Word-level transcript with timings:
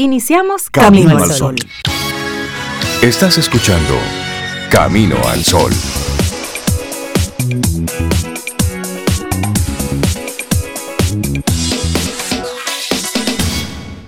Iniciamos 0.00 0.70
Camino, 0.70 1.18
al 1.18 1.32
Sol. 1.32 1.56
Estás 3.02 3.36
escuchando 3.36 3.96
Camino 4.70 5.16
al 5.26 5.42
Sol. 5.42 5.72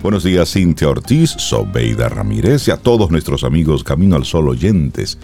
Buenos 0.01 0.23
días, 0.23 0.53
Cintia 0.53 0.87
Ortiz, 0.87 1.31
Sobeida 1.31 2.07
Ramírez 2.07 2.69
y 2.69 2.71
a 2.71 2.77
todos 2.77 3.11
nuestros 3.11 3.43
amigos 3.43 3.83
Camino 3.83 4.15
al 4.15 4.23
Sol 4.23 4.47
oyentes. 4.47 5.17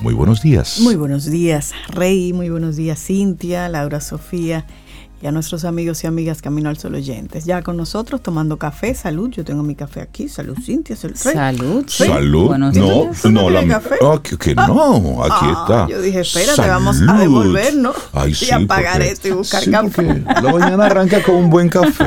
Muy 0.00 0.14
buenos 0.14 0.40
días. 0.40 0.80
Muy 0.80 0.96
buenos 0.96 1.26
días, 1.26 1.74
Rey. 1.88 2.32
Muy 2.32 2.48
buenos 2.48 2.76
días, 2.76 3.04
Cintia, 3.04 3.68
Laura 3.68 4.00
Sofía 4.00 4.64
y 5.26 5.28
a 5.28 5.32
nuestros 5.32 5.64
amigos 5.64 6.04
y 6.04 6.06
amigas 6.06 6.40
Camino 6.40 6.68
al 6.68 6.78
Sol 6.78 6.94
oyentes. 6.94 7.44
Ya 7.46 7.60
con 7.62 7.76
nosotros 7.76 8.22
tomando 8.22 8.58
café, 8.58 8.94
salud. 8.94 9.28
Yo 9.30 9.44
tengo 9.44 9.64
mi 9.64 9.74
café 9.74 10.00
aquí. 10.00 10.28
Salud, 10.28 10.56
Cintia. 10.64 10.94
Salud. 10.94 11.16
Salud. 11.16 11.84
Salud. 11.88 12.46
Buenos 12.46 12.76
no, 12.76 12.84
días. 13.02 13.22
¿Tú 13.22 13.32
no 13.32 13.42
no, 13.42 13.50
la, 13.50 13.66
café? 13.66 13.96
ah, 14.02 14.20
que, 14.22 14.38
que 14.38 14.54
no, 14.54 15.24
aquí 15.24 15.32
Ah, 15.48 15.58
está. 15.62 15.88
yo 15.88 16.00
dije, 16.00 16.20
espérate, 16.20 16.54
Salud. 16.54 16.68
vamos 16.70 17.02
a 17.08 17.18
devolvernos 17.18 17.96
Ay, 18.12 18.30
y 18.30 18.34
sí, 18.36 18.52
a 18.52 18.60
pagar 18.68 18.98
porque- 18.98 19.10
esto 19.10 19.26
y 19.26 19.30
buscar 19.32 19.64
sí, 19.64 19.70
café. 19.72 20.22
La 20.24 20.42
mañana 20.52 20.86
arranca 20.86 21.20
con 21.24 21.34
un 21.34 21.50
buen 21.50 21.68
café. 21.70 22.04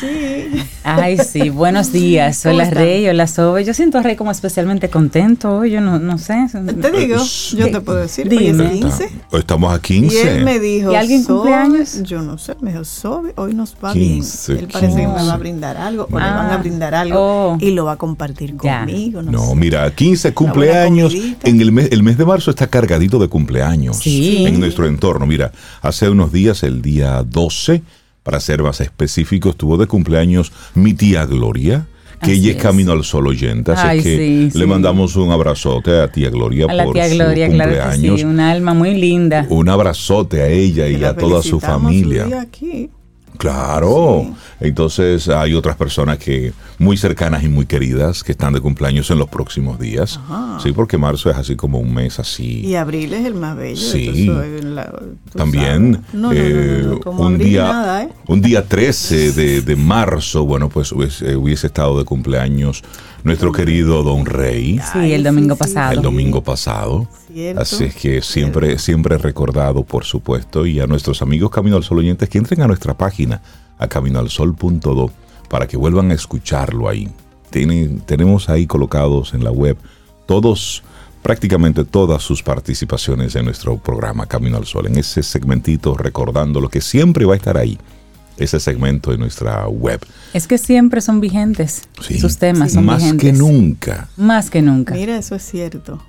Sí. 0.00 0.64
Ay, 0.86 1.16
sí, 1.18 1.48
buenos 1.50 1.92
días. 1.92 2.42
¿Cómo 2.42 2.54
Hola? 2.56 2.70
Rey, 2.70 3.08
hola 3.08 3.26
Sobe. 3.26 3.64
Yo 3.64 3.72
siento 3.72 3.98
a 3.98 4.02
Rey 4.02 4.16
como 4.16 4.30
especialmente 4.30 4.90
contento 4.90 5.50
hoy, 5.58 5.70
yo 5.70 5.80
no, 5.80 5.98
no 5.98 6.18
sé. 6.18 6.46
Te 6.80 6.90
digo, 6.92 7.16
yo 7.56 7.70
te 7.70 7.80
puedo 7.80 7.98
decir, 8.00 8.28
hoy 8.30 8.48
es 8.48 8.56
Dime. 8.58 8.70
15. 8.70 9.10
Estamos 9.32 9.72
a 9.72 9.76
Y 9.76 9.80
15. 9.80 10.36
él 10.38 10.44
me 10.44 10.58
dijo, 10.60 10.92
¿Y 10.92 10.96
alguien 10.96 11.24
cumpleaños? 11.24 12.02
Yo 12.02 12.13
no 12.22 12.38
sé, 12.38 12.56
me 12.60 12.72
dijo, 12.72 12.84
Sobe, 12.84 13.32
hoy 13.36 13.54
nos 13.54 13.74
va 13.82 13.92
15, 13.92 14.52
bien. 14.54 14.64
Él 14.64 14.70
parece 14.72 14.96
que 14.96 15.06
me 15.06 15.14
15. 15.14 15.26
va 15.28 15.32
a 15.34 15.36
brindar 15.36 15.76
algo 15.76 16.08
o 16.10 16.18
le 16.18 16.24
Ah, 16.24 16.34
van 16.36 16.50
a 16.50 16.56
brindar 16.58 16.94
algo 16.94 17.18
oh. 17.18 17.58
y 17.60 17.70
lo 17.70 17.84
va 17.84 17.92
a 17.92 17.96
compartir 17.96 18.56
Ya. 18.62 18.80
conmigo. 18.80 19.22
No, 19.22 19.32
No, 19.32 19.46
sé. 19.50 19.54
mira, 19.56 19.94
15 19.94 20.28
buena 20.30 20.34
cumpleaños. 20.34 21.14
En 21.42 21.60
el 21.60 21.72
mes, 21.72 21.88
el 21.92 22.02
mes 22.02 22.16
de 22.18 22.24
marzo 22.24 22.50
está 22.50 22.66
cargadito 22.66 23.18
de 23.18 23.28
cumpleaños 23.28 23.96
Sí. 23.98 24.44
en 24.46 24.58
nuestro 24.60 24.86
entorno. 24.86 25.26
Mira, 25.26 25.52
hace 25.82 26.08
unos 26.08 26.32
días, 26.32 26.62
el 26.62 26.82
día 26.82 27.22
12, 27.22 27.82
para 28.22 28.40
ser 28.40 28.62
más 28.62 28.80
específico, 28.80 29.50
estuvo 29.50 29.76
de 29.76 29.86
cumpleaños 29.86 30.52
mi 30.74 30.94
tía 30.94 31.26
Gloria, 31.26 31.86
que 32.24 32.32
Así 32.32 32.40
ella 32.40 32.50
es 32.52 32.56
camino 32.62 32.92
al 32.92 33.04
sol 33.04 33.26
oyente. 33.26 33.72
Así 33.72 33.86
Ay, 33.86 34.02
que 34.02 34.16
sí, 34.16 34.58
le 34.58 34.64
sí. 34.64 34.66
mandamos 34.66 35.16
un 35.16 35.30
abrazote 35.30 36.00
a 36.00 36.10
tía 36.10 36.30
Gloria 36.30 36.66
A 36.68 36.74
la 36.74 36.84
por 36.84 36.94
tía 36.94 37.08
su 37.08 37.14
Gloria, 37.16 37.48
claro 37.48 37.72
que 37.72 37.78
cumpleaños. 37.78 38.20
sí, 38.20 38.26
una 38.26 38.50
alma 38.50 38.74
muy 38.74 38.94
linda. 38.94 39.46
Un 39.50 39.68
abrazote 39.68 40.42
a 40.42 40.48
ella 40.48 40.88
y 40.88 41.02
a 41.04 41.14
toda 41.14 41.42
su 41.42 41.60
familia. 41.60 42.24
día 42.24 42.40
aquí. 42.40 42.90
Claro. 43.38 44.26
Entonces 44.60 45.28
hay 45.28 45.54
otras 45.54 45.76
personas 45.76 46.18
que 46.18 46.52
muy 46.78 46.96
cercanas 46.96 47.42
y 47.44 47.48
muy 47.48 47.66
queridas 47.66 48.22
que 48.22 48.32
están 48.32 48.52
de 48.54 48.60
cumpleaños 48.60 49.10
en 49.10 49.18
los 49.18 49.28
próximos 49.28 49.78
días. 49.78 50.18
Ajá. 50.24 50.58
Sí, 50.62 50.72
porque 50.72 50.96
marzo 50.98 51.30
es 51.30 51.36
así 51.36 51.56
como 51.56 51.78
un 51.78 51.92
mes 51.92 52.18
así. 52.18 52.60
Y 52.60 52.74
abril 52.76 53.12
es 53.12 53.24
el 53.26 53.34
más 53.34 53.56
bello. 53.56 53.76
Sí. 53.80 54.26
la- 54.62 54.92
También. 55.34 56.02
No, 56.12 56.32
eh, 56.32 56.82
no, 56.84 57.00
no, 57.04 57.10
un 57.20 57.38
día 57.38 57.64
nada, 57.64 58.02
¿eh? 58.04 58.08
un 58.26 58.40
día 58.40 58.66
13 58.66 59.32
de, 59.32 59.60
de 59.62 59.76
marzo, 59.94 60.44
bueno, 60.44 60.68
pues 60.68 60.92
hubiese, 60.92 61.36
hubiese 61.36 61.66
estado 61.66 61.98
de 61.98 62.04
cumpleaños 62.04 62.82
nuestro 63.24 63.50
querido 63.52 64.02
Don 64.04 64.24
Rey 64.26 64.78
Sí, 64.92 65.12
el 65.12 65.24
domingo 65.24 65.54
sí, 65.54 65.58
pasado. 65.60 65.92
el 65.92 66.02
domingo 66.02 66.42
pasado. 66.44 67.08
Cierto. 67.32 67.60
Así 67.62 67.84
es 67.84 67.94
que 67.96 68.22
siempre, 68.22 68.78
siempre 68.78 69.18
recordado, 69.18 69.82
por 69.82 70.04
supuesto, 70.04 70.66
y 70.66 70.78
a 70.78 70.86
nuestros 70.86 71.20
amigos 71.22 71.50
Camino 71.50 71.76
al 71.76 71.82
Sol 71.82 71.98
oyentes 71.98 72.28
que 72.28 72.38
entren 72.38 72.62
a 72.62 72.66
nuestra 72.68 72.94
página, 72.94 73.42
a 73.78 73.88
caminoalsol.do, 73.88 75.10
para 75.48 75.66
que 75.66 75.76
vuelvan 75.76 76.10
a 76.10 76.14
escucharlo 76.14 76.88
ahí. 76.88 77.08
Tienen- 77.50 78.00
tenemos 78.00 78.48
ahí 78.48 78.66
colocados 78.66 79.34
en 79.34 79.42
la 79.44 79.50
web 79.50 79.76
todos, 80.26 80.82
prácticamente 81.22 81.84
todas 81.84 82.22
sus 82.22 82.42
participaciones 82.42 83.34
en 83.36 83.44
nuestro 83.46 83.78
programa 83.78 84.26
Camino 84.26 84.56
al 84.56 84.66
Sol, 84.66 84.86
en 84.86 84.96
ese 84.98 85.22
segmentito 85.22 85.96
recordando 85.96 86.60
lo 86.60 86.68
que 86.68 86.80
siempre 86.80 87.24
va 87.24 87.34
a 87.34 87.36
estar 87.36 87.56
ahí, 87.56 87.78
ese 88.36 88.58
segmento 88.60 89.12
en 89.12 89.20
nuestra 89.20 89.68
web. 89.68 90.00
Es 90.32 90.46
que 90.46 90.58
siempre 90.58 91.00
son 91.00 91.20
vigentes. 91.20 91.82
Sí. 92.00 92.18
Sus 92.18 92.38
temas 92.38 92.72
son 92.72 92.84
Más 92.86 92.98
vigentes. 93.02 93.30
que 93.32 93.36
nunca. 93.38 94.08
Más 94.16 94.50
que 94.50 94.62
nunca. 94.62 94.94
Mira, 94.94 95.16
eso 95.16 95.34
es 95.34 95.42
cierto. 95.42 96.02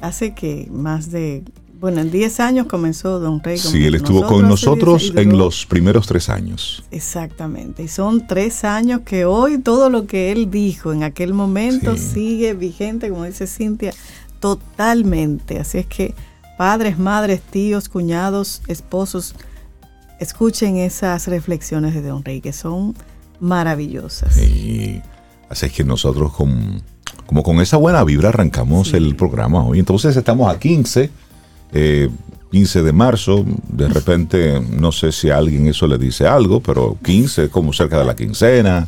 Hace 0.00 0.34
que 0.34 0.68
más 0.70 1.10
de, 1.10 1.42
bueno, 1.80 2.00
en 2.00 2.10
10 2.10 2.40
años 2.40 2.66
comenzó 2.66 3.18
Don 3.20 3.40
Rey. 3.42 3.58
con 3.60 3.70
Sí, 3.72 3.84
él 3.84 3.94
estuvo 3.96 4.24
con 4.26 4.48
nosotros 4.48 5.12
10 5.12 5.14
y 5.16 5.20
en 5.30 5.38
los 5.38 5.66
primeros 5.66 6.06
tres 6.06 6.28
años. 6.28 6.84
Exactamente. 6.90 7.82
Y 7.84 7.88
son 7.88 8.26
tres 8.26 8.64
años 8.64 9.00
que 9.04 9.24
hoy 9.24 9.58
todo 9.58 9.90
lo 9.90 10.06
que 10.06 10.32
él 10.32 10.50
dijo 10.50 10.92
en 10.92 11.02
aquel 11.02 11.34
momento 11.34 11.96
Sí. 11.96 12.10
sigue 12.14 12.54
vigente, 12.54 13.08
como 13.10 13.24
dice 13.24 13.46
Cintia, 13.46 13.92
totalmente. 14.40 15.58
Así 15.58 15.78
es 15.78 15.86
que 15.86 16.14
padres, 16.58 16.98
madres, 16.98 17.40
tíos, 17.40 17.88
cuñados, 17.88 18.62
esposos, 18.68 19.34
escuchen 20.22 20.76
esas 20.76 21.26
reflexiones 21.26 21.94
de 21.94 22.02
Don 22.02 22.24
Rey, 22.24 22.40
que 22.40 22.52
son 22.52 22.94
maravillosas. 23.40 24.36
Y 24.38 25.02
así 25.50 25.66
es 25.66 25.72
que 25.72 25.84
nosotros 25.84 26.32
con, 26.32 26.82
como 27.26 27.42
con 27.42 27.60
esa 27.60 27.76
buena 27.76 28.02
vibra 28.04 28.30
arrancamos 28.30 28.88
Sí. 28.88 28.96
el 28.96 29.14
programa 29.16 29.64
hoy. 29.64 29.78
Entonces 29.78 30.16
estamos 30.16 30.52
a 30.54 30.58
15, 30.58 31.10
eh, 31.72 32.08
15 32.50 32.82
de 32.82 32.92
marzo. 32.92 33.44
De 33.68 33.88
repente, 33.88 34.60
no 34.60 34.92
sé 34.92 35.12
si 35.12 35.30
a 35.30 35.36
alguien 35.38 35.66
eso 35.66 35.86
le 35.86 35.98
dice 35.98 36.26
algo, 36.26 36.60
pero 36.60 36.96
15 37.04 37.48
como 37.50 37.72
cerca 37.72 37.98
de 37.98 38.04
la 38.04 38.14
quincena. 38.16 38.86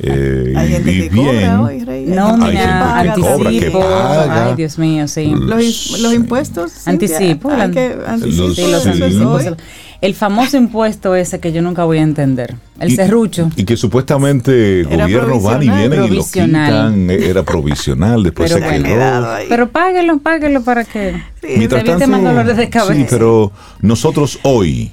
Eh, 0.00 0.52
Hay 0.56 0.68
y- 0.68 0.72
gente 0.72 0.92
y 0.92 1.00
que 1.08 1.16
cobra 1.16 1.62
hoy, 1.62 1.84
Rey. 1.84 2.06
No, 2.06 2.34
Hay 2.44 2.56
paga 2.56 3.02
gente 3.02 3.14
que 3.14 3.20
cobra, 3.20 3.36
que 3.50 3.56
anticipo. 3.56 3.80
paga. 3.80 4.46
Ay, 4.46 4.54
Dios 4.56 4.78
mío, 4.78 5.08
sí. 5.08 5.32
Los, 5.36 5.62
in- 5.62 6.02
los 6.02 6.14
impuestos. 6.14 6.86
Anticipo, 6.88 7.50
hay 7.50 7.70
que- 7.70 7.96
anticipo, 8.06 8.46
Los- 8.48 8.56
Sí, 8.56 8.62
los 8.70 8.80
eso 8.86 8.90
es 8.90 9.00
anticipos. 9.02 9.46
hoy. 9.46 9.54
El 10.00 10.14
famoso 10.14 10.56
impuesto 10.56 11.14
ese 11.14 11.40
que 11.40 11.52
yo 11.52 11.60
nunca 11.60 11.84
voy 11.84 11.98
a 11.98 12.02
entender. 12.02 12.56
El 12.78 12.90
y- 12.90 12.96
serrucho. 12.96 13.50
Y 13.54 13.64
que 13.64 13.76
supuestamente 13.76 14.80
Era 14.80 15.04
gobiernos 15.04 15.42
van 15.42 15.62
y 15.62 15.66
provisional. 15.66 15.88
vienen 15.90 16.04
y 16.12 16.16
lo 16.16 16.24
quitan. 16.24 17.10
Era 17.10 17.42
provisional, 17.42 18.22
después 18.22 18.50
Pero 18.50 18.64
se 18.64 18.70
bueno. 18.70 18.88
quedó. 18.88 19.28
Pero 19.50 19.68
páguelo, 19.68 20.18
páguelo 20.20 20.62
para 20.62 20.84
que 20.84 21.22
Sí, 21.42 21.48
evite 21.48 21.82
tanto, 21.82 22.06
más 22.08 22.22
dolores 22.22 22.56
de 22.56 22.70
cabeza. 22.70 22.94
Sí, 22.94 23.06
pero 23.10 23.52
nosotros 23.82 24.38
hoy 24.42 24.90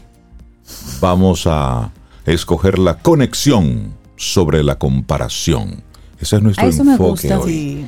vamos 1.00 1.44
a 1.48 1.92
escoger 2.26 2.78
la 2.78 2.96
conexión 2.98 3.94
sobre 4.18 4.64
la 4.64 4.78
comparación. 4.78 5.82
Ese 6.20 6.36
es 6.38 6.42
nuestro 6.42 6.66
me 6.84 6.92
enfoque 6.92 7.10
gusta. 7.30 7.40
hoy. 7.40 7.52
Sí. 7.52 7.86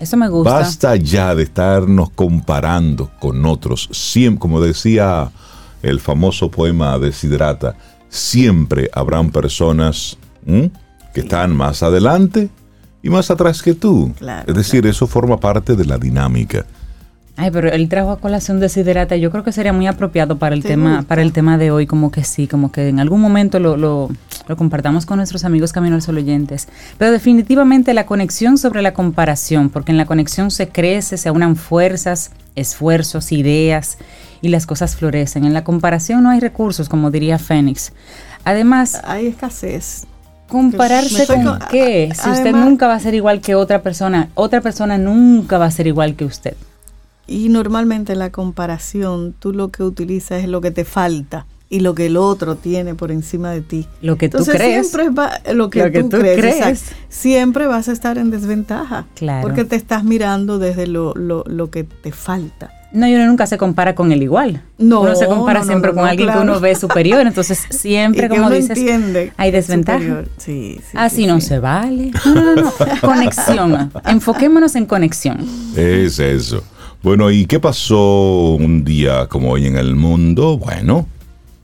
Eso 0.00 0.16
me 0.16 0.28
gusta. 0.28 0.50
Basta 0.50 0.96
ya 0.96 1.34
de 1.34 1.44
estarnos 1.44 2.10
comparando 2.10 3.10
con 3.20 3.44
otros. 3.44 3.88
Siempre, 3.92 4.40
como 4.40 4.60
decía 4.60 5.30
el 5.82 6.00
famoso 6.00 6.50
poema 6.50 6.98
de 6.98 7.12
Siddhartha, 7.12 7.76
siempre 8.08 8.88
habrán 8.92 9.30
personas 9.30 10.16
¿m? 10.46 10.70
que 11.12 11.20
están 11.20 11.54
más 11.54 11.82
adelante 11.82 12.48
y 13.02 13.10
más 13.10 13.30
atrás 13.30 13.62
que 13.62 13.74
tú. 13.74 14.12
Claro, 14.18 14.44
es 14.46 14.56
decir, 14.56 14.86
eso 14.86 15.06
forma 15.06 15.38
parte 15.38 15.76
de 15.76 15.84
la 15.84 15.98
dinámica. 15.98 16.64
Ay, 17.36 17.50
pero 17.50 17.68
el 17.68 17.88
trajo 17.88 18.12
a 18.12 18.20
colación 18.20 18.60
desiderata, 18.60 19.16
yo 19.16 19.30
creo 19.32 19.42
que 19.42 19.50
sería 19.50 19.72
muy 19.72 19.88
apropiado 19.88 20.38
para 20.38 20.54
el 20.54 20.62
¿Te 20.62 20.68
tema, 20.68 21.02
para 21.06 21.20
el 21.20 21.32
tema 21.32 21.58
de 21.58 21.72
hoy, 21.72 21.84
como 21.84 22.12
que 22.12 22.22
sí, 22.22 22.46
como 22.46 22.70
que 22.70 22.88
en 22.88 23.00
algún 23.00 23.20
momento 23.20 23.58
lo, 23.58 23.76
lo, 23.76 24.08
lo 24.46 24.56
compartamos 24.56 25.04
con 25.04 25.16
nuestros 25.16 25.44
amigos 25.44 25.72
Camino 25.72 25.96
al 25.96 26.02
Sol 26.02 26.16
oyentes. 26.18 26.68
Pero 26.96 27.10
definitivamente 27.10 27.92
la 27.92 28.06
conexión 28.06 28.56
sobre 28.56 28.82
la 28.82 28.94
comparación, 28.94 29.68
porque 29.68 29.90
en 29.90 29.98
la 29.98 30.06
conexión 30.06 30.52
se 30.52 30.68
crece, 30.68 31.16
se 31.16 31.28
aunan 31.28 31.56
fuerzas, 31.56 32.30
esfuerzos, 32.54 33.32
ideas 33.32 33.98
y 34.40 34.50
las 34.50 34.64
cosas 34.64 34.94
florecen. 34.94 35.44
En 35.44 35.54
la 35.54 35.64
comparación 35.64 36.22
no 36.22 36.30
hay 36.30 36.38
recursos, 36.38 36.88
como 36.88 37.10
diría 37.10 37.40
Fénix. 37.40 37.92
Además, 38.44 39.00
Hay 39.02 39.26
escasez. 39.26 40.06
compararse 40.46 41.26
con 41.26 41.42
con- 41.44 41.58
qué? 41.68 42.12
Si 42.14 42.28
usted 42.30 42.42
además- 42.42 42.64
nunca 42.66 42.86
va 42.86 42.94
a 42.94 43.00
ser 43.00 43.14
igual 43.14 43.40
que 43.40 43.56
otra 43.56 43.82
persona, 43.82 44.28
otra 44.34 44.60
persona 44.60 44.98
nunca 44.98 45.58
va 45.58 45.64
a 45.66 45.70
ser 45.72 45.88
igual 45.88 46.14
que 46.14 46.26
usted. 46.26 46.54
Y 47.26 47.48
normalmente 47.48 48.12
en 48.12 48.18
la 48.18 48.30
comparación 48.30 49.34
tú 49.38 49.52
lo 49.52 49.70
que 49.70 49.82
utilizas 49.82 50.42
es 50.42 50.48
lo 50.48 50.60
que 50.60 50.70
te 50.70 50.84
falta 50.84 51.46
y 51.70 51.80
lo 51.80 51.94
que 51.94 52.06
el 52.06 52.16
otro 52.16 52.56
tiene 52.56 52.94
por 52.94 53.10
encima 53.10 53.50
de 53.50 53.62
ti. 53.62 53.86
Lo 54.02 54.16
que 54.16 54.28
tú 54.28 54.36
Entonces 54.38 54.56
crees. 54.62 54.88
siempre 54.90 55.10
va 55.10 55.40
lo 55.52 55.70
que, 55.70 55.80
Lo 55.84 55.90
que 55.90 56.02
tú, 56.02 56.10
tú 56.10 56.18
crees, 56.18 56.38
crees. 56.38 56.56
exacto. 56.82 56.96
siempre 57.08 57.66
vas 57.66 57.88
a 57.88 57.92
estar 57.92 58.18
en 58.18 58.30
desventaja. 58.30 59.06
Claro. 59.14 59.42
Porque 59.42 59.64
te 59.64 59.74
estás 59.76 60.04
mirando 60.04 60.58
desde 60.58 60.86
lo, 60.86 61.14
lo, 61.14 61.42
lo 61.46 61.70
que 61.70 61.84
te 61.84 62.12
falta. 62.12 62.70
No, 62.92 63.08
y 63.08 63.14
uno 63.16 63.26
nunca 63.26 63.46
se 63.46 63.58
compara 63.58 63.96
con 63.96 64.12
el 64.12 64.22
igual. 64.22 64.62
No, 64.78 65.00
Uno 65.00 65.16
se 65.16 65.26
compara 65.26 65.60
no, 65.60 65.64
no, 65.64 65.70
siempre 65.72 65.90
no, 65.90 65.94
con 65.96 66.04
no, 66.04 66.10
alguien 66.10 66.28
claro. 66.28 66.42
que 66.42 66.46
uno 66.48 66.60
ve 66.60 66.76
superior. 66.76 67.26
Entonces, 67.26 67.58
siempre, 67.70 68.26
Y 68.26 68.28
que 68.28 68.36
como 68.36 68.46
uno 68.46 68.54
dices, 68.54 68.78
entiende 68.78 69.32
hay 69.36 69.50
desventaja. 69.50 69.98
superior. 69.98 70.28
Sí, 70.36 70.78
sí, 70.80 70.96
Así 70.96 71.16
sí, 71.22 71.26
no 71.26 71.40
sí. 71.40 71.48
se 71.48 71.58
vale. 71.58 72.12
No, 72.24 72.34
no, 72.34 72.54
no, 72.54 72.62
no. 72.62 72.72
Conexión. 73.00 73.90
Enfoquémonos 74.06 74.76
en 74.76 74.86
conexión. 74.86 75.38
Es 75.74 76.20
eso. 76.20 76.62
Bueno, 77.04 77.30
¿y 77.30 77.44
qué 77.44 77.60
pasó 77.60 78.54
un 78.54 78.82
día 78.82 79.26
como 79.26 79.50
hoy 79.50 79.66
en 79.66 79.76
el 79.76 79.94
mundo? 79.94 80.56
Bueno, 80.56 81.06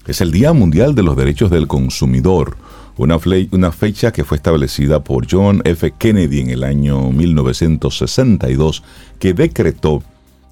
es 0.06 0.20
el 0.20 0.32
Día 0.32 0.52
Mundial 0.52 0.94
de 0.94 1.02
los 1.02 1.16
Derechos 1.16 1.50
del 1.50 1.66
Consumidor, 1.66 2.58
una, 2.98 3.18
una 3.50 3.72
fecha 3.72 4.12
que 4.12 4.22
fue 4.22 4.36
establecida 4.36 5.02
por 5.02 5.26
John 5.30 5.62
F. 5.64 5.94
Kennedy 5.96 6.40
en 6.40 6.50
el 6.50 6.62
año 6.62 7.10
1962, 7.10 8.82
que 9.18 9.32
decretó, 9.32 10.02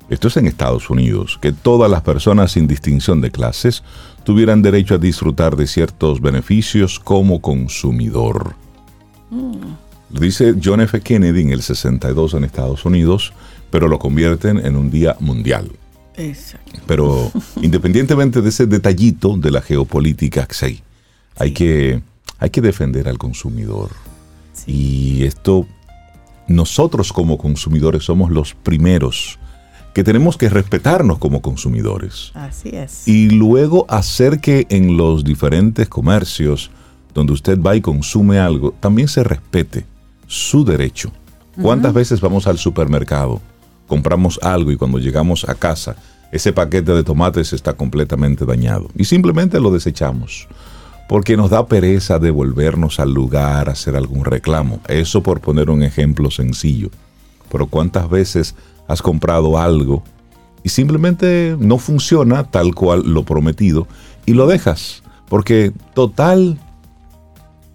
esto 0.08 0.28
es 0.28 0.38
en 0.38 0.46
Estados 0.46 0.88
Unidos, 0.88 1.38
que 1.38 1.52
todas 1.52 1.90
las 1.90 2.00
personas 2.00 2.52
sin 2.52 2.66
distinción 2.66 3.20
de 3.20 3.30
clases 3.30 3.82
tuvieran 4.24 4.62
derecho 4.62 4.94
a 4.94 4.98
disfrutar 4.98 5.56
de 5.56 5.66
ciertos 5.66 6.22
beneficios 6.22 6.98
como 6.98 7.42
consumidor. 7.42 8.54
Lo 9.30 10.20
dice 10.20 10.54
John 10.64 10.80
F. 10.80 10.98
Kennedy 11.02 11.42
en 11.42 11.50
el 11.50 11.60
62 11.60 12.32
en 12.32 12.44
Estados 12.44 12.86
Unidos, 12.86 13.34
pero 13.70 13.88
lo 13.88 13.98
convierten 13.98 14.58
en 14.64 14.76
un 14.76 14.90
día 14.90 15.16
mundial. 15.20 15.70
Exacto. 16.16 16.80
Pero 16.86 17.30
independientemente 17.62 18.42
de 18.42 18.48
ese 18.48 18.66
detallito 18.66 19.36
de 19.36 19.50
la 19.50 19.60
geopolítica, 19.60 20.46
sí, 20.50 20.82
hay, 21.36 21.52
que, 21.52 22.02
hay 22.38 22.50
que 22.50 22.60
defender 22.60 23.08
al 23.08 23.18
consumidor. 23.18 23.90
Y 24.66 25.24
esto, 25.24 25.66
nosotros 26.48 27.12
como 27.12 27.38
consumidores 27.38 28.04
somos 28.04 28.30
los 28.30 28.54
primeros 28.54 29.38
que 29.94 30.04
tenemos 30.04 30.36
que 30.36 30.48
respetarnos 30.48 31.18
como 31.18 31.40
consumidores. 31.42 32.30
Así 32.34 32.70
es. 32.70 33.06
Y 33.08 33.30
luego 33.30 33.86
hacer 33.88 34.40
que 34.40 34.66
en 34.68 34.96
los 34.96 35.24
diferentes 35.24 35.88
comercios 35.88 36.70
donde 37.14 37.32
usted 37.32 37.60
va 37.60 37.74
y 37.74 37.80
consume 37.80 38.38
algo, 38.38 38.72
también 38.78 39.08
se 39.08 39.24
respete 39.24 39.84
su 40.26 40.64
derecho. 40.64 41.10
¿Cuántas 41.60 41.92
veces 41.92 42.20
vamos 42.20 42.46
al 42.46 42.58
supermercado, 42.58 43.40
compramos 43.88 44.38
algo 44.42 44.70
y 44.70 44.76
cuando 44.76 44.98
llegamos 44.98 45.48
a 45.48 45.56
casa, 45.56 45.96
ese 46.30 46.52
paquete 46.52 46.92
de 46.92 47.02
tomates 47.02 47.52
está 47.52 47.72
completamente 47.72 48.44
dañado 48.44 48.88
y 48.94 49.04
simplemente 49.04 49.58
lo 49.58 49.72
desechamos? 49.72 50.46
Porque 51.08 51.36
nos 51.36 51.50
da 51.50 51.66
pereza 51.66 52.20
devolvernos 52.20 53.00
al 53.00 53.12
lugar, 53.12 53.70
hacer 53.70 53.96
algún 53.96 54.24
reclamo. 54.24 54.80
Eso 54.88 55.22
por 55.22 55.40
poner 55.40 55.70
un 55.70 55.82
ejemplo 55.82 56.30
sencillo. 56.30 56.90
Pero 57.50 57.66
¿cuántas 57.66 58.10
veces 58.10 58.54
has 58.86 59.00
comprado 59.00 59.58
algo 59.58 60.04
y 60.62 60.68
simplemente 60.68 61.56
no 61.58 61.78
funciona 61.78 62.44
tal 62.44 62.74
cual 62.74 63.02
lo 63.06 63.24
prometido 63.24 63.88
y 64.26 64.34
lo 64.34 64.46
dejas? 64.46 65.02
Porque 65.30 65.72
total 65.94 66.58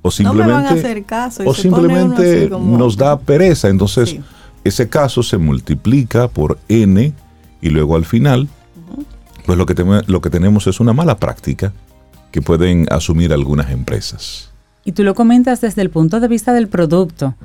o 0.03 0.11
simplemente, 0.11 1.05
o 1.45 1.53
simplemente 1.53 2.49
nos 2.49 2.97
da 2.97 3.17
pereza. 3.17 3.69
Entonces, 3.69 4.17
ese 4.63 4.89
caso 4.89 5.23
se 5.23 5.37
multiplica 5.37 6.27
por 6.27 6.59
n 6.67 7.13
y 7.61 7.69
luego 7.69 7.95
al 7.95 8.05
final, 8.05 8.47
pues 9.45 9.57
lo 9.57 9.65
que, 9.65 10.03
lo 10.07 10.21
que 10.21 10.29
tenemos 10.29 10.67
es 10.67 10.79
una 10.79 10.93
mala 10.93 11.17
práctica 11.17 11.73
que 12.31 12.41
pueden 12.41 12.87
asumir 12.91 13.33
algunas 13.33 13.69
empresas. 13.71 14.49
Y 14.85 14.91
tú 14.91 15.03
lo 15.03 15.15
comentas 15.15 15.61
desde 15.61 15.81
el 15.81 15.89
punto 15.89 16.19
de 16.19 16.27
vista 16.27 16.51
del 16.51 16.67
producto, 16.67 17.35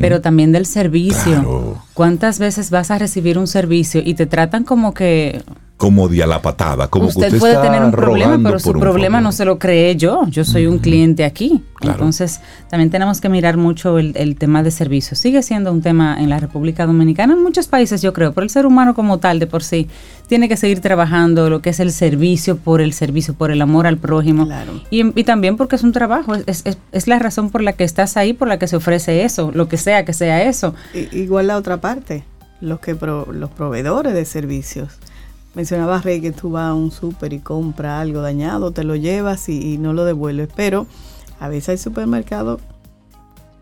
pero 0.00 0.22
también 0.22 0.52
del 0.52 0.64
servicio. 0.64 1.76
¿Cuántas 1.92 2.38
veces 2.38 2.70
vas 2.70 2.90
a 2.90 2.98
recibir 2.98 3.36
un 3.36 3.46
servicio 3.46 4.00
y 4.02 4.14
te 4.14 4.24
tratan 4.24 4.64
como 4.64 4.94
que 4.94 5.42
como 5.76 6.08
de 6.08 6.22
a 6.22 6.26
la 6.26 6.40
patada, 6.40 6.88
como 6.88 7.08
usted, 7.08 7.28
que 7.28 7.36
usted 7.36 7.38
puede 7.38 7.56
tener 7.60 7.82
un 7.82 7.90
problema, 7.90 8.38
pero 8.42 8.58
su 8.58 8.72
problema 8.72 9.20
no 9.20 9.30
se 9.30 9.44
lo 9.44 9.58
cree 9.58 9.94
yo. 9.94 10.26
Yo 10.28 10.44
soy 10.44 10.66
un 10.66 10.78
cliente 10.78 11.24
aquí. 11.24 11.62
Entonces, 11.82 12.40
también 12.70 12.90
tenemos 12.90 13.20
que 13.20 13.28
mirar 13.28 13.58
mucho 13.58 13.98
el, 13.98 14.36
tema 14.38 14.62
de 14.62 14.70
servicios. 14.70 15.18
Sigue 15.18 15.42
siendo 15.42 15.70
un 15.70 15.82
tema 15.82 16.16
en 16.18 16.30
la 16.30 16.38
República 16.38 16.86
Dominicana, 16.86 17.34
en 17.34 17.42
muchos 17.42 17.68
países, 17.68 18.00
yo 18.00 18.14
creo, 18.14 18.32
pero 18.32 18.44
el 18.44 18.50
ser 18.50 18.64
humano 18.64 18.94
como 18.94 19.18
tal, 19.18 19.38
de 19.38 19.46
por 19.46 19.62
sí, 19.62 19.86
tiene 20.26 20.48
que 20.48 20.56
seguir 20.56 20.80
trabajando 20.80 21.50
lo 21.50 21.60
que 21.60 21.70
es 21.70 21.80
el 21.80 21.92
servicio 21.92 22.56
por 22.56 22.80
el 22.80 22.94
servicio, 22.94 23.34
por 23.34 23.50
el 23.50 23.60
amor 23.60 23.86
al 23.86 23.98
prójimo. 23.98 24.48
Y, 24.90 25.24
también 25.24 25.58
porque 25.58 25.76
es 25.76 25.82
un 25.82 25.92
trabajo, 25.92 26.34
es, 26.34 26.64
es, 26.64 27.06
la 27.06 27.18
razón 27.18 27.50
por 27.50 27.62
la 27.62 27.74
que 27.74 27.84
estás 27.84 28.16
ahí, 28.16 28.32
por 28.32 28.48
la 28.48 28.58
que 28.58 28.66
se 28.66 28.76
ofrece 28.76 29.24
eso, 29.24 29.50
lo 29.52 29.68
que 29.68 29.76
sea 29.76 30.04
que 30.06 30.14
sea 30.14 30.42
eso. 30.44 30.74
igual 31.12 31.48
la 31.48 31.56
otra 31.56 31.80
parte, 31.80 32.24
los 32.62 32.80
que 32.80 32.94
los 32.94 33.50
proveedores 33.50 34.14
de 34.14 34.24
servicios 34.24 34.98
Mencionaba 35.56 36.02
Rey 36.02 36.20
que 36.20 36.32
tú 36.32 36.50
vas 36.50 36.68
a 36.68 36.74
un 36.74 36.90
súper 36.90 37.32
y 37.32 37.38
compras 37.38 38.02
algo 38.02 38.20
dañado, 38.20 38.72
te 38.72 38.84
lo 38.84 38.94
llevas 38.94 39.48
y, 39.48 39.78
no 39.78 39.94
lo 39.94 40.04
devuelves, 40.04 40.50
pero 40.54 40.86
a 41.40 41.48
veces 41.48 41.70
hay 41.70 41.78
supermercados 41.78 42.60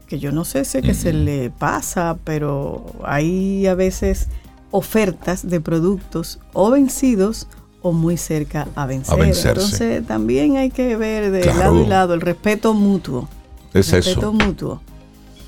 que 0.08 0.19
yo 0.19 0.32
no 0.32 0.44
sé 0.44 0.64
si 0.64 0.79
es 0.79 0.85
que 0.85 0.93
se 0.93 1.12
le 1.12 1.50
pasa, 1.50 2.19
pero 2.25 2.85
hay 3.05 3.69
a 3.69 3.76
veces 3.76 4.26
ofertas 4.73 5.49
de 5.49 5.61
productos 5.61 6.41
o 6.52 6.73
vencidos 6.73 7.46
o 7.81 7.93
muy 7.93 8.17
cerca 8.17 8.67
a 8.75 8.87
vencer. 8.87 9.17
Entonces 9.20 10.05
también 10.05 10.56
hay 10.56 10.70
que 10.70 10.96
ver 10.96 11.31
de 11.31 11.44
lado 11.46 11.81
y 11.81 11.87
lado 11.87 12.14
el 12.14 12.23
respeto 12.23 12.75
mutuo. 12.75 13.29
Es 13.73 13.93
el 13.93 14.02
respeto 14.02 14.32
mutuo. 14.32 14.81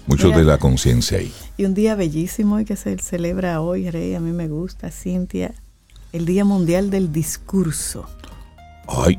Mucho 0.06 0.30
de 0.30 0.44
la 0.44 0.58
conciencia 0.58 1.18
ahí. 1.18 1.32
Y 1.56 1.64
un 1.64 1.74
día 1.74 1.96
bellísimo 1.96 2.60
y 2.60 2.64
que 2.64 2.76
se 2.76 2.96
celebra 2.98 3.60
hoy, 3.60 3.90
Rey, 3.90 4.14
a 4.14 4.20
mí 4.20 4.30
me 4.30 4.46
gusta, 4.46 4.92
Cintia, 4.92 5.52
el 6.16 6.24
Día 6.24 6.44
Mundial 6.44 6.90
del 6.90 7.12
Discurso. 7.12 8.06
Ay. 8.88 9.18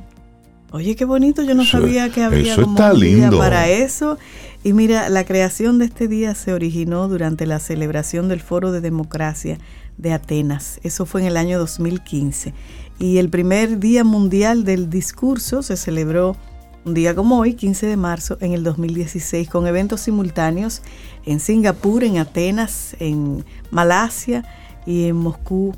Oye, 0.71 0.95
qué 0.95 1.05
bonito, 1.05 1.43
yo 1.43 1.53
no 1.53 1.63
sabía 1.63 2.09
que 2.09 2.23
había 2.23 2.55
como 2.55 2.77
un 2.77 2.99
día 2.99 3.31
para 3.31 3.69
eso. 3.69 4.17
Y 4.63 4.73
mira, 4.73 5.07
la 5.09 5.23
creación 5.23 5.77
de 5.77 5.85
este 5.85 6.07
día 6.07 6.35
se 6.35 6.53
originó 6.53 7.07
durante 7.07 7.45
la 7.45 7.59
celebración 7.59 8.27
del 8.27 8.41
Foro 8.41 8.71
de 8.71 8.81
Democracia 8.81 9.59
de 9.97 10.11
Atenas. 10.11 10.79
Eso 10.83 11.05
fue 11.05 11.21
en 11.21 11.27
el 11.27 11.37
año 11.37 11.57
2015. 11.59 12.53
Y 12.99 13.17
el 13.19 13.29
primer 13.29 13.79
Día 13.79 14.03
Mundial 14.03 14.65
del 14.65 14.89
Discurso 14.89 15.63
se 15.63 15.77
celebró 15.77 16.35
un 16.83 16.93
día 16.93 17.15
como 17.15 17.37
hoy, 17.37 17.53
15 17.53 17.85
de 17.85 17.97
marzo, 17.97 18.37
en 18.41 18.53
el 18.53 18.63
2016, 18.63 19.49
con 19.49 19.67
eventos 19.67 20.01
simultáneos 20.01 20.81
en 21.25 21.39
Singapur, 21.39 22.03
en 22.03 22.17
Atenas, 22.17 22.95
en 22.99 23.45
Malasia 23.71 24.43
y 24.85 25.05
en 25.05 25.17
Moscú, 25.17 25.75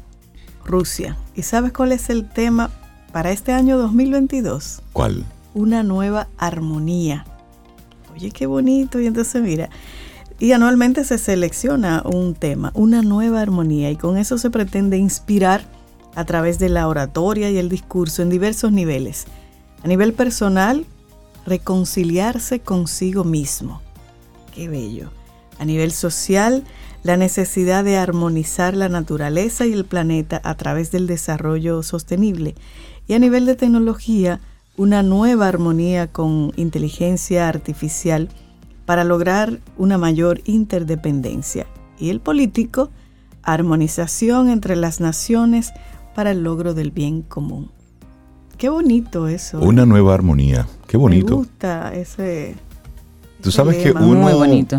Rusia. 0.70 1.18
¿Y 1.36 1.42
sabes 1.42 1.74
cuál 1.74 1.92
es 1.92 2.10
el 2.10 2.30
tema 2.30 2.70
para 3.12 3.32
este 3.32 3.52
año 3.52 3.78
2022? 3.78 4.82
¿Cuál? 4.94 5.26
Una 5.54 5.84
nueva 5.84 6.28
armonía. 6.38 7.26
Oye, 8.14 8.32
qué 8.32 8.46
bonito. 8.46 9.00
Y 9.00 9.08
entonces 9.08 9.42
mira, 9.42 9.70
y 10.40 10.54
anualmente 10.54 11.04
se 11.04 11.18
selecciona 11.18 12.02
un 12.06 12.34
tema, 12.34 12.72
una 12.76 13.02
nueva 13.02 13.42
armonía, 13.42 13.92
y 13.92 13.98
con 13.98 14.16
eso 14.16 14.38
se 14.38 14.50
pretende 14.50 14.98
inspirar 14.98 15.64
a 16.16 16.24
través 16.24 16.60
de 16.60 16.70
la 16.70 16.88
oratoria 16.88 17.50
y 17.50 17.58
el 17.58 17.68
discurso 17.68 18.22
en 18.22 18.30
diversos 18.30 18.72
niveles. 18.72 19.26
A 19.84 19.88
nivel 19.88 20.14
personal, 20.14 20.86
reconciliarse 21.46 22.60
consigo 22.60 23.24
mismo. 23.24 23.82
Qué 24.54 24.70
bello. 24.70 25.12
A 25.58 25.66
nivel 25.66 25.92
social, 25.92 26.64
la 27.04 27.18
necesidad 27.18 27.84
de 27.84 27.98
armonizar 27.98 28.76
la 28.76 28.90
naturaleza 28.90 29.66
y 29.66 29.74
el 29.74 29.86
planeta 29.86 30.42
a 30.44 30.56
través 30.56 30.92
del 30.92 31.08
desarrollo 31.08 31.84
sostenible 31.84 32.56
y 33.08 33.14
a 33.14 33.20
nivel 33.20 33.46
de 33.46 33.56
tecnología 33.56 34.40
una 34.78 35.04
nueva 35.04 35.48
armonía 35.48 36.08
con 36.08 36.54
inteligencia 36.56 37.48
artificial 37.48 38.30
para 38.86 39.04
lograr 39.04 39.60
una 39.78 39.98
mayor 39.98 40.42
interdependencia 40.46 41.68
y 42.00 42.10
el 42.10 42.20
político 42.20 42.90
armonización 43.44 44.50
entre 44.50 44.76
las 44.76 45.00
naciones 45.00 45.72
para 46.16 46.32
el 46.32 46.44
logro 46.44 46.74
del 46.74 46.92
bien 46.92 47.22
común. 47.22 47.72
Qué 48.58 48.70
bonito 48.70 49.28
eso. 49.28 49.60
Una 49.60 49.84
¿eh? 49.84 49.86
nueva 49.86 50.14
armonía. 50.14 50.68
Qué 50.88 50.98
bonito. 50.98 51.32
Me 51.32 51.38
gusta 51.38 51.94
ese. 51.94 52.56
Tú 53.42 53.52
sabes 53.52 53.78
que 53.78 53.92
uno, 53.92 54.28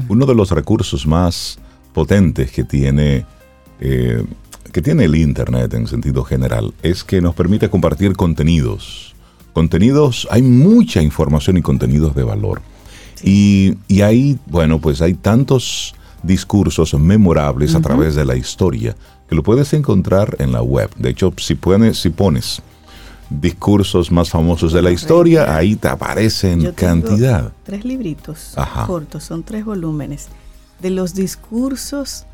uno 0.09 0.27
de 0.27 0.35
los 0.35 0.50
recursos 0.50 1.07
más 1.07 1.59
potentes 1.92 2.50
que 2.50 2.64
tiene, 2.64 3.26
eh, 3.80 4.25
que 4.73 4.82
tiene 4.82 5.04
el 5.04 5.16
Internet 5.16 5.75
en 5.75 5.87
sentido 5.87 6.25
general 6.25 6.75
es 6.82 7.04
que 7.04 7.20
nos 7.20 7.35
permite 7.35 7.68
compartir 7.68 8.14
contenidos. 8.14 9.14
Contenidos, 9.52 10.28
hay 10.30 10.42
mucha 10.42 11.02
información 11.02 11.56
y 11.56 11.62
contenidos 11.62 12.14
de 12.14 12.23
valor. 12.23 12.62
Y, 13.23 13.75
y 13.88 14.02
ahí, 14.02 14.38
bueno, 14.47 14.80
pues 14.80 15.02
hay 15.02 15.14
tantos 15.14 15.94
discursos 16.23 16.94
memorables 16.94 17.75
a 17.75 17.80
través 17.80 18.14
de 18.14 18.25
la 18.25 18.37
historia 18.37 18.94
que 19.28 19.35
lo 19.35 19.42
puedes 19.42 19.73
encontrar 19.73 20.37
en 20.38 20.52
la 20.52 20.62
web. 20.62 20.90
De 20.97 21.11
hecho, 21.11 21.32
si, 21.38 21.54
pones, 21.54 21.99
si 21.99 22.11
pones 22.11 22.62
discursos 23.30 24.11
más 24.11 24.30
famosos 24.30 24.73
de 24.73 24.82
la 24.82 24.90
historia, 24.90 25.56
ahí 25.56 25.76
te 25.76 25.88
aparecen 25.88 26.73
cantidad. 26.73 27.52
Tres 27.64 27.85
libritos 27.85 28.54
cortos, 28.87 29.25
son 29.25 29.42
tres 29.42 29.64
volúmenes 29.64 30.28
de 30.81 30.91
los 30.91 31.15
discursos 31.15 32.27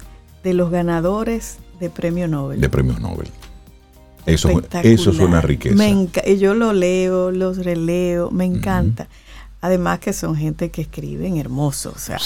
de 0.45 0.55
los 0.55 0.71
ganadores 0.71 1.59
de 1.81 1.91
premio 1.91 2.29
Nobel. 2.29 2.61
De 2.61 2.69
premio 2.69 2.99
Nobel. 2.99 3.29
Eso, 4.27 4.61
eso 4.83 5.11
es 5.11 5.19
una 5.19 5.41
riqueza. 5.41 5.77
yo 6.39 6.55
lo 6.55 6.73
leo, 6.73 7.31
los 7.31 7.59
releo, 7.59 8.31
me 8.31 8.45
encanta. 8.45 9.09
Además 9.61 10.01
que 10.01 10.13
son 10.13 10.37
gente 10.37 10.71
que 10.71 10.83
escriben 10.83 11.37
hermoso, 11.37 11.93
o 11.95 11.99
sea, 11.99 12.19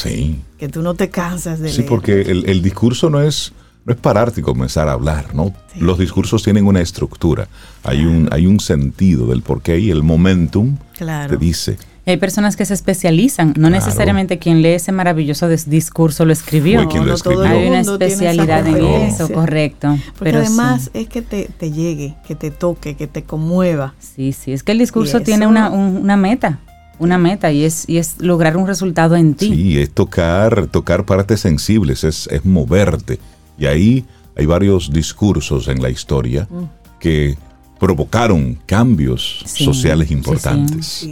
que 0.58 0.68
tú 0.68 0.82
no 0.82 0.94
te 0.94 1.10
cansas 1.10 1.58
de 1.58 1.66
leer. 1.66 1.76
Sí, 1.76 1.82
porque 1.82 2.22
el, 2.22 2.62
discurso 2.62 3.08
no 3.08 3.22
es, 3.22 3.52
no 3.84 3.92
es 3.92 4.00
pararte 4.00 4.40
y 4.40 4.42
comenzar 4.42 4.88
a 4.88 4.92
hablar, 4.92 5.34
¿no? 5.34 5.54
Los 5.78 5.98
discursos 5.98 6.42
tienen 6.42 6.66
una 6.66 6.80
estructura, 6.80 7.48
hay, 7.84 8.04
un, 8.04 8.28
hay 8.32 8.46
un 8.46 8.60
sentido 8.60 9.26
del 9.28 9.42
porqué 9.42 9.78
y 9.78 9.90
el 9.90 10.02
momentum 10.02 10.76
te 10.98 11.36
dice 11.36 11.78
hay 12.10 12.16
personas 12.16 12.56
que 12.56 12.64
se 12.64 12.74
especializan, 12.74 13.54
no 13.56 13.70
necesariamente 13.70 14.38
quien 14.38 14.62
lee 14.62 14.70
ese 14.70 14.92
maravilloso 14.92 15.48
discurso 15.48 16.24
lo 16.24 16.32
escribió. 16.32 16.80
Hay 16.80 17.68
una 17.68 17.80
especialidad 17.80 18.66
en 18.66 18.84
eso, 18.84 19.30
correcto. 19.30 19.96
Porque 20.18 20.36
además 20.36 20.90
es 20.94 21.08
que 21.08 21.22
te, 21.22 21.70
llegue, 21.70 22.14
que 22.26 22.34
te 22.34 22.50
toque, 22.50 22.96
que 22.96 23.06
te 23.06 23.22
conmueva. 23.22 23.94
Sí, 23.98 24.32
sí, 24.32 24.52
es 24.52 24.62
que 24.62 24.72
el 24.72 24.78
discurso 24.78 25.20
tiene 25.20 25.46
una, 25.46 25.70
una 25.70 26.16
meta 26.16 26.58
una 27.00 27.16
meta 27.16 27.50
y 27.50 27.64
es, 27.64 27.88
y 27.88 27.96
es 27.96 28.16
lograr 28.20 28.58
un 28.58 28.66
resultado 28.66 29.16
en 29.16 29.32
ti. 29.32 29.48
Sí, 29.48 29.78
es 29.78 29.90
tocar, 29.90 30.66
tocar 30.66 31.06
partes 31.06 31.40
sensibles, 31.40 32.04
es, 32.04 32.26
es 32.30 32.44
moverte. 32.44 33.18
Y 33.58 33.64
ahí 33.64 34.04
hay 34.36 34.46
varios 34.46 34.92
discursos 34.92 35.68
en 35.68 35.82
la 35.82 35.88
historia 35.88 36.46
mm. 36.50 36.98
que 37.00 37.38
provocaron 37.80 38.58
cambios 38.66 39.42
sociales 39.46 40.10
importantes. 40.10 41.08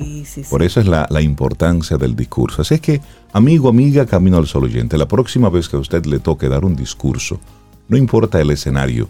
Por 0.51 0.63
eso 0.63 0.81
es 0.81 0.87
la, 0.87 1.23
importancia 1.23 1.97
del 1.97 2.15
discurso. 2.15 2.61
Así 2.61 2.75
es 2.75 2.81
que, 2.83 3.01
amigo, 3.33 3.71
amiga, 3.71 4.05
camino 4.05 4.37
al 4.37 4.47
sol 4.47 4.65
oyente, 4.65 4.99
la 4.99 5.09
próxima 5.09 5.49
vez 5.49 5.67
que 5.67 5.77
a 5.77 5.81
usted 5.81 6.05
le 6.05 6.19
toque 6.19 6.47
dar 6.47 6.67
un 6.67 6.77
discurso, 6.77 7.41
no 7.89 7.97
importa 7.97 8.39
el 8.39 8.51
escenario, 8.51 9.09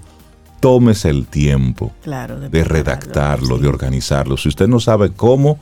tómese 0.60 1.10
el 1.10 1.26
tiempo 1.26 1.92
de, 2.04 2.62
redactarlo, 2.62 3.58
de 3.58 3.66
organizarlo. 3.66 4.36
Si 4.36 4.48
usted 4.48 4.68
no 4.68 4.78
sabe 4.78 5.10
cómo, 5.10 5.58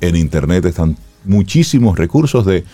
en 0.00 0.14
Internet 0.14 0.64
están 0.66 0.96
muchísimos 1.24 1.98
recursos 1.98 2.46
de 2.46 2.64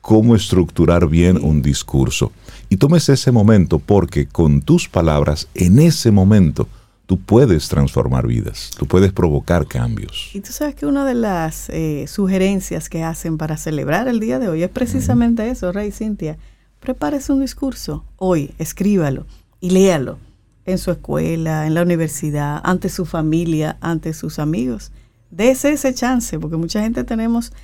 cómo 0.00 0.34
estructurar 0.34 1.08
bien 1.08 1.38
un 1.44 1.60
discurso. 1.60 2.32
Y 2.70 2.78
tómese 2.78 3.12
ese 3.12 3.32
momento 3.32 3.78
porque 3.78 4.26
con 4.26 4.62
tus 4.62 4.88
palabras, 4.88 5.48
en 5.54 5.78
ese 5.78 6.10
momento, 6.10 6.68
tú 7.08 7.18
puedes 7.18 7.70
transformar 7.70 8.26
vidas, 8.26 8.70
tú 8.78 8.84
puedes 8.84 9.14
provocar 9.14 9.66
cambios. 9.66 10.28
Y 10.34 10.42
tú 10.42 10.52
sabes 10.52 10.74
que 10.74 10.84
una 10.84 11.06
de 11.06 11.14
las 11.14 11.70
eh, 11.70 12.04
sugerencias 12.06 12.90
que 12.90 13.02
hacen 13.02 13.38
para 13.38 13.56
celebrar 13.56 14.08
el 14.08 14.20
día 14.20 14.38
de 14.38 14.50
hoy 14.50 14.62
es 14.62 14.68
precisamente 14.68 15.48
eso, 15.48 15.72
Rey 15.72 15.90
Cintia. 15.90 16.36
Prepárese 16.80 17.32
un 17.32 17.40
discurso 17.40 18.04
hoy, 18.18 18.52
escríbalo 18.58 19.24
y 19.58 19.70
léalo 19.70 20.18
en 20.66 20.76
su 20.76 20.90
escuela, 20.90 21.66
en 21.66 21.72
la 21.72 21.80
universidad, 21.80 22.60
ante 22.62 22.90
su 22.90 23.06
familia, 23.06 23.78
ante 23.80 24.12
sus 24.12 24.38
amigos. 24.38 24.92
Dese 25.30 25.72
ese 25.72 25.94
chance, 25.94 26.38
porque 26.38 26.58
mucha 26.58 26.82
gente 26.82 27.04
tenemos 27.04 27.54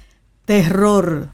terror 0.46 1.28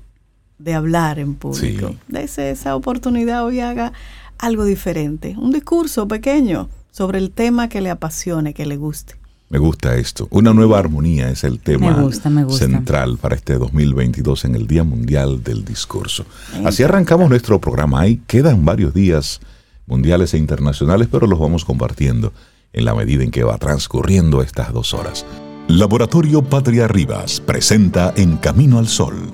de 0.59 0.75
hablar 0.75 1.21
en 1.21 1.37
público. 1.37 1.95
Dese 2.09 2.51
esa 2.51 2.75
oportunidad 2.75 3.45
hoy 3.45 3.61
haga 3.61 3.93
algo 4.37 4.65
diferente, 4.65 5.37
un 5.39 5.53
discurso 5.53 6.09
pequeño 6.09 6.69
sobre 6.91 7.19
el 7.19 7.31
tema 7.31 7.69
que 7.69 7.81
le 7.81 7.91
apasione, 7.91 8.55
que 8.55 8.67
le 8.67 8.77
guste. 8.77 9.15
Me 9.51 9.59
gusta 9.59 9.97
esto. 9.97 10.29
Una 10.31 10.55
nueva 10.55 10.79
armonía 10.79 11.29
es 11.29 11.43
el 11.43 11.59
tema 11.59 12.09
central 12.51 13.19
para 13.19 13.35
este 13.35 13.55
2022 13.55 14.45
en 14.45 14.55
el 14.55 14.69
Día 14.69 14.85
Mundial 14.85 15.43
del 15.43 15.65
Discurso. 15.65 16.25
Así 16.65 16.85
arrancamos 16.85 17.29
nuestro 17.29 17.61
programa. 17.61 18.01
Ahí 18.01 18.23
quedan 18.29 18.65
varios 18.65 18.95
días 18.95 19.41
mundiales 19.87 20.35
e 20.35 20.39
internacionales, 20.39 21.09
pero 21.11 21.27
los 21.27 21.41
vamos 21.41 21.65
compartiendo 21.65 22.33
en 22.73 22.85
la 22.85 22.95
medida 22.95 23.25
en 23.25 23.33
que 23.33 23.43
va 23.43 23.59
transcurriendo 23.59 24.41
estas 24.41 24.73
dos 24.73 24.95
horas. 24.95 25.27
Laboratorio 25.67 26.43
Patria 26.43 26.87
Rivas 26.87 27.41
presenta 27.41 28.13
En 28.17 28.37
Camino 28.37 28.79
al 28.79 28.87
Sol, 28.87 29.33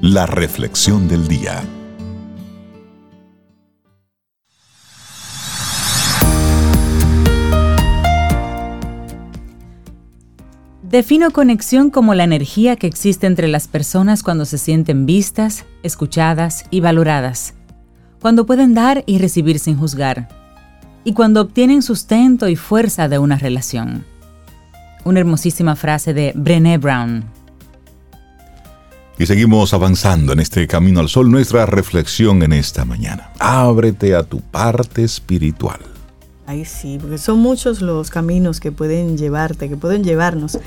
la 0.00 0.26
reflexión 0.26 1.08
del 1.08 1.26
día. 1.26 1.64
Defino 10.92 11.30
conexión 11.30 11.88
como 11.88 12.12
la 12.12 12.24
energía 12.24 12.76
que 12.76 12.86
existe 12.86 13.26
entre 13.26 13.48
las 13.48 13.66
personas 13.66 14.22
cuando 14.22 14.44
se 14.44 14.58
sienten 14.58 15.06
vistas, 15.06 15.64
escuchadas 15.82 16.66
y 16.68 16.80
valoradas, 16.80 17.54
cuando 18.20 18.44
pueden 18.44 18.74
dar 18.74 19.02
y 19.06 19.16
recibir 19.16 19.58
sin 19.58 19.78
juzgar, 19.78 20.28
y 21.02 21.14
cuando 21.14 21.40
obtienen 21.40 21.80
sustento 21.80 22.46
y 22.46 22.56
fuerza 22.56 23.08
de 23.08 23.18
una 23.18 23.38
relación. 23.38 24.04
Una 25.04 25.20
hermosísima 25.20 25.76
frase 25.76 26.12
de 26.12 26.34
Brené 26.36 26.76
Brown. 26.76 27.24
Y 29.18 29.24
seguimos 29.24 29.72
avanzando 29.72 30.34
en 30.34 30.40
este 30.40 30.66
camino 30.66 31.00
al 31.00 31.08
sol, 31.08 31.30
nuestra 31.30 31.64
reflexión 31.64 32.42
en 32.42 32.52
esta 32.52 32.84
mañana. 32.84 33.30
Ábrete 33.38 34.14
a 34.14 34.24
tu 34.24 34.42
parte 34.42 35.04
espiritual. 35.04 35.80
Ay, 36.52 36.66
sí, 36.66 36.98
porque 37.00 37.16
son 37.16 37.38
muchos 37.38 37.80
los 37.80 38.10
caminos 38.10 38.60
que 38.60 38.72
pueden 38.72 39.16
llevarte, 39.16 39.70
que 39.70 39.76
pueden 39.78 40.04
llevarnos 40.04 40.58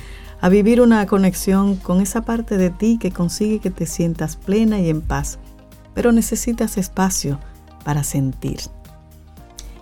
a 0.42 0.50
vivir 0.50 0.82
una 0.82 1.06
conexión 1.06 1.76
con 1.76 2.02
esa 2.02 2.24
parte 2.26 2.58
de 2.58 2.72
ti 2.72 2.98
que 3.00 3.12
consigue 3.12 3.60
que 3.60 3.70
te 3.70 3.86
sientas 3.86 4.36
plena 4.36 4.80
y 4.80 4.90
en 4.90 5.02
paz. 5.02 5.38
Pero 5.94 6.12
necesitas 6.12 6.80
espacio 6.80 7.40
para 7.84 8.04
sentir. 8.04 8.62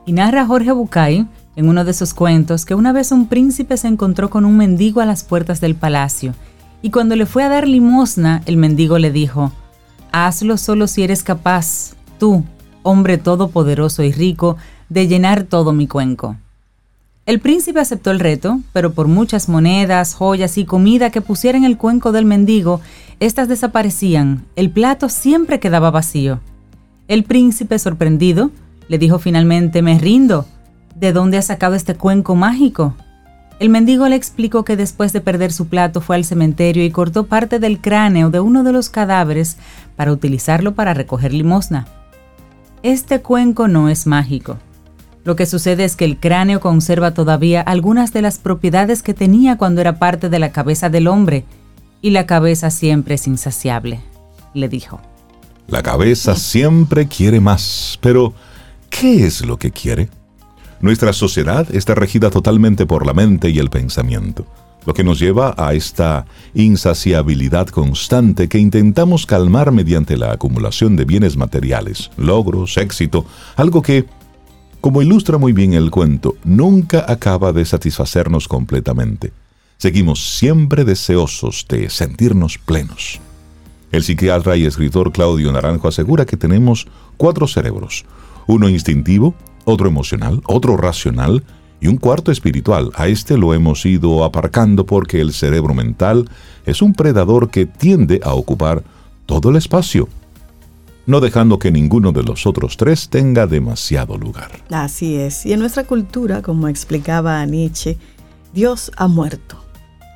Y 0.05 0.11
narra 0.11 0.45
Jorge 0.45 0.73
Bucay 0.73 1.25
en 1.55 1.69
uno 1.69 1.85
de 1.85 1.93
sus 1.93 2.13
cuentos 2.13 2.65
que 2.65 2.75
una 2.75 2.91
vez 2.91 3.13
un 3.13 3.27
príncipe 3.27 3.77
se 3.77 3.87
encontró 3.87 4.29
con 4.29 4.43
un 4.43 4.57
mendigo 4.57 4.99
a 4.99 5.05
las 5.05 5.23
puertas 5.23 5.61
del 5.61 5.75
palacio, 5.75 6.33
y 6.81 6.89
cuando 6.89 7.15
le 7.15 7.25
fue 7.25 7.43
a 7.43 7.49
dar 7.49 7.65
limosna, 7.65 8.41
el 8.45 8.57
mendigo 8.57 8.97
le 8.97 9.09
dijo, 9.09 9.53
Hazlo 10.11 10.57
solo 10.57 10.87
si 10.87 11.01
eres 11.01 11.23
capaz, 11.23 11.93
tú, 12.19 12.43
hombre 12.81 13.17
todopoderoso 13.17 14.03
y 14.03 14.11
rico, 14.11 14.57
de 14.89 15.07
llenar 15.07 15.43
todo 15.43 15.73
mi 15.73 15.87
cuenco. 15.87 16.37
El 17.25 17.39
príncipe 17.39 17.79
aceptó 17.79 18.11
el 18.11 18.19
reto, 18.19 18.59
pero 18.73 18.91
por 18.91 19.07
muchas 19.07 19.47
monedas, 19.47 20.13
joyas 20.13 20.57
y 20.57 20.65
comida 20.65 21.09
que 21.09 21.21
pusiera 21.21 21.57
en 21.57 21.63
el 21.63 21.77
cuenco 21.77 22.11
del 22.11 22.25
mendigo, 22.25 22.81
éstas 23.21 23.47
desaparecían, 23.47 24.43
el 24.57 24.69
plato 24.69 25.07
siempre 25.07 25.61
quedaba 25.61 25.89
vacío. 25.89 26.41
El 27.07 27.23
príncipe, 27.23 27.79
sorprendido, 27.79 28.51
le 28.89 28.97
dijo 28.97 29.19
finalmente, 29.19 29.81
me 29.81 29.97
rindo. 29.99 30.45
¿De 30.95 31.13
dónde 31.13 31.37
ha 31.37 31.41
sacado 31.41 31.75
este 31.75 31.95
cuenco 31.95 32.35
mágico? 32.35 32.93
El 33.59 33.69
mendigo 33.69 34.07
le 34.09 34.17
explicó 34.17 34.65
que 34.65 34.75
después 34.75 35.13
de 35.13 35.21
perder 35.21 35.53
su 35.53 35.67
plato 35.67 36.01
fue 36.01 36.17
al 36.17 36.25
cementerio 36.25 36.83
y 36.83 36.91
cortó 36.91 37.27
parte 37.27 37.59
del 37.59 37.79
cráneo 37.79 38.29
de 38.31 38.41
uno 38.41 38.63
de 38.63 38.73
los 38.73 38.89
cadáveres 38.89 39.57
para 39.95 40.11
utilizarlo 40.11 40.75
para 40.75 40.93
recoger 40.93 41.33
limosna. 41.33 41.87
Este 42.81 43.21
cuenco 43.21 43.69
no 43.69 43.87
es 43.87 44.07
mágico. 44.07 44.57
Lo 45.25 45.35
que 45.35 45.45
sucede 45.45 45.85
es 45.85 45.95
que 45.95 46.05
el 46.05 46.19
cráneo 46.19 46.59
conserva 46.59 47.13
todavía 47.13 47.61
algunas 47.61 48.11
de 48.11 48.21
las 48.21 48.39
propiedades 48.39 49.03
que 49.03 49.13
tenía 49.13 49.57
cuando 49.57 49.79
era 49.79 49.97
parte 49.97 50.29
de 50.29 50.39
la 50.39 50.51
cabeza 50.51 50.89
del 50.89 51.07
hombre, 51.07 51.45
y 52.01 52.09
la 52.09 52.25
cabeza 52.25 52.69
siempre 52.69 53.15
es 53.15 53.27
insaciable, 53.27 54.01
le 54.53 54.67
dijo. 54.67 54.99
La 55.67 55.81
cabeza 55.81 56.35
siempre 56.35 57.07
quiere 57.07 57.39
más, 57.39 57.97
pero 58.01 58.33
¿qué 58.89 59.25
es 59.25 59.45
lo 59.45 59.57
que 59.57 59.71
quiere? 59.71 60.09
Nuestra 60.81 61.13
sociedad 61.13 61.73
está 61.73 61.95
regida 61.95 62.29
totalmente 62.29 62.85
por 62.85 63.05
la 63.05 63.13
mente 63.13 63.49
y 63.49 63.59
el 63.59 63.69
pensamiento, 63.69 64.45
lo 64.85 64.93
que 64.93 65.05
nos 65.05 65.17
lleva 65.17 65.55
a 65.57 65.73
esta 65.73 66.25
insaciabilidad 66.53 67.67
constante 67.67 68.49
que 68.49 68.59
intentamos 68.59 69.25
calmar 69.25 69.71
mediante 69.71 70.17
la 70.17 70.33
acumulación 70.33 70.97
de 70.97 71.05
bienes 71.05 71.37
materiales, 71.37 72.11
logros, 72.17 72.75
éxito, 72.75 73.25
algo 73.55 73.81
que 73.81 74.05
como 74.83 75.01
ilustra 75.01 75.37
muy 75.37 75.53
bien 75.53 75.73
el 75.73 75.91
cuento, 75.91 76.35
nunca 76.43 77.05
acaba 77.07 77.53
de 77.53 77.63
satisfacernos 77.63 78.49
completamente. 78.49 79.31
Seguimos 79.77 80.37
siempre 80.37 80.83
deseosos 80.83 81.65
de 81.69 81.89
sentirnos 81.89 82.57
plenos. 82.57 83.21
El 83.93 84.03
psiquiatra 84.03 84.57
y 84.57 84.65
escritor 84.65 85.13
Claudio 85.13 85.53
Naranjo 85.53 85.87
asegura 85.87 86.25
que 86.25 86.35
tenemos 86.35 86.85
cuatro 87.15 87.47
cerebros, 87.47 88.03
uno 88.45 88.67
instintivo, 88.67 89.35
otro 89.63 89.87
emocional, 89.87 90.41
otro 90.47 90.75
racional 90.75 91.45
y 91.79 91.87
un 91.87 91.95
cuarto 91.95 92.29
espiritual. 92.33 92.91
A 92.95 93.07
este 93.07 93.37
lo 93.37 93.53
hemos 93.53 93.85
ido 93.85 94.25
aparcando 94.25 94.85
porque 94.85 95.21
el 95.21 95.31
cerebro 95.31 95.73
mental 95.73 96.29
es 96.65 96.81
un 96.81 96.93
predador 96.93 97.49
que 97.51 97.65
tiende 97.65 98.19
a 98.21 98.33
ocupar 98.33 98.83
todo 99.27 99.49
el 99.49 99.55
espacio 99.55 100.09
no 101.05 101.19
dejando 101.19 101.59
que 101.59 101.71
ninguno 101.71 102.11
de 102.11 102.23
los 102.23 102.45
otros 102.45 102.77
tres 102.77 103.09
tenga 103.09 103.47
demasiado 103.47 104.17
lugar. 104.17 104.51
Así 104.69 105.15
es, 105.15 105.45
y 105.45 105.53
en 105.53 105.59
nuestra 105.59 105.83
cultura, 105.83 106.41
como 106.41 106.67
explicaba 106.67 107.45
Nietzsche, 107.45 107.97
Dios 108.53 108.91
ha 108.97 109.07
muerto. 109.07 109.63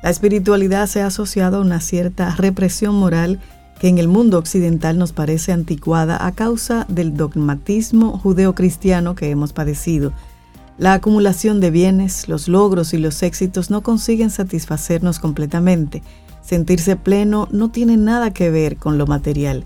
La 0.04 0.10
espiritualidad 0.10 0.88
se 0.88 1.02
ha 1.02 1.08
asociado 1.08 1.58
a 1.58 1.62
una 1.62 1.82
cierta 1.82 2.36
represión 2.36 2.96
moral 2.96 3.40
que 3.80 3.88
en 3.88 3.98
el 3.98 4.08
mundo 4.08 4.38
occidental 4.38 4.98
nos 4.98 5.12
parece 5.12 5.52
anticuada 5.52 6.26
a 6.26 6.32
causa 6.32 6.86
del 6.90 7.16
dogmatismo 7.16 8.18
judeocristiano 8.18 9.16
que 9.16 9.30
hemos 9.30 9.54
padecido. 9.54 10.14
La 10.78 10.94
acumulación 10.94 11.60
de 11.60 11.72
bienes, 11.72 12.30
los 12.30 12.48
logros 12.48 12.94
y 12.94 12.98
los 12.98 13.24
éxitos 13.24 13.70
no 13.70 13.82
consiguen 13.82 14.30
satisfacernos 14.30 15.20
completamente. 15.20 16.04
Sentirse 16.42 16.96
pleno 16.96 17.48
no 17.52 17.70
tiene 17.72 17.98
nada 17.98 18.32
que 18.32 18.52
ver 18.52 18.78
con 18.78 18.98
lo 18.98 19.08
material. 19.08 19.66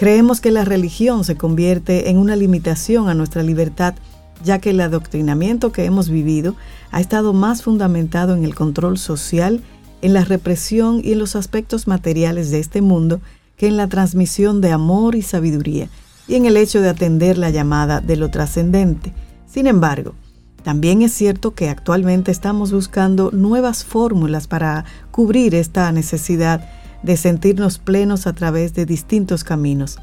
Creemos 0.00 0.40
que 0.40 0.50
la 0.50 0.64
religión 0.64 1.24
se 1.24 1.36
convierte 1.36 2.08
en 2.08 2.16
una 2.16 2.34
limitación 2.34 3.10
a 3.10 3.14
nuestra 3.14 3.42
libertad, 3.42 3.96
ya 4.42 4.58
que 4.58 4.70
el 4.70 4.80
adoctrinamiento 4.80 5.72
que 5.72 5.84
hemos 5.84 6.08
vivido 6.08 6.54
ha 6.90 7.02
estado 7.02 7.34
más 7.34 7.62
fundamentado 7.62 8.34
en 8.34 8.44
el 8.44 8.54
control 8.54 8.96
social 8.96 9.62
en 10.00 10.14
la 10.14 10.24
represión 10.24 11.02
y 11.04 11.12
en 11.12 11.18
los 11.18 11.36
aspectos 11.36 11.86
materiales 11.86 12.50
de 12.50 12.60
este 12.60 12.80
mundo 12.80 13.20
que 13.58 13.66
en 13.66 13.76
la 13.76 13.88
transmisión 13.88 14.62
de 14.62 14.72
amor 14.72 15.16
y 15.16 15.20
sabiduría 15.20 15.90
y 16.26 16.36
en 16.36 16.46
el 16.46 16.56
hecho 16.56 16.80
de 16.80 16.88
atender 16.88 17.36
la 17.36 17.50
llamada 17.50 18.00
de 18.00 18.16
lo 18.16 18.30
trascendente. 18.30 19.12
Sin 19.46 19.66
embargo, 19.66 20.14
también 20.62 21.02
es 21.02 21.12
cierto 21.12 21.50
que 21.50 21.68
actualmente 21.68 22.30
estamos 22.30 22.72
buscando 22.72 23.32
nuevas 23.32 23.84
fórmulas 23.84 24.46
para 24.46 24.86
cubrir 25.10 25.54
esta 25.54 25.92
necesidad 25.92 26.66
de 27.02 27.16
sentirnos 27.16 27.78
plenos 27.78 28.26
a 28.26 28.32
través 28.32 28.74
de 28.74 28.86
distintos 28.86 29.44
caminos. 29.44 29.98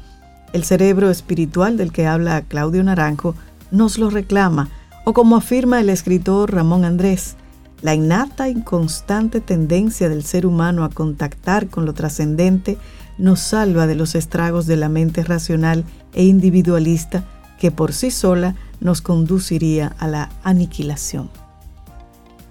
El 0.52 0.64
cerebro 0.64 1.10
espiritual 1.10 1.76
del 1.76 1.92
que 1.92 2.06
habla 2.06 2.42
Claudio 2.42 2.82
Naranjo 2.82 3.34
nos 3.70 3.98
lo 3.98 4.10
reclama, 4.10 4.68
o 5.04 5.12
como 5.12 5.36
afirma 5.36 5.80
el 5.80 5.90
escritor 5.90 6.52
Ramón 6.52 6.84
Andrés, 6.84 7.36
la 7.82 7.94
innata 7.94 8.48
y 8.48 8.60
constante 8.62 9.40
tendencia 9.40 10.08
del 10.08 10.24
ser 10.24 10.46
humano 10.46 10.84
a 10.84 10.90
contactar 10.90 11.68
con 11.68 11.84
lo 11.84 11.94
trascendente 11.94 12.76
nos 13.18 13.40
salva 13.40 13.86
de 13.86 13.94
los 13.94 14.14
estragos 14.14 14.66
de 14.66 14.76
la 14.76 14.88
mente 14.88 15.22
racional 15.22 15.84
e 16.12 16.24
individualista 16.24 17.24
que 17.58 17.70
por 17.70 17.92
sí 17.92 18.10
sola 18.10 18.54
nos 18.80 19.02
conduciría 19.02 19.94
a 19.98 20.06
la 20.06 20.30
aniquilación. 20.44 21.28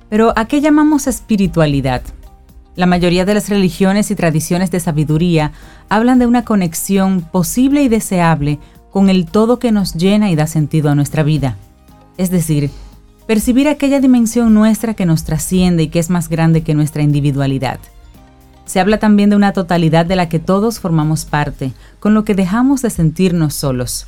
Pero 0.09 0.33
¿a 0.35 0.47
qué 0.47 0.61
llamamos 0.61 1.07
espiritualidad? 1.07 2.01
La 2.77 2.85
mayoría 2.85 3.25
de 3.25 3.33
las 3.33 3.49
religiones 3.49 4.11
y 4.11 4.15
tradiciones 4.15 4.69
de 4.69 4.79
sabiduría 4.79 5.51
hablan 5.89 6.19
de 6.19 6.27
una 6.27 6.45
conexión 6.45 7.21
posible 7.21 7.81
y 7.81 7.89
deseable 7.89 8.59
con 8.91 9.09
el 9.09 9.25
todo 9.25 9.57
que 9.57 9.71
nos 9.71 9.95
llena 9.95 10.29
y 10.29 10.35
da 10.35 10.45
sentido 10.45 10.91
a 10.91 10.93
nuestra 10.95 11.23
vida. 11.23 11.57
Es 12.17 12.29
decir, 12.29 12.69
percibir 13.25 13.67
aquella 13.67 13.99
dimensión 13.99 14.53
nuestra 14.53 14.93
que 14.93 15.07
nos 15.07 15.23
trasciende 15.23 15.81
y 15.81 15.87
que 15.87 15.97
es 15.97 16.11
más 16.11 16.29
grande 16.29 16.61
que 16.61 16.75
nuestra 16.75 17.01
individualidad. 17.01 17.79
Se 18.65 18.79
habla 18.79 18.99
también 18.99 19.31
de 19.31 19.37
una 19.37 19.53
totalidad 19.53 20.05
de 20.05 20.15
la 20.15 20.29
que 20.29 20.37
todos 20.37 20.79
formamos 20.79 21.25
parte, 21.25 21.73
con 21.99 22.13
lo 22.13 22.25
que 22.25 22.35
dejamos 22.35 22.83
de 22.83 22.91
sentirnos 22.91 23.55
solos. 23.55 24.05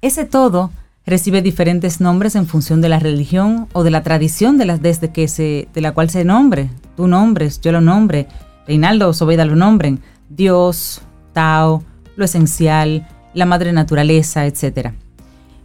Ese 0.00 0.24
todo 0.24 0.70
recibe 1.06 1.42
diferentes 1.42 2.00
nombres 2.00 2.34
en 2.34 2.46
función 2.46 2.80
de 2.80 2.88
la 2.88 2.98
religión 2.98 3.68
o 3.72 3.82
de 3.84 3.90
la 3.90 4.02
tradición 4.02 4.56
de, 4.56 4.64
las, 4.64 4.80
desde 4.80 5.12
que 5.12 5.28
se, 5.28 5.68
de 5.74 5.80
la 5.80 5.92
cual 5.92 6.10
se 6.10 6.24
nombre. 6.24 6.70
Tú 6.96 7.06
nombres, 7.06 7.60
yo 7.60 7.72
lo 7.72 7.80
nombre, 7.80 8.28
Reinaldo 8.66 9.08
o 9.08 9.12
Sobeida 9.12 9.44
lo 9.44 9.56
nombren, 9.56 10.00
Dios, 10.28 11.02
Tao, 11.32 11.82
lo 12.16 12.24
esencial, 12.24 13.06
la 13.34 13.46
madre 13.46 13.72
naturaleza, 13.72 14.46
etc. 14.46 14.92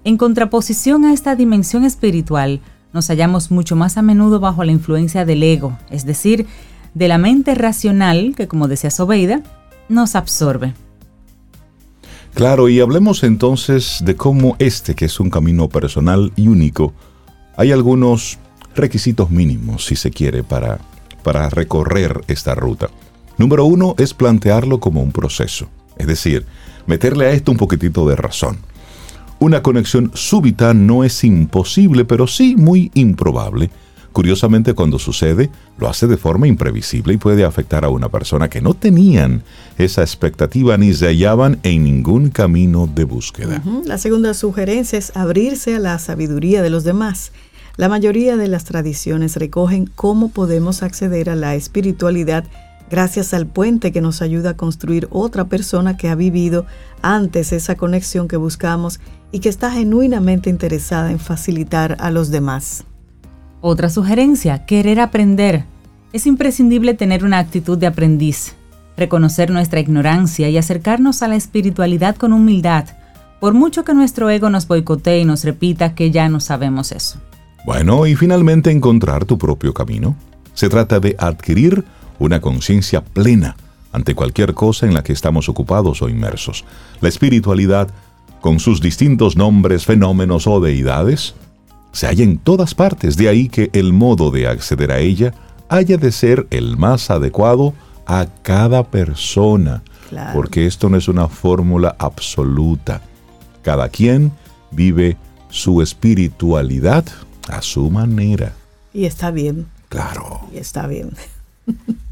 En 0.03 0.17
contraposición 0.17 1.05
a 1.05 1.13
esta 1.13 1.35
dimensión 1.35 1.85
espiritual, 1.85 2.61
nos 2.91 3.07
hallamos 3.07 3.51
mucho 3.51 3.75
más 3.75 3.97
a 3.97 4.01
menudo 4.01 4.39
bajo 4.39 4.63
la 4.63 4.71
influencia 4.71 5.23
del 5.23 5.43
ego, 5.43 5.77
es 5.91 6.05
decir, 6.05 6.47
de 6.95 7.07
la 7.07 7.19
mente 7.19 7.53
racional 7.53 8.33
que, 8.35 8.47
como 8.47 8.67
decía 8.67 8.89
Sobeida, 8.89 9.43
nos 9.87 10.15
absorbe. 10.15 10.73
Claro, 12.33 12.69
y 12.69 12.79
hablemos 12.79 13.23
entonces 13.23 13.97
de 14.03 14.15
cómo 14.15 14.55
este, 14.59 14.95
que 14.95 15.05
es 15.05 15.19
un 15.19 15.29
camino 15.29 15.67
personal 15.67 16.31
y 16.35 16.47
único, 16.47 16.93
hay 17.57 17.71
algunos 17.71 18.37
requisitos 18.75 19.29
mínimos, 19.29 19.85
si 19.85 19.95
se 19.95 20.11
quiere, 20.11 20.43
para, 20.43 20.79
para 21.23 21.49
recorrer 21.49 22.21
esta 22.27 22.55
ruta. 22.55 22.89
Número 23.37 23.65
uno 23.65 23.95
es 23.97 24.13
plantearlo 24.13 24.79
como 24.79 25.01
un 25.01 25.11
proceso, 25.11 25.69
es 25.97 26.07
decir, 26.07 26.45
meterle 26.85 27.25
a 27.25 27.31
esto 27.31 27.51
un 27.51 27.57
poquitito 27.57 28.07
de 28.07 28.15
razón. 28.15 28.57
Una 29.39 29.61
conexión 29.63 30.11
súbita 30.13 30.73
no 30.73 31.03
es 31.03 31.23
imposible, 31.23 32.05
pero 32.05 32.27
sí 32.27 32.55
muy 32.57 32.91
improbable, 32.93 33.69
Curiosamente, 34.11 34.73
cuando 34.73 34.99
sucede, 34.99 35.49
lo 35.77 35.87
hace 35.87 36.07
de 36.07 36.17
forma 36.17 36.47
imprevisible 36.47 37.13
y 37.13 37.17
puede 37.17 37.45
afectar 37.45 37.85
a 37.85 37.89
una 37.89 38.09
persona 38.09 38.49
que 38.49 38.61
no 38.61 38.73
tenían 38.73 39.43
esa 39.77 40.01
expectativa 40.01 40.77
ni 40.77 40.93
se 40.93 41.07
hallaban 41.07 41.59
en 41.63 41.83
ningún 41.83 42.29
camino 42.29 42.87
de 42.87 43.03
búsqueda. 43.03 43.61
La 43.85 43.97
segunda 43.97 44.33
sugerencia 44.33 44.97
es 44.97 45.15
abrirse 45.15 45.75
a 45.75 45.79
la 45.79 45.99
sabiduría 45.99 46.61
de 46.61 46.69
los 46.69 46.83
demás. 46.83 47.31
La 47.77 47.87
mayoría 47.87 48.35
de 48.35 48.47
las 48.47 48.65
tradiciones 48.65 49.37
recogen 49.37 49.89
cómo 49.95 50.29
podemos 50.29 50.83
acceder 50.83 51.29
a 51.29 51.35
la 51.35 51.55
espiritualidad 51.55 52.43
gracias 52.89 53.33
al 53.33 53.47
puente 53.47 53.91
que 53.91 54.01
nos 54.01 54.21
ayuda 54.21 54.51
a 54.51 54.57
construir 54.57 55.07
otra 55.11 55.45
persona 55.45 55.95
que 55.95 56.09
ha 56.09 56.15
vivido 56.15 56.65
antes 57.01 57.53
esa 57.53 57.75
conexión 57.75 58.27
que 58.27 58.37
buscamos 58.37 58.99
y 59.31 59.39
que 59.39 59.49
está 59.49 59.71
genuinamente 59.71 60.49
interesada 60.49 61.11
en 61.11 61.19
facilitar 61.19 61.95
a 61.99 62.11
los 62.11 62.31
demás. 62.31 62.83
Otra 63.61 63.89
sugerencia, 63.89 64.65
querer 64.65 65.01
aprender. 65.01 65.65
Es 66.13 66.25
imprescindible 66.25 66.93
tener 66.93 67.25
una 67.25 67.39
actitud 67.39 67.77
de 67.77 67.87
aprendiz, 67.87 68.55
reconocer 68.95 69.51
nuestra 69.51 69.81
ignorancia 69.81 70.49
y 70.49 70.57
acercarnos 70.57 71.21
a 71.23 71.27
la 71.27 71.35
espiritualidad 71.35 72.15
con 72.15 72.31
humildad, 72.31 72.85
por 73.41 73.53
mucho 73.53 73.83
que 73.83 73.93
nuestro 73.93 74.29
ego 74.29 74.49
nos 74.49 74.67
boicotee 74.67 75.21
y 75.21 75.25
nos 75.25 75.43
repita 75.43 75.93
que 75.93 76.09
ya 76.09 76.29
no 76.29 76.39
sabemos 76.39 76.93
eso. 76.93 77.19
Bueno, 77.65 78.07
y 78.07 78.15
finalmente 78.15 78.71
encontrar 78.71 79.25
tu 79.25 79.37
propio 79.37 79.73
camino. 79.73 80.15
Se 80.53 80.69
trata 80.69 81.01
de 81.01 81.15
adquirir 81.19 81.83
una 82.17 82.39
conciencia 82.39 83.03
plena 83.03 83.57
ante 83.91 84.15
cualquier 84.15 84.53
cosa 84.53 84.85
en 84.85 84.93
la 84.93 85.03
que 85.03 85.13
estamos 85.13 85.49
ocupados 85.49 86.01
o 86.01 86.07
inmersos. 86.07 86.63
La 87.01 87.09
espiritualidad, 87.09 87.89
con 88.39 88.59
sus 88.59 88.81
distintos 88.81 89.35
nombres, 89.35 89.85
fenómenos 89.85 90.47
o 90.47 90.61
deidades, 90.61 91.35
se 91.91 92.07
halla 92.07 92.23
en 92.23 92.37
todas 92.37 92.75
partes, 92.75 93.17
de 93.17 93.29
ahí 93.29 93.49
que 93.49 93.69
el 93.73 93.93
modo 93.93 94.31
de 94.31 94.47
acceder 94.47 94.91
a 94.91 94.99
ella 94.99 95.33
haya 95.69 95.97
de 95.97 96.11
ser 96.11 96.47
el 96.49 96.77
más 96.77 97.09
adecuado 97.09 97.73
a 98.05 98.27
cada 98.41 98.83
persona, 98.83 99.83
porque 100.33 100.65
esto 100.65 100.89
no 100.89 100.97
es 100.97 101.07
una 101.07 101.27
fórmula 101.27 101.95
absoluta. 101.99 103.01
Cada 103.61 103.89
quien 103.89 104.31
vive 104.71 105.17
su 105.49 105.81
espiritualidad 105.81 107.05
a 107.47 107.61
su 107.61 107.89
manera. 107.89 108.53
Y 108.93 109.05
está 109.05 109.31
bien. 109.31 109.67
Claro. 109.89 110.41
Y 110.53 110.57
está 110.57 110.87
bien. 110.87 111.11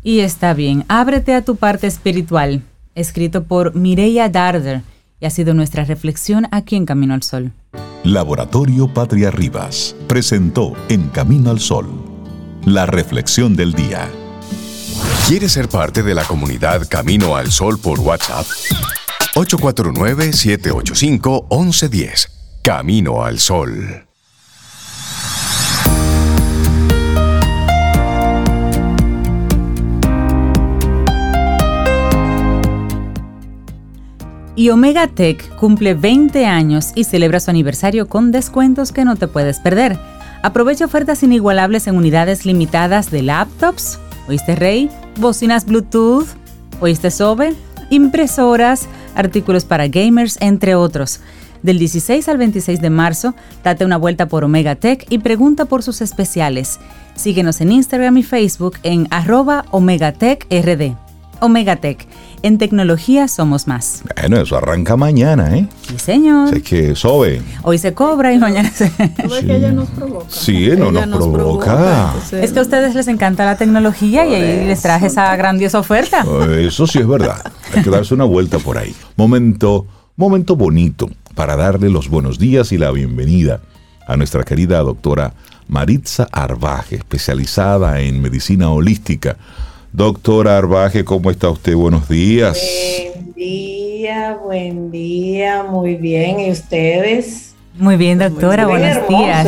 y 0.04 0.20
está 0.20 0.54
bien. 0.54 0.86
Ábrete 0.88 1.34
a 1.34 1.44
tu 1.44 1.56
parte 1.56 1.88
espiritual. 1.88 2.62
Escrito 2.94 3.44
por 3.44 3.76
Mireia 3.76 4.30
Darder 4.30 4.82
y 5.20 5.26
ha 5.26 5.30
sido 5.30 5.54
nuestra 5.54 5.84
reflexión 5.84 6.48
aquí 6.52 6.76
en 6.76 6.86
Camino 6.86 7.14
al 7.14 7.24
Sol. 7.24 7.54
Laboratorio 8.04 8.94
Patria 8.94 9.32
Rivas 9.32 9.96
presentó 10.08 10.74
En 10.90 11.10
Camino 11.10 11.50
al 11.50 11.60
Sol 11.60 12.08
la 12.68 12.86
reflexión 12.86 13.56
del 13.56 13.74
día. 13.74 14.08
¿Quieres 15.26 15.54
ser 15.54 15.70
parte 15.70 16.04
de 16.04 16.14
la 16.14 16.26
comunidad 16.26 16.86
Camino 16.90 17.38
al 17.38 17.50
Sol 17.52 17.80
por 17.80 18.02
WhatsApp? 18.02 18.46
849-785-1110. 19.36 22.28
Camino 22.62 23.24
al 23.24 23.40
Sol. 23.40 24.07
Y 34.58 34.72
Omega 34.72 35.06
Tech 35.06 35.56
cumple 35.58 35.94
20 35.94 36.48
años 36.48 36.92
y 36.96 37.04
celebra 37.04 37.40
su 37.40 37.52
aniversario 37.52 38.08
con 38.08 38.32
descuentos 38.32 38.92
que 38.92 39.06
no 39.06 39.16
te 39.16 39.28
puedes 39.28 39.60
perder. 39.60 40.00
Aprovecha 40.42 40.86
ofertas 40.86 41.22
inigualables 41.22 41.86
en 41.86 41.96
unidades 41.96 42.44
limitadas 42.44 43.12
de 43.12 43.22
laptops, 43.22 44.00
¿oíste 44.28 44.56
Rey? 44.56 44.90
Bocinas 45.20 45.68
Bluetooth, 45.68 46.26
¿oíste 46.80 47.12
Sobe? 47.12 47.54
Impresoras, 47.92 48.88
artículos 49.14 49.64
para 49.64 49.88
gamers, 49.88 50.38
entre 50.42 50.74
otros. 50.74 51.20
Del 51.62 51.78
16 51.78 52.28
al 52.28 52.38
26 52.38 52.82
de 52.82 52.90
marzo, 52.90 53.36
date 53.64 53.86
una 53.86 53.98
vuelta 53.98 54.28
por 54.28 54.44
Omega 54.44 54.74
Tech 54.74 55.06
y 55.10 55.20
pregunta 55.20 55.66
por 55.66 55.84
sus 55.84 56.02
especiales. 56.02 56.80
Síguenos 57.14 57.62
en 57.62 57.74
Instagram 57.74 58.18
y 58.18 58.24
Facebook 58.24 58.80
en 58.82 59.08
arroba 59.12 59.66
OmegaTechRD. 59.70 60.96
Omega 61.42 61.76
Tech 61.76 62.08
en 62.44 62.58
tecnología 62.58 63.28
somos 63.28 63.68
más. 63.68 64.04
Bueno, 64.16 64.42
eso 64.42 64.58
arranca 64.58 64.96
mañana, 64.96 65.56
¿eh? 65.56 65.68
Sí, 65.88 66.00
señor. 66.00 66.56
Es 66.56 66.64
que 66.64 66.96
sobe. 66.96 67.42
Hoy 67.64 67.78
se 67.78 67.94
cobra 67.94 68.34
y 68.34 68.38
mañana 68.38 68.72
se... 68.72 68.88
Sí. 68.90 69.46
que 69.46 69.56
ella 69.56 69.72
nos 69.72 69.90
provoca. 69.90 70.26
Sí, 70.30 70.70
no 70.78 70.92
nos, 70.92 71.28
provoca. 71.28 72.14
es 72.32 72.52
que 72.52 72.60
a 72.60 72.62
ustedes 72.62 72.96
les 72.96 73.08
encanta 73.08 73.46
la 73.46 73.58
tecnología 73.58 74.26
y 74.26 74.34
ahí 74.34 74.66
les 74.68 74.82
traje 74.82 75.08
esa 75.08 75.36
grandiosa 75.36 75.80
oferta. 75.80 76.26
Eso 76.58 76.88
sí 76.88 77.00
es 77.00 77.08
verdad. 77.08 77.42
Hay 77.76 77.84
que 77.84 77.90
darse 77.90 78.14
una 78.14 78.26
vuelta 78.26 78.60
por 78.60 78.78
ahí. 78.78 78.96
Momento, 79.16 79.86
momento 80.16 80.56
bonito 80.56 81.10
para 81.36 81.56
darle 81.56 81.90
los 81.90 82.10
buenos 82.10 82.40
días 82.40 82.72
y 82.72 82.78
la 82.78 82.92
bienvenida 82.92 83.62
a 84.08 84.16
nuestra 84.16 84.44
querida 84.44 84.80
doctora 84.80 85.34
Maritza 85.68 86.28
Arbaje, 86.32 86.96
especializada 86.96 88.00
en 88.00 88.22
medicina 88.22 88.70
holística 88.70 89.38
Doctora 89.92 90.58
Arbaje, 90.58 91.04
¿cómo 91.04 91.32
está 91.32 91.50
usted? 91.50 91.76
Buenos 91.76 92.08
días. 92.08 92.60
Buen 93.14 93.34
día, 93.34 94.38
buen 94.44 94.92
día, 94.92 95.64
muy 95.64 95.96
bien. 95.96 96.40
¿Y 96.40 96.52
ustedes? 96.52 97.56
Muy 97.78 97.96
bien, 97.96 98.20
doctora, 98.20 98.68
buenos 98.68 99.08
días. 99.08 99.48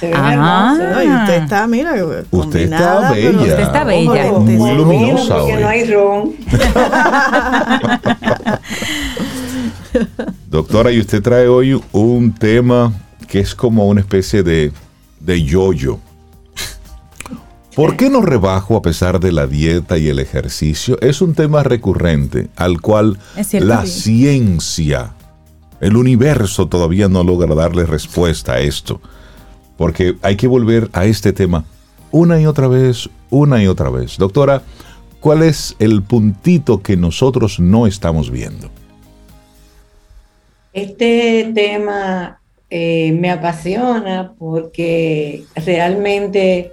Se 0.00 0.06
ve 0.06 0.12
hermoso. 0.12 1.02
y 1.02 1.08
usted 1.08 1.42
está, 1.42 1.66
mira, 1.66 1.94
usted 2.30 2.60
está 2.60 3.12
bella. 3.12 3.30
Usted 3.30 3.60
está 3.60 3.84
bella. 3.84 4.32
Muy 4.32 4.74
luminosa 4.74 5.38
porque 5.38 5.56
hoy. 5.56 5.62
no 5.62 5.68
hay 5.68 5.90
ron. 5.90 6.32
Doctora, 10.50 10.92
y 10.92 11.00
usted 11.00 11.22
trae 11.22 11.48
hoy 11.48 11.80
un 11.92 12.32
tema 12.32 12.92
que 13.26 13.40
es 13.40 13.54
como 13.54 13.86
una 13.88 14.00
especie 14.00 14.42
de, 14.42 14.72
de 15.20 15.42
yoyo. 15.42 15.98
¿Por 17.78 17.96
qué 17.96 18.10
no 18.10 18.22
rebajo 18.22 18.76
a 18.76 18.82
pesar 18.82 19.20
de 19.20 19.30
la 19.30 19.46
dieta 19.46 19.98
y 19.98 20.08
el 20.08 20.18
ejercicio? 20.18 21.00
Es 21.00 21.22
un 21.22 21.36
tema 21.36 21.62
recurrente 21.62 22.48
al 22.56 22.80
cual 22.80 23.20
cierto, 23.44 23.68
la 23.68 23.86
sí. 23.86 24.00
ciencia, 24.00 25.14
el 25.80 25.96
universo 25.96 26.66
todavía 26.66 27.06
no 27.06 27.22
logra 27.22 27.54
darle 27.54 27.86
respuesta 27.86 28.54
a 28.54 28.58
esto. 28.58 29.00
Porque 29.76 30.16
hay 30.22 30.34
que 30.34 30.48
volver 30.48 30.90
a 30.92 31.04
este 31.04 31.32
tema 31.32 31.66
una 32.10 32.40
y 32.40 32.46
otra 32.46 32.66
vez, 32.66 33.08
una 33.30 33.62
y 33.62 33.68
otra 33.68 33.90
vez. 33.90 34.18
Doctora, 34.18 34.62
¿cuál 35.20 35.44
es 35.44 35.76
el 35.78 36.02
puntito 36.02 36.82
que 36.82 36.96
nosotros 36.96 37.60
no 37.60 37.86
estamos 37.86 38.32
viendo? 38.32 38.70
Este 40.72 41.52
tema 41.54 42.40
eh, 42.70 43.12
me 43.12 43.30
apasiona 43.30 44.34
porque 44.36 45.44
realmente, 45.54 46.72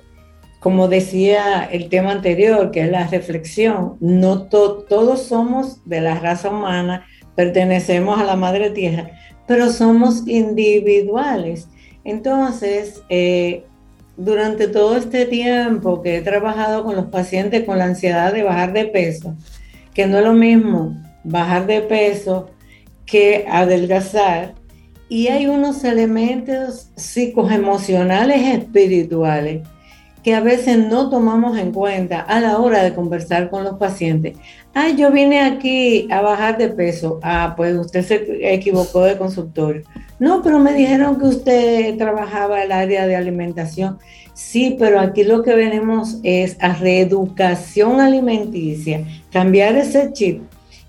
como 0.65 0.88
decía 0.88 1.63
el 1.71 1.89
tema 1.89 2.12
anterior, 2.12 2.71
que 2.71 2.82
es 2.82 2.89
la 2.89 3.06
reflexión, 3.06 3.97
no 3.99 4.47
to- 4.47 4.84
todos 4.89 5.21
somos 5.21 5.88
de 5.88 6.01
la 6.01 6.15
raza 6.19 6.49
humana, 6.49 7.06
pertenecemos 7.36 8.19
a 8.19 8.23
la 8.23 8.36
madre 8.36 8.71
tierra, 8.71 9.12
pero 9.45 9.69
somos 9.71 10.28
individuales. 10.28 11.67
Entonces, 12.04 13.04
eh, 13.10 13.63
durante 14.17 14.67
todo 14.67 14.97
este 14.97 15.28
tiempo 15.28 16.01
que 16.01 16.17
he 16.17 16.21
trabajado 16.21 16.84
con 16.84 16.95
los 16.95 17.06
pacientes 17.12 17.63
con 17.63 17.78
la 17.78 17.86
ansiedad 17.86 18.34
de 18.34 18.41
bajar 18.41 18.73
de 18.73 18.86
peso, 18.86 19.36
que 19.93 20.08
no 20.08 20.17
es 20.17 20.23
lo 20.23 20.34
mismo 20.34 20.99
bajar 21.23 21.67
de 21.67 21.82
peso 21.82 22.49
que 23.06 23.45
adelgazar, 23.47 24.56
y 25.10 25.28
hay 25.28 25.45
unos 25.45 25.84
elementos 25.84 26.89
psicoemocionales 26.95 28.41
espirituales 28.58 29.62
que 30.26 30.34
a 30.34 30.42
veces 30.42 30.80
no 30.80 31.12
tomamos 31.12 31.56
en 31.56 31.72
cuenta 31.72 32.20
a 32.20 32.42
la 32.42 32.58
hora 32.58 32.82
de 32.84 32.96
conversar 32.96 33.52
con 33.52 33.64
los 33.64 33.78
pacientes. 33.78 34.36
Ah, 34.74 34.90
yo 34.90 35.12
vine 35.12 35.42
aquí 35.42 36.08
a 36.10 36.20
bajar 36.22 36.58
de 36.58 36.70
peso. 36.70 37.20
Ah, 37.22 37.54
pues 37.56 37.76
usted 37.76 38.04
se 38.04 38.52
equivocó 38.52 39.04
de 39.04 39.20
consultorio. 39.20 39.84
No, 40.18 40.42
pero 40.42 40.58
me 40.58 40.74
dijeron 40.74 41.20
que 41.20 41.28
usted 41.28 41.96
trabajaba 42.00 42.64
el 42.64 42.72
área 42.72 43.06
de 43.06 43.16
alimentación. 43.16 44.00
Sí, 44.34 44.76
pero 44.80 45.00
aquí 45.00 45.24
lo 45.24 45.44
que 45.44 45.54
venimos 45.54 46.18
es 46.24 46.58
a 46.60 46.74
reeducación 46.74 48.02
alimenticia, 48.02 49.06
cambiar 49.32 49.76
ese 49.76 50.12
chip 50.12 50.42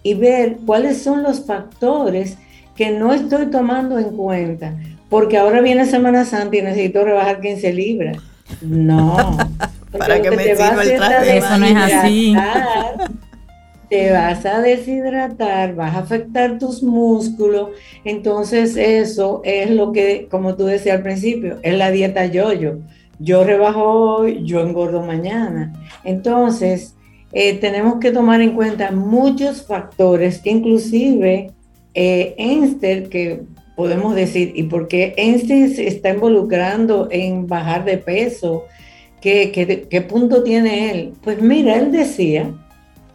y 0.02 0.14
ver 0.14 0.56
cuáles 0.64 1.02
son 1.02 1.22
los 1.22 1.44
factores 1.44 2.38
que 2.74 2.90
no 2.90 3.12
estoy 3.12 3.50
tomando 3.50 3.98
en 3.98 4.16
cuenta, 4.16 4.74
porque 5.10 5.36
ahora 5.36 5.60
viene 5.60 5.84
Semana 5.84 6.24
Santa 6.24 6.56
y 6.56 6.62
necesito 6.62 7.04
rebajar 7.04 7.42
15 7.42 7.72
libras. 7.74 8.16
No. 8.60 9.16
porque 9.90 9.98
Para 9.98 10.22
que 10.22 10.30
me 10.30 10.44
te 10.44 10.54
va 10.54 10.66
a 10.66 10.68
sirva 10.68 10.82
el 10.82 10.96
traje 10.96 11.38
Eso 11.38 11.58
no 11.58 11.66
es 11.66 11.76
así. 11.76 12.34
deshidratar, 12.34 13.10
Te 13.88 14.12
vas 14.12 14.46
a 14.46 14.60
deshidratar, 14.60 15.74
vas 15.74 15.94
a 15.94 15.98
afectar 16.00 16.58
tus 16.58 16.82
músculos. 16.82 17.70
Entonces 18.04 18.76
eso 18.76 19.40
es 19.44 19.70
lo 19.70 19.92
que, 19.92 20.28
como 20.30 20.56
tú 20.56 20.64
decías 20.66 20.96
al 20.96 21.02
principio, 21.02 21.58
es 21.62 21.76
la 21.76 21.90
dieta 21.90 22.26
yo-yo. 22.26 22.78
Yo 23.18 23.44
rebajo 23.44 23.82
hoy, 24.18 24.42
yo 24.44 24.60
engordo 24.60 25.02
mañana. 25.02 25.72
Entonces, 26.04 26.94
eh, 27.32 27.54
tenemos 27.54 27.98
que 27.98 28.12
tomar 28.12 28.40
en 28.40 28.54
cuenta 28.54 28.90
muchos 28.90 29.66
factores 29.66 30.38
que 30.38 30.50
inclusive 30.50 31.50
eh, 31.94 32.34
Einstein, 32.36 33.08
que 33.08 33.42
podemos 33.76 34.14
decir, 34.16 34.52
¿y 34.56 34.64
por 34.64 34.88
qué 34.88 35.14
Einstein 35.16 35.72
se 35.74 35.86
está 35.86 36.10
involucrando 36.10 37.08
en 37.10 37.46
bajar 37.46 37.84
de 37.84 37.98
peso? 37.98 38.64
¿Qué, 39.20 39.52
qué, 39.52 39.86
qué 39.88 40.00
punto 40.00 40.42
tiene 40.42 40.90
él? 40.90 41.12
Pues 41.22 41.40
mira, 41.40 41.76
él 41.76 41.92
decía, 41.92 42.52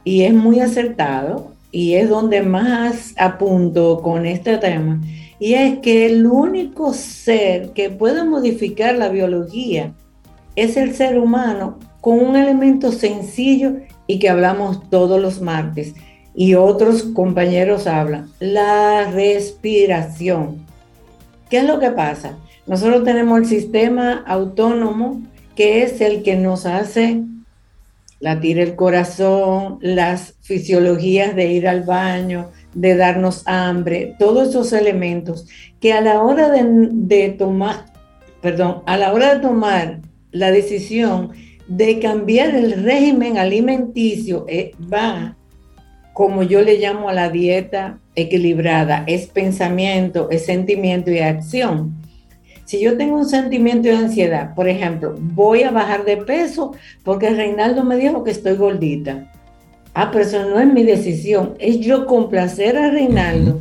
y 0.03 0.21
es 0.21 0.33
muy 0.33 0.59
acertado, 0.59 1.51
y 1.71 1.95
es 1.95 2.09
donde 2.09 2.41
más 2.41 3.13
apunto 3.17 4.01
con 4.01 4.25
este 4.25 4.57
tema, 4.57 5.01
y 5.39 5.55
es 5.55 5.79
que 5.79 6.05
el 6.05 6.27
único 6.27 6.93
ser 6.93 7.71
que 7.71 7.89
puede 7.89 8.23
modificar 8.23 8.95
la 8.95 9.09
biología 9.09 9.93
es 10.55 10.77
el 10.77 10.93
ser 10.93 11.17
humano 11.17 11.79
con 11.99 12.19
un 12.19 12.35
elemento 12.35 12.91
sencillo 12.91 13.77
y 14.05 14.19
que 14.19 14.29
hablamos 14.29 14.89
todos 14.89 15.19
los 15.19 15.41
martes 15.41 15.95
y 16.33 16.55
otros 16.55 17.03
compañeros 17.03 17.87
hablan, 17.87 18.29
la 18.39 19.11
respiración. 19.11 20.65
¿Qué 21.49 21.57
es 21.57 21.65
lo 21.65 21.79
que 21.79 21.91
pasa? 21.91 22.37
Nosotros 22.65 23.03
tenemos 23.03 23.39
el 23.39 23.45
sistema 23.45 24.23
autónomo 24.25 25.21
que 25.55 25.83
es 25.83 25.99
el 26.01 26.23
que 26.23 26.35
nos 26.35 26.65
hace 26.65 27.23
latir 28.21 28.59
el 28.59 28.75
corazón, 28.75 29.79
las 29.81 30.35
fisiologías 30.41 31.35
de 31.35 31.51
ir 31.51 31.67
al 31.67 31.83
baño, 31.83 32.51
de 32.73 32.95
darnos 32.95 33.43
hambre, 33.47 34.15
todos 34.19 34.49
esos 34.49 34.71
elementos 34.73 35.47
que 35.81 35.91
a 35.91 36.01
la 36.01 36.21
hora 36.21 36.49
de, 36.49 37.29
tomar, 37.37 37.85
perdón, 38.41 38.83
a 38.85 38.95
la 38.97 39.11
hora 39.11 39.35
de 39.35 39.41
tomar 39.41 39.99
la 40.31 40.51
decisión 40.51 41.31
de 41.67 41.99
cambiar 41.99 42.55
el 42.55 42.83
régimen 42.83 43.37
alimenticio, 43.37 44.45
eh, 44.47 44.71
va 44.91 45.35
como 46.21 46.43
yo 46.43 46.61
le 46.61 46.77
llamo 46.77 47.09
a 47.09 47.13
la 47.13 47.31
dieta 47.31 47.97
equilibrada, 48.13 49.03
es 49.07 49.25
pensamiento, 49.25 50.29
es 50.29 50.45
sentimiento 50.45 51.09
y 51.09 51.17
acción. 51.17 51.95
Si 52.65 52.79
yo 52.79 52.95
tengo 52.95 53.17
un 53.17 53.27
sentimiento 53.27 53.87
de 53.87 53.95
ansiedad, 53.95 54.53
por 54.53 54.69
ejemplo, 54.69 55.15
voy 55.17 55.63
a 55.63 55.71
bajar 55.71 56.05
de 56.05 56.17
peso 56.17 56.73
porque 57.03 57.31
Reinaldo 57.31 57.83
me 57.83 57.95
dijo 57.95 58.23
que 58.23 58.29
estoy 58.29 58.55
gordita. 58.55 59.31
Ah, 59.95 60.11
pero 60.11 60.23
eso 60.23 60.47
no 60.47 60.59
es 60.59 60.71
mi 60.71 60.83
decisión, 60.83 61.55
es 61.57 61.79
yo 61.79 62.05
complacer 62.05 62.77
a 62.77 62.91
Reinaldo 62.91 63.59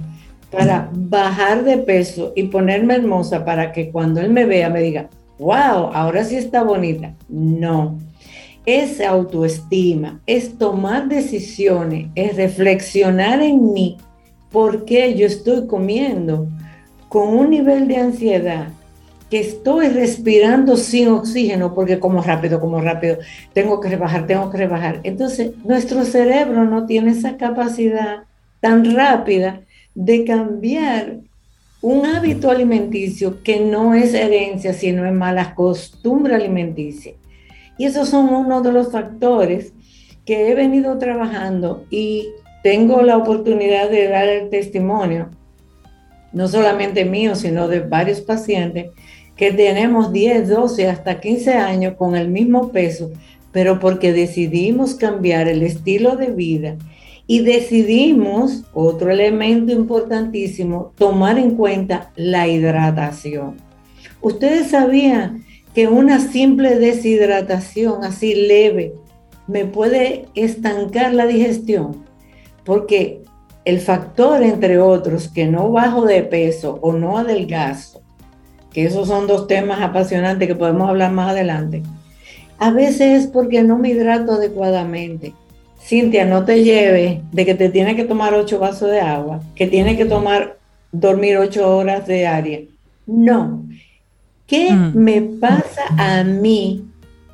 para 0.50 0.90
bajar 0.92 1.64
de 1.64 1.78
peso 1.78 2.34
y 2.36 2.42
ponerme 2.42 2.96
hermosa 2.96 3.42
para 3.42 3.72
que 3.72 3.90
cuando 3.90 4.20
él 4.20 4.28
me 4.28 4.44
vea 4.44 4.68
me 4.68 4.82
diga, 4.82 5.08
wow, 5.38 5.92
ahora 5.94 6.24
sí 6.24 6.36
está 6.36 6.62
bonita. 6.62 7.14
No, 7.26 7.98
es 8.78 9.00
autoestima, 9.00 10.20
es 10.26 10.56
tomar 10.58 11.08
decisiones, 11.08 12.08
es 12.14 12.36
reflexionar 12.36 13.42
en 13.42 13.72
mí, 13.72 13.96
por 14.52 14.84
qué 14.84 15.14
yo 15.14 15.26
estoy 15.26 15.66
comiendo 15.66 16.48
con 17.08 17.28
un 17.28 17.50
nivel 17.50 17.88
de 17.88 17.96
ansiedad 17.96 18.68
que 19.30 19.40
estoy 19.40 19.88
respirando 19.88 20.76
sin 20.76 21.08
oxígeno, 21.08 21.74
porque 21.74 22.00
como 22.00 22.20
rápido, 22.20 22.60
como 22.60 22.80
rápido, 22.80 23.18
tengo 23.52 23.80
que 23.80 23.88
rebajar, 23.88 24.26
tengo 24.26 24.50
que 24.50 24.58
rebajar. 24.58 25.00
Entonces, 25.04 25.52
nuestro 25.64 26.04
cerebro 26.04 26.64
no 26.64 26.86
tiene 26.86 27.12
esa 27.12 27.36
capacidad 27.36 28.24
tan 28.60 28.94
rápida 28.94 29.62
de 29.94 30.24
cambiar 30.24 31.18
un 31.80 32.06
hábito 32.06 32.50
alimenticio 32.50 33.42
que 33.42 33.60
no 33.60 33.94
es 33.94 34.14
herencia, 34.14 34.72
sino 34.74 35.06
es 35.06 35.12
mala 35.12 35.54
costumbre 35.54 36.34
alimenticia. 36.34 37.14
Y 37.80 37.86
esos 37.86 38.10
son 38.10 38.28
uno 38.28 38.60
de 38.60 38.72
los 38.72 38.92
factores 38.92 39.72
que 40.26 40.50
he 40.50 40.54
venido 40.54 40.98
trabajando 40.98 41.86
y 41.88 42.28
tengo 42.62 43.00
la 43.00 43.16
oportunidad 43.16 43.88
de 43.88 44.06
dar 44.06 44.28
el 44.28 44.50
testimonio, 44.50 45.30
no 46.34 46.46
solamente 46.46 47.06
mío, 47.06 47.34
sino 47.34 47.68
de 47.68 47.80
varios 47.80 48.20
pacientes 48.20 48.90
que 49.34 49.50
tenemos 49.50 50.12
10, 50.12 50.50
12, 50.50 50.90
hasta 50.90 51.20
15 51.20 51.54
años 51.54 51.94
con 51.96 52.16
el 52.16 52.28
mismo 52.28 52.70
peso, 52.70 53.12
pero 53.50 53.80
porque 53.80 54.12
decidimos 54.12 54.94
cambiar 54.94 55.48
el 55.48 55.62
estilo 55.62 56.16
de 56.16 56.32
vida 56.32 56.76
y 57.26 57.38
decidimos, 57.38 58.64
otro 58.74 59.10
elemento 59.10 59.72
importantísimo, 59.72 60.92
tomar 60.98 61.38
en 61.38 61.52
cuenta 61.52 62.10
la 62.14 62.46
hidratación. 62.46 63.56
Ustedes 64.20 64.66
sabían 64.66 65.46
que 65.74 65.88
una 65.88 66.20
simple 66.20 66.78
deshidratación 66.78 68.04
así 68.04 68.34
leve 68.34 68.94
me 69.46 69.64
puede 69.64 70.26
estancar 70.34 71.14
la 71.14 71.26
digestión, 71.26 72.04
porque 72.64 73.22
el 73.64 73.80
factor, 73.80 74.42
entre 74.42 74.78
otros, 74.78 75.28
que 75.28 75.46
no 75.46 75.70
bajo 75.70 76.06
de 76.06 76.22
peso 76.22 76.78
o 76.82 76.92
no 76.92 77.18
adelgazo, 77.18 78.00
que 78.72 78.84
esos 78.84 79.08
son 79.08 79.26
dos 79.26 79.46
temas 79.46 79.80
apasionantes 79.80 80.48
que 80.48 80.54
podemos 80.54 80.88
hablar 80.88 81.12
más 81.12 81.30
adelante, 81.30 81.82
a 82.58 82.70
veces 82.70 83.24
es 83.24 83.26
porque 83.26 83.62
no 83.62 83.78
me 83.78 83.90
hidrato 83.90 84.32
adecuadamente. 84.32 85.32
Cintia, 85.80 86.26
no 86.26 86.44
te 86.44 86.62
lleves 86.62 87.20
de 87.32 87.46
que 87.46 87.54
te 87.54 87.70
tienes 87.70 87.96
que 87.96 88.04
tomar 88.04 88.34
ocho 88.34 88.58
vasos 88.58 88.90
de 88.90 89.00
agua, 89.00 89.40
que 89.54 89.66
tienes 89.66 89.96
que 89.96 90.04
tomar, 90.04 90.58
dormir 90.92 91.38
ocho 91.38 91.74
horas 91.74 92.06
diarias. 92.06 92.64
No, 93.06 93.64
¿Qué 94.50 94.72
mm. 94.72 94.96
me 94.96 95.22
pasa 95.22 95.82
a 95.96 96.24
mí 96.24 96.84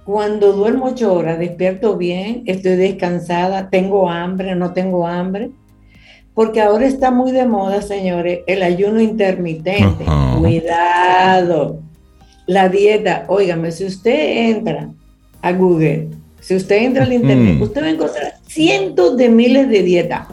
cuando 0.04 0.52
duermo 0.52 0.84
ocho 0.84 1.14
horas? 1.14 1.38
¿Despierto 1.38 1.96
bien? 1.96 2.42
¿Estoy 2.44 2.76
descansada? 2.76 3.70
¿Tengo 3.70 4.10
hambre? 4.10 4.54
¿No 4.54 4.74
tengo 4.74 5.06
hambre? 5.06 5.50
Porque 6.34 6.60
ahora 6.60 6.84
está 6.84 7.10
muy 7.10 7.32
de 7.32 7.46
moda, 7.46 7.80
señores, 7.80 8.40
el 8.46 8.62
ayuno 8.62 9.00
intermitente. 9.00 10.04
Cuidado. 10.38 11.80
La 12.46 12.68
dieta, 12.68 13.24
óigame, 13.28 13.72
si 13.72 13.86
usted 13.86 14.50
entra 14.50 14.90
a 15.40 15.52
Google, 15.52 16.08
si 16.40 16.54
usted 16.54 16.82
entra 16.82 17.04
al 17.04 17.14
internet, 17.14 17.62
usted 17.62 17.80
va 17.80 17.86
a 17.86 17.90
encontrar 17.92 18.34
cientos 18.46 19.16
de 19.16 19.30
miles 19.30 19.70
de 19.70 19.82
dietas. 19.82 20.26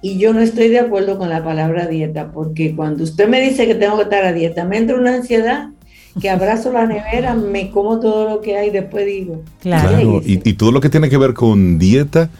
Y 0.00 0.16
yo 0.16 0.32
no 0.32 0.40
estoy 0.40 0.68
de 0.68 0.78
acuerdo 0.78 1.18
con 1.18 1.28
la 1.28 1.44
palabra 1.44 1.86
dieta, 1.86 2.32
porque 2.32 2.74
cuando 2.74 3.04
usted 3.04 3.28
me 3.28 3.38
dice 3.38 3.66
que 3.66 3.74
tengo 3.74 3.98
que 3.98 4.04
estar 4.04 4.24
a 4.24 4.32
dieta, 4.32 4.64
me 4.64 4.78
entra 4.78 4.96
una 4.96 5.16
ansiedad 5.16 5.75
que 6.20 6.30
abrazo 6.30 6.72
la 6.72 6.86
nevera, 6.86 7.34
me 7.34 7.70
como 7.70 8.00
todo 8.00 8.28
lo 8.28 8.40
que 8.40 8.56
hay, 8.56 8.70
después 8.70 9.06
digo. 9.06 9.42
Claro, 9.60 10.20
y, 10.24 10.38
todo 10.54 10.72
lo 10.72 10.80
que 10.80 10.88
tiene 10.88 11.08
que 11.08 11.18
ver 11.18 11.34
con 11.34 11.78
dieta, 11.78 12.30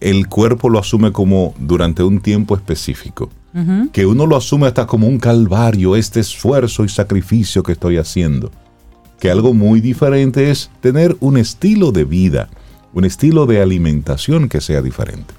el 0.00 0.28
cuerpo 0.28 0.68
lo 0.68 0.78
asume 0.78 1.12
como 1.12 1.54
durante 1.58 2.02
un 2.02 2.20
tiempo 2.20 2.54
específico. 2.54 3.30
Que 3.92 4.06
uno 4.06 4.24
lo 4.24 4.36
asume 4.36 4.66
hasta 4.66 4.86
como 4.86 5.06
un 5.06 5.18
calvario, 5.18 5.94
este 5.94 6.20
esfuerzo 6.20 6.84
y 6.84 6.88
sacrificio 6.88 7.62
que 7.62 7.72
estoy 7.72 7.98
haciendo. 7.98 8.50
Que 9.20 9.30
algo 9.30 9.52
muy 9.52 9.82
diferente 9.82 10.50
es 10.50 10.70
tener 10.80 11.16
un 11.20 11.36
estilo 11.36 11.92
de 11.92 12.04
vida, 12.04 12.48
un 12.94 13.04
estilo 13.04 13.44
de 13.44 13.60
alimentación 13.60 14.48
que 14.48 14.62
sea 14.62 14.80
diferente. 14.80 15.34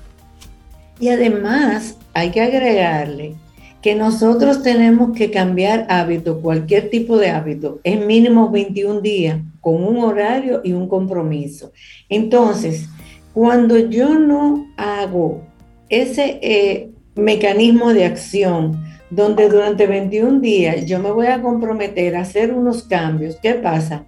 Y 1.00 1.10
además 1.10 1.96
hay 2.14 2.30
que 2.30 2.42
agregarle 2.42 3.36
que 3.84 3.96
nosotros 3.96 4.64
tenemos 4.64 5.16
que 5.16 5.30
cambiar 5.30 5.86
hábito, 5.90 6.40
cualquier 6.40 6.90
tipo 6.90 7.18
de 7.18 7.32
hábito, 7.32 7.82
en 7.84 8.08
mínimo 8.08 8.50
21 8.50 9.02
días, 9.02 9.42
con 9.60 9.84
un 9.84 9.98
horario 9.98 10.62
y 10.64 10.72
un 10.72 10.88
compromiso. 10.88 11.74
Entonces, 12.08 12.88
cuando 13.34 13.78
yo 13.78 14.18
no 14.18 14.68
hago 14.78 15.42
ese 15.90 16.40
eh, 16.42 16.92
mecanismo 17.16 17.94
de 17.94 18.06
acción, 18.06 18.82
donde 19.10 19.50
durante 19.50 19.86
21 19.86 20.40
días 20.40 20.86
yo 20.86 21.00
me 21.00 21.12
voy 21.12 21.28
a 21.28 21.42
comprometer 21.42 22.16
a 22.16 22.22
hacer 22.22 22.54
unos 22.54 22.84
cambios, 22.84 23.36
¿qué 23.44 23.56
pasa? 23.56 24.06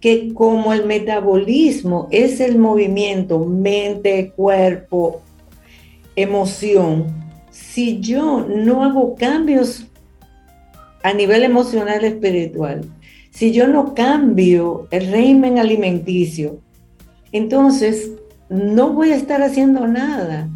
Que 0.00 0.34
como 0.34 0.72
el 0.72 0.86
metabolismo 0.86 2.08
es 2.10 2.40
el 2.40 2.58
movimiento 2.58 3.38
mente, 3.38 4.32
cuerpo, 4.34 5.22
emoción, 6.16 7.23
si 7.54 8.00
yo 8.00 8.44
no 8.48 8.82
hago 8.82 9.14
cambios 9.14 9.86
a 11.04 11.12
nivel 11.12 11.44
emocional 11.44 12.04
espiritual, 12.04 12.80
si 13.30 13.52
yo 13.52 13.68
no 13.68 13.94
cambio 13.94 14.88
el 14.90 15.12
régimen 15.12 15.60
alimenticio, 15.60 16.58
entonces 17.30 18.10
no 18.48 18.92
voy 18.92 19.12
a 19.12 19.16
estar 19.16 19.40
haciendo 19.40 19.86
nada. 19.86 20.48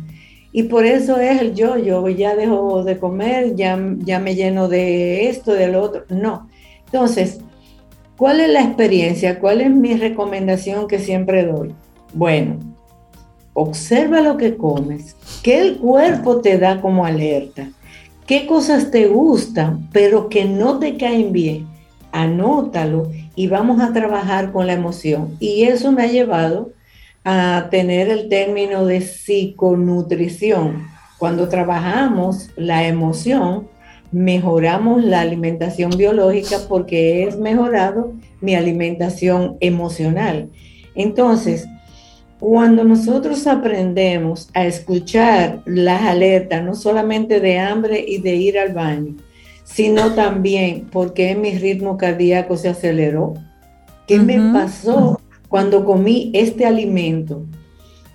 Y 0.51 0.65
por 0.65 0.87
eso 0.87 1.21
es 1.21 1.41
el 1.41 1.55
yo, 1.55 1.79
yo 1.79 2.09
ya 2.09 2.35
dejo 2.35 2.83
de 2.83 2.99
comer, 2.99 3.55
ya, 3.55 3.79
ya 3.99 4.19
me 4.19 4.35
lleno 4.35 4.67
de 4.67 5.29
esto, 5.29 5.53
del 5.53 5.77
otro. 5.77 6.05
No. 6.09 6.49
Entonces, 6.87 7.39
¿cuál 8.17 8.41
es 8.41 8.49
la 8.49 8.63
experiencia? 8.63 9.39
¿Cuál 9.39 9.61
es 9.61 9.71
mi 9.71 9.95
recomendación 9.95 10.89
que 10.89 10.99
siempre 10.99 11.45
doy? 11.45 11.77
Bueno, 12.13 12.59
observa 13.59 14.21
lo 14.21 14.37
que 14.37 14.57
comes, 14.57 15.17
qué 15.43 15.61
el 15.61 15.79
cuerpo 15.79 16.41
te 16.41 16.59
da 16.59 16.81
como 16.81 17.05
alerta, 17.05 17.69
qué 18.25 18.47
cosas 18.47 18.93
te 18.93 19.09
gustan, 19.09 19.89
pero 19.93 20.29
que 20.29 20.45
no 20.45 20.79
te 20.79 20.97
caen 20.97 21.33
bien. 21.33 21.67
Anótalo 22.13 23.11
y 23.35 23.49
vamos 23.49 23.83
a 23.83 23.93
trabajar 23.93 24.53
con 24.53 24.67
la 24.69 24.75
emoción. 24.75 25.37
Y 25.41 25.65
eso 25.65 25.91
me 25.91 26.05
ha 26.05 26.07
llevado 26.07 26.71
a 27.25 27.67
tener 27.71 28.09
el 28.09 28.29
término 28.29 28.87
de 28.87 29.01
psiconutrición. 29.01 30.87
Cuando 31.19 31.49
trabajamos 31.49 32.51
la 32.57 32.87
emoción, 32.87 33.67
mejoramos 34.13 35.03
la 35.03 35.21
alimentación 35.21 35.91
biológica 35.91 36.59
porque 36.69 37.25
es 37.25 37.37
mejorado 37.37 38.13
mi 38.41 38.55
alimentación 38.55 39.57
emocional. 39.61 40.49
Entonces, 40.95 41.67
cuando 42.39 42.85
nosotros 42.85 43.47
aprendemos 43.47 44.49
a 44.55 44.65
escuchar 44.65 45.61
las 45.65 46.03
alertas, 46.03 46.63
no 46.65 46.75
solamente 46.75 47.41
de 47.41 47.59
hambre 47.59 48.05
y 48.07 48.19
de 48.19 48.37
ir 48.37 48.59
al 48.59 48.73
baño, 48.73 49.17
sino 49.65 50.15
también 50.15 50.87
porque 50.91 51.35
mi 51.35 51.59
ritmo 51.59 51.97
cardíaco 51.97 52.57
se 52.57 52.69
aceleró, 52.69 53.35
qué 54.07 54.19
me 54.19 54.53
pasó 54.53 55.21
cuando 55.49 55.85
comí 55.85 56.31
este 56.33 56.65
alimento. 56.65 57.45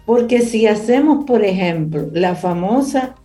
Porque 0.05 0.41
si 0.41 0.67
hacemos, 0.67 1.25
por 1.25 1.43
ejemplo, 1.45 2.09
la 2.11 2.35
famosa 2.35 3.15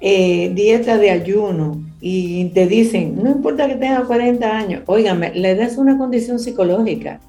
eh, 0.00 0.50
dieta 0.54 0.98
de 0.98 1.10
ayuno 1.10 1.82
y 2.00 2.46
te 2.46 2.66
dicen, 2.66 3.22
no 3.22 3.30
importa 3.30 3.68
que 3.68 3.76
tenga 3.76 4.04
40 4.04 4.56
años, 4.56 4.82
óigame, 4.86 5.32
le 5.34 5.54
das 5.54 5.78
una 5.78 5.96
condición 5.96 6.38
psicológica 6.38 7.20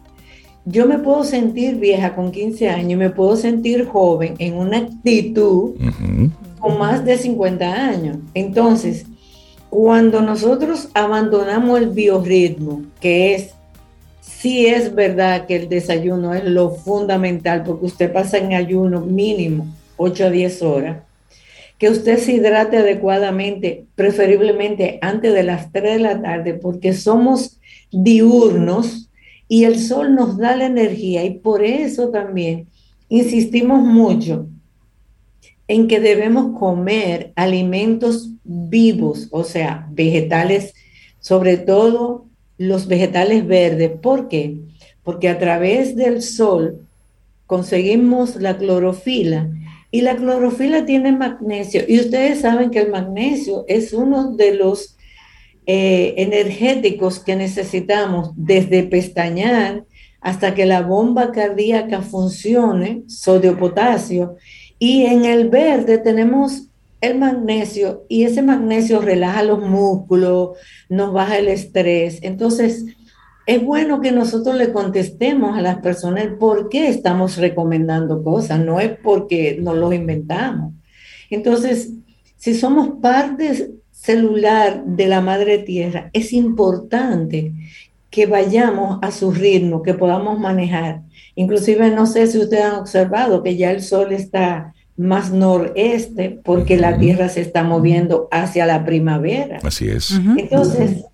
yo 0.66 0.86
me 0.86 0.98
puedo 1.00 1.24
sentir 1.24 1.76
vieja 1.76 2.16
con 2.16 2.32
15 2.32 2.70
años 2.70 2.92
y 2.92 2.96
me 2.96 3.10
puedo 3.10 3.36
sentir 3.36 3.86
joven 3.86 4.36
en 4.40 4.54
una 4.56 4.78
actitud 4.78 5.76
con 6.60 6.78
más 6.78 7.04
de 7.04 7.18
50 7.18 7.74
años. 7.74 8.18
Entonces, 8.34 9.06
cuando 9.70 10.22
nosotros 10.22 10.90
abandonamos 10.94 11.80
el 11.80 11.90
biorritmo, 11.90 12.84
que 13.02 13.36
es, 13.36 13.56
sí 14.22 14.68
es 14.68 14.94
verdad 14.96 15.48
que 15.48 15.58
el 15.58 15.68
desayuno 15.68 16.34
es 16.34 16.46
lo 16.46 16.70
fundamental, 16.72 17.64
porque 17.64 17.88
usted 17.88 18.14
pasa 18.14 18.38
en 18.38 18.54
ayuno 18.54 19.02
mínimo 19.02 19.68
8 19.98 20.26
a 20.26 20.30
10 20.30 20.62
horas, 20.62 20.98
que 21.78 21.90
usted 21.90 22.20
se 22.20 22.34
hidrate 22.34 22.78
adecuadamente, 22.78 23.86
preferiblemente 23.96 25.00
antes 25.02 25.34
de 25.34 25.44
las 25.44 25.72
3 25.74 25.96
de 25.96 26.00
la 26.00 26.22
tarde, 26.22 26.54
porque 26.54 26.94
somos 26.94 27.60
diurnos 27.92 29.10
y 29.48 29.66
el 29.66 29.80
sol 29.80 30.16
nos 30.16 30.38
da 30.38 30.56
la 30.56 30.66
energía 30.66 31.24
y 31.24 31.32
por 31.32 31.64
eso 31.64 32.10
también 32.10 32.68
insistimos 33.10 33.84
mucho 33.84 34.48
en 35.68 35.88
que 35.88 36.00
debemos 36.00 36.58
comer 36.60 37.32
alimentos 37.36 38.30
vivos, 38.44 39.28
o 39.32 39.44
sea, 39.44 39.88
vegetales, 39.92 40.74
sobre 41.20 41.58
todo 41.58 42.26
los 42.58 42.88
vegetales 42.88 43.48
verdes. 43.48 43.92
¿Por 44.02 44.28
qué? 44.28 44.58
Porque 45.04 45.30
a 45.30 45.40
través 45.40 45.96
del 45.96 46.22
sol 46.22 46.86
conseguimos 47.46 48.36
la 48.38 48.58
clorofila 48.58 49.50
y 49.92 50.02
la 50.02 50.16
clorofila 50.16 50.86
tiene 50.86 51.12
magnesio 51.12 51.84
y 51.88 52.00
ustedes 52.00 52.42
saben 52.42 52.72
que 52.72 52.80
el 52.80 52.92
magnesio 52.92 53.64
es 53.68 53.94
uno 53.94 54.32
de 54.32 54.56
los 54.56 54.93
eh, 55.66 56.16
energéticos 56.18 57.20
que 57.20 57.36
necesitamos 57.36 58.32
desde 58.36 58.84
pestañear 58.84 59.86
hasta 60.20 60.56
que 60.56 60.66
la 60.66 60.82
bomba 60.82 61.32
cardíaca 61.32 62.02
funcione, 62.02 63.04
sodio-potasio, 63.08 64.38
y 64.80 65.06
en 65.06 65.26
el 65.26 65.50
verde 65.50 65.98
tenemos 65.98 66.70
el 67.02 67.20
magnesio 67.20 68.06
y 68.08 68.24
ese 68.24 68.42
magnesio 68.42 69.02
relaja 69.02 69.44
los 69.44 69.60
músculos, 69.60 70.58
nos 70.88 71.12
baja 71.12 71.38
el 71.38 71.50
estrés. 71.50 72.20
Entonces, 72.22 72.86
es 73.46 73.64
bueno 73.64 74.00
que 74.00 74.14
nosotros 74.14 74.56
le 74.56 74.72
contestemos 74.72 75.58
a 75.58 75.62
las 75.62 75.80
personas 75.80 76.28
por 76.40 76.70
qué 76.70 76.88
estamos 76.88 77.38
recomendando 77.38 78.24
cosas, 78.24 78.60
no 78.60 78.80
es 78.80 78.98
porque 79.04 79.58
nos 79.62 79.76
lo 79.76 79.92
inventamos. 79.92 80.74
Entonces, 81.30 81.92
si 82.38 82.54
somos 82.54 83.02
partes 83.02 83.70
celular 84.04 84.84
de 84.86 85.08
la 85.08 85.22
madre 85.22 85.60
tierra, 85.60 86.10
es 86.12 86.34
importante 86.34 87.54
que 88.10 88.26
vayamos 88.26 89.00
a 89.02 89.12
su 89.12 89.32
ritmo, 89.32 89.82
que 89.82 89.94
podamos 89.94 90.38
manejar. 90.40 91.02
Inclusive 91.36 91.90
no 91.90 92.06
sé 92.06 92.28
si 92.28 92.38
ustedes 92.38 92.66
han 92.66 92.76
observado 92.76 93.42
que 93.42 93.56
ya 93.56 93.72
el 93.72 93.82
sol 93.82 94.12
está 94.12 94.74
más 94.98 95.32
noreste 95.32 96.38
porque 96.44 96.78
la 96.78 96.98
tierra 96.98 97.30
se 97.30 97.42
está 97.42 97.64
moviendo 97.64 98.28
hacia 98.30 98.66
la 98.66 98.86
primavera. 98.86 99.60
Así 99.64 99.88
es. 99.88 100.12
Entonces, 100.38 101.06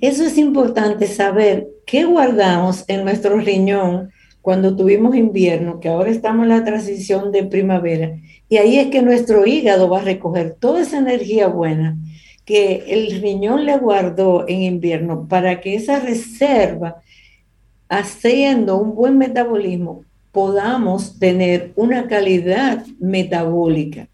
eso 0.00 0.24
es 0.24 0.38
importante 0.38 1.06
saber 1.08 1.68
qué 1.86 2.04
guardamos 2.04 2.84
en 2.88 3.04
nuestro 3.04 3.36
riñón 3.38 4.10
cuando 4.40 4.74
tuvimos 4.74 5.14
invierno, 5.14 5.78
que 5.78 5.90
ahora 5.90 6.10
estamos 6.10 6.44
en 6.44 6.48
la 6.48 6.64
transición 6.64 7.32
de 7.32 7.44
primavera. 7.44 8.16
Y 8.48 8.56
ahí 8.56 8.78
es 8.78 8.86
que 8.86 9.02
nuestro 9.02 9.46
hígado 9.46 9.90
va 9.90 10.00
a 10.00 10.04
recoger 10.04 10.56
toda 10.58 10.80
esa 10.80 10.96
energía 10.96 11.46
buena 11.46 11.98
que 12.50 12.82
el 12.88 13.20
riñón 13.20 13.64
le 13.64 13.78
guardó 13.78 14.44
en 14.48 14.62
invierno 14.62 15.28
para 15.28 15.60
que 15.60 15.76
esa 15.76 16.00
reserva, 16.00 17.00
haciendo 17.88 18.76
un 18.76 18.96
buen 18.96 19.16
metabolismo, 19.18 20.02
podamos 20.32 21.16
tener 21.20 21.70
una 21.76 22.08
calidad 22.08 22.84
metabólica. 22.98 24.08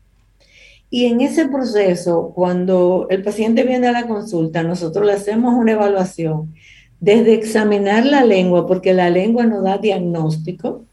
Y 0.91 1.07
en 1.07 1.23
ese 1.23 1.49
proceso, 1.49 2.33
cuando 2.35 3.07
el 3.09 3.23
paciente 3.23 3.65
viene 3.65 3.87
a 3.87 3.93
la 3.93 4.07
consulta, 4.07 4.63
nosotros 4.63 5.07
le 5.07 5.15
hacemos 5.15 5.55
una 5.55 5.73
evaluación 5.73 6.53
desde 7.01 7.33
examinar 7.33 8.05
la 8.05 8.23
lengua, 8.23 8.67
porque 8.67 8.93
la 8.93 9.09
lengua 9.09 9.47
nos 9.47 9.65
da 9.65 9.79
diagnóstico, 9.79 10.85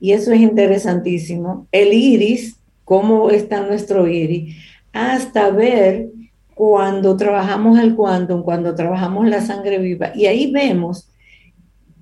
y 0.00 0.10
eso 0.10 0.32
es 0.32 0.40
interesantísimo, 0.40 1.68
el 1.70 1.92
iris, 1.92 2.56
cómo 2.84 3.30
está 3.30 3.60
nuestro 3.64 4.08
iris, 4.08 4.56
hasta 4.92 5.50
ver 5.50 6.08
cuando 6.54 7.16
trabajamos 7.16 7.78
el 7.78 7.94
quantum, 7.94 8.42
cuando 8.42 8.74
trabajamos 8.74 9.28
la 9.28 9.40
sangre 9.40 9.78
viva, 9.78 10.12
y 10.14 10.26
ahí 10.26 10.50
vemos 10.50 11.08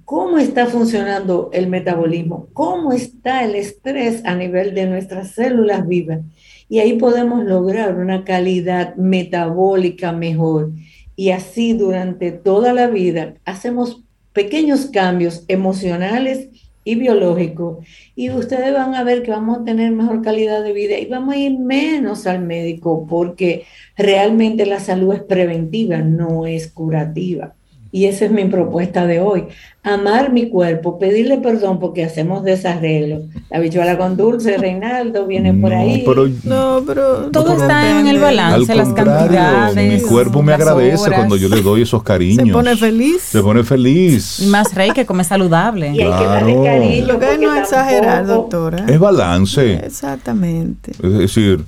cómo 0.04 0.38
está 0.38 0.66
funcionando 0.66 1.50
el 1.52 1.68
metabolismo, 1.68 2.48
cómo 2.52 2.92
está 2.92 3.44
el 3.44 3.54
estrés 3.54 4.22
a 4.24 4.34
nivel 4.34 4.74
de 4.74 4.86
nuestras 4.86 5.30
células 5.30 5.86
vivas. 5.86 6.20
Y 6.68 6.80
ahí 6.80 6.94
podemos 6.98 7.44
lograr 7.44 7.96
una 7.98 8.24
calidad 8.24 8.94
metabólica 8.96 10.12
mejor. 10.12 10.70
Y 11.16 11.30
así 11.30 11.72
durante 11.72 12.32
toda 12.32 12.72
la 12.72 12.88
vida 12.88 13.34
hacemos 13.44 14.02
pequeños 14.32 14.86
cambios 14.86 15.44
emocionales 15.48 16.48
y 16.84 16.94
biológicos. 16.96 17.86
Y 18.14 18.30
ustedes 18.30 18.72
van 18.72 18.94
a 18.94 19.04
ver 19.04 19.22
que 19.22 19.30
vamos 19.30 19.58
a 19.58 19.64
tener 19.64 19.92
mejor 19.92 20.22
calidad 20.22 20.62
de 20.62 20.72
vida 20.72 20.98
y 20.98 21.06
vamos 21.06 21.34
a 21.34 21.38
ir 21.38 21.58
menos 21.58 22.26
al 22.26 22.40
médico 22.40 23.06
porque 23.08 23.64
realmente 23.96 24.66
la 24.66 24.80
salud 24.80 25.14
es 25.14 25.22
preventiva, 25.22 25.98
no 25.98 26.46
es 26.46 26.68
curativa. 26.68 27.54
Y 27.94 28.06
esa 28.06 28.24
es 28.24 28.30
mi 28.30 28.46
propuesta 28.46 29.06
de 29.06 29.20
hoy. 29.20 29.44
Amar 29.84 30.32
mi 30.32 30.48
cuerpo, 30.48 30.98
pedirle 30.98 31.38
perdón 31.38 31.80
porque 31.80 32.04
hacemos 32.04 32.44
desarreglo. 32.44 33.22
La 33.50 33.58
bichuela 33.58 33.98
con 33.98 34.16
dulce, 34.16 34.56
Reinaldo, 34.56 35.26
viene 35.26 35.52
por 35.52 35.74
ahí. 35.74 36.04
no, 36.44 36.82
pero 36.86 37.30
todo 37.32 37.54
está 37.54 38.00
en 38.00 38.06
el 38.06 38.20
balance, 38.20 38.74
las 38.74 38.92
cantidades. 38.92 40.02
Mi 40.02 40.08
cuerpo 40.08 40.40
me 40.40 40.54
agradece 40.54 41.10
cuando 41.10 41.36
yo 41.36 41.48
le 41.48 41.60
doy 41.60 41.82
esos 41.82 42.02
cariños. 42.02 42.46
Se 42.46 42.52
pone 42.52 42.76
feliz. 42.76 43.22
Se 43.22 43.42
pone 43.42 43.64
feliz. 43.64 44.40
Y 44.40 44.46
más 44.46 44.72
rey 44.72 44.92
que 44.92 45.04
come 45.04 45.24
saludable. 45.24 45.88
Y 45.88 46.00
hay 46.00 46.18
que 46.18 46.26
darle 46.26 46.62
cariño. 46.62 47.06
Lo 47.08 47.18
que 47.18 47.38
no 47.38 47.56
exagerar, 47.56 48.26
doctora. 48.26 48.86
Es 48.88 48.98
balance. 48.98 49.74
Exactamente. 49.84 50.92
Es 51.02 51.18
decir, 51.18 51.64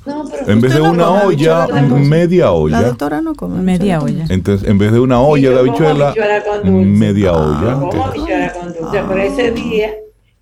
en 0.47 0.61
vez 0.61 0.73
de 0.73 0.81
una 0.81 1.11
olla, 1.25 1.67
media 1.67 2.53
olla. 2.53 2.81
La 2.81 2.87
doctora 2.89 3.21
no 3.21 3.35
come 3.35 3.61
media 3.61 4.01
olla. 4.01 4.25
Entonces, 4.29 4.69
en 4.69 4.79
vez 4.79 4.93
de 4.93 5.01
una 5.01 5.21
olla 5.21 5.51
de 5.51 5.59
habichuela, 5.59 6.14
media 6.65 7.33
olla. 7.33 7.79
Pero 8.91 9.17
ese 9.19 9.51
día 9.53 9.95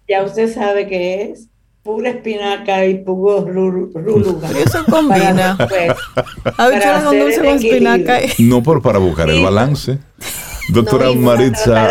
ya 0.08 0.22
usted 0.22 0.52
sabe 0.52 0.86
que 0.86 1.22
es 1.22 1.48
pura 1.82 2.10
espinaca 2.10 2.84
y 2.86 2.98
puro 2.98 3.44
ruluga. 3.44 4.50
Y 4.52 4.62
eso 4.62 4.84
combina. 4.88 5.56
Habichuela 6.56 7.04
con 7.04 7.18
dulce 7.18 7.38
con 7.38 7.56
espinaca. 7.56 8.20
No 8.38 8.62
por 8.62 8.82
para 8.82 8.98
buscar 8.98 9.30
el 9.30 9.42
balance. 9.42 9.98
Doctora 10.68 11.12
Maritza. 11.12 11.90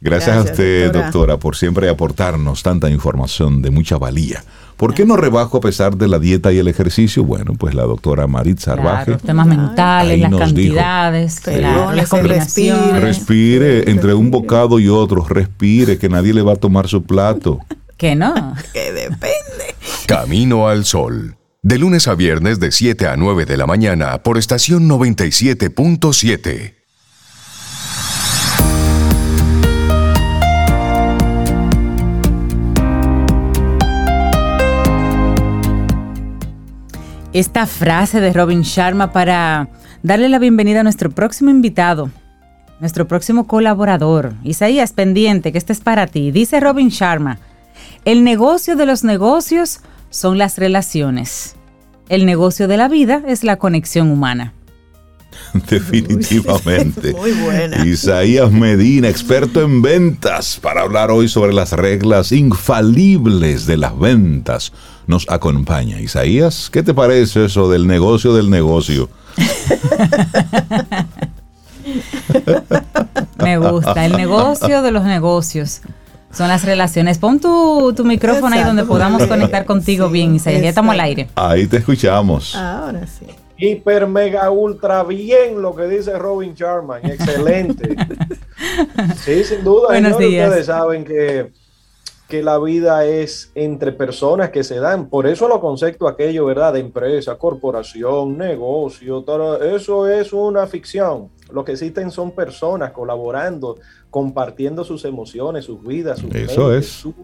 Gracias, 0.00 0.36
a 0.36 0.42
usted, 0.42 0.92
doctora, 0.92 1.36
por 1.36 1.56
siempre 1.56 1.88
aportarnos 1.88 2.62
tanta 2.62 2.88
información 2.88 3.62
de 3.62 3.70
mucha 3.70 3.98
valía. 3.98 4.44
¿Por 4.76 4.92
qué 4.92 5.06
no 5.06 5.16
rebajo 5.16 5.56
a 5.56 5.60
pesar 5.60 5.96
de 5.96 6.06
la 6.06 6.18
dieta 6.18 6.52
y 6.52 6.58
el 6.58 6.68
ejercicio? 6.68 7.24
Bueno, 7.24 7.54
pues 7.58 7.74
la 7.74 7.84
doctora 7.84 8.26
Marit 8.26 8.58
Sarvaje. 8.58 9.06
Claro, 9.06 9.20
temas 9.20 9.46
mentales, 9.46 10.20
las 10.20 10.34
cantidades, 10.34 11.40
claro, 11.40 11.92
las 11.92 12.08
combinaciones. 12.08 13.00
Respire 13.00 13.90
entre 13.90 14.12
un 14.12 14.30
bocado 14.30 14.78
y 14.78 14.88
otro, 14.88 15.24
respire, 15.26 15.96
que 15.96 16.10
nadie 16.10 16.34
le 16.34 16.42
va 16.42 16.52
a 16.52 16.56
tomar 16.56 16.88
su 16.88 17.02
plato. 17.02 17.60
Que 17.96 18.14
no. 18.14 18.54
que 18.74 18.92
depende. 18.92 19.74
Camino 20.06 20.68
al 20.68 20.84
sol. 20.84 21.36
De 21.62 21.78
lunes 21.78 22.06
a 22.08 22.14
viernes 22.14 22.60
de 22.60 22.70
7 22.70 23.08
a 23.08 23.16
9 23.16 23.46
de 23.46 23.56
la 23.56 23.66
mañana 23.66 24.22
por 24.22 24.36
estación 24.36 24.86
97.7. 24.86 26.75
esta 37.38 37.66
frase 37.66 38.22
de 38.22 38.32
Robin 38.32 38.62
Sharma 38.62 39.12
para 39.12 39.68
darle 40.02 40.30
la 40.30 40.38
bienvenida 40.38 40.80
a 40.80 40.82
nuestro 40.82 41.10
próximo 41.10 41.50
invitado, 41.50 42.10
nuestro 42.80 43.06
próximo 43.06 43.46
colaborador. 43.46 44.32
Isaías, 44.42 44.94
pendiente, 44.94 45.52
que 45.52 45.58
este 45.58 45.74
es 45.74 45.80
para 45.80 46.06
ti. 46.06 46.30
Dice 46.30 46.60
Robin 46.60 46.88
Sharma, 46.88 47.38
el 48.06 48.24
negocio 48.24 48.74
de 48.74 48.86
los 48.86 49.04
negocios 49.04 49.80
son 50.08 50.38
las 50.38 50.56
relaciones. 50.56 51.56
El 52.08 52.24
negocio 52.24 52.68
de 52.68 52.78
la 52.78 52.88
vida 52.88 53.22
es 53.26 53.44
la 53.44 53.56
conexión 53.56 54.10
humana. 54.10 54.54
Definitivamente. 55.68 57.12
Muy 57.12 57.32
buena. 57.32 57.84
Isaías 57.84 58.50
Medina, 58.50 59.10
experto 59.10 59.60
en 59.60 59.82
ventas, 59.82 60.58
para 60.58 60.80
hablar 60.80 61.10
hoy 61.10 61.28
sobre 61.28 61.52
las 61.52 61.72
reglas 61.72 62.32
infalibles 62.32 63.66
de 63.66 63.76
las 63.76 63.98
ventas 63.98 64.72
nos 65.06 65.26
acompaña. 65.28 66.00
Isaías, 66.00 66.70
¿qué 66.70 66.82
te 66.82 66.94
parece 66.94 67.44
eso 67.46 67.68
del 67.68 67.86
negocio 67.86 68.34
del 68.34 68.50
negocio? 68.50 69.08
Me 73.38 73.58
gusta, 73.58 74.04
el 74.04 74.12
negocio 74.12 74.82
de 74.82 74.90
los 74.90 75.04
negocios. 75.04 75.82
Son 76.32 76.48
las 76.48 76.64
relaciones. 76.64 77.18
Pon 77.18 77.40
tu, 77.40 77.94
micrófono 78.04 78.54
ahí 78.54 78.64
donde 78.64 78.84
podamos 78.84 79.24
conectar 79.28 79.64
contigo 79.64 80.10
bien, 80.10 80.34
Isaías. 80.34 80.62
Ya 80.62 80.68
estamos 80.68 80.92
al 80.92 81.00
aire. 81.00 81.28
Ahí 81.34 81.66
te 81.66 81.78
escuchamos. 81.78 82.54
Ahora 82.54 83.06
sí. 83.06 83.26
Hiper, 83.58 84.06
mega, 84.06 84.50
ultra 84.50 85.02
bien 85.02 85.62
lo 85.62 85.74
que 85.74 85.84
dice 85.84 86.18
Robin 86.18 86.52
Sharman. 86.54 87.06
Excelente. 87.06 87.96
sí, 89.24 89.44
sin 89.44 89.64
duda. 89.64 89.88
Buenos 89.88 90.18
días. 90.18 90.48
Ustedes 90.48 90.66
saben 90.66 91.04
que 91.04 91.52
que 92.28 92.42
la 92.42 92.58
vida 92.58 93.04
es 93.04 93.52
entre 93.54 93.92
personas 93.92 94.50
que 94.50 94.64
se 94.64 94.80
dan. 94.80 95.08
Por 95.08 95.26
eso 95.26 95.48
lo 95.48 95.60
concepto 95.60 96.08
aquello, 96.08 96.46
¿verdad? 96.46 96.72
De 96.72 96.80
empresa, 96.80 97.36
corporación, 97.36 98.36
negocio, 98.36 99.22
todo 99.22 99.62
eso 99.62 100.08
es 100.08 100.32
una 100.32 100.66
ficción. 100.66 101.28
Lo 101.52 101.64
que 101.64 101.72
existen 101.72 102.10
son 102.10 102.32
personas 102.32 102.90
colaborando, 102.90 103.78
compartiendo 104.10 104.82
sus 104.82 105.04
emociones, 105.04 105.64
sus 105.64 105.80
vidas, 105.82 106.18
sus 106.18 106.34
eso 106.34 106.74
es. 106.74 106.86
su, 106.86 107.14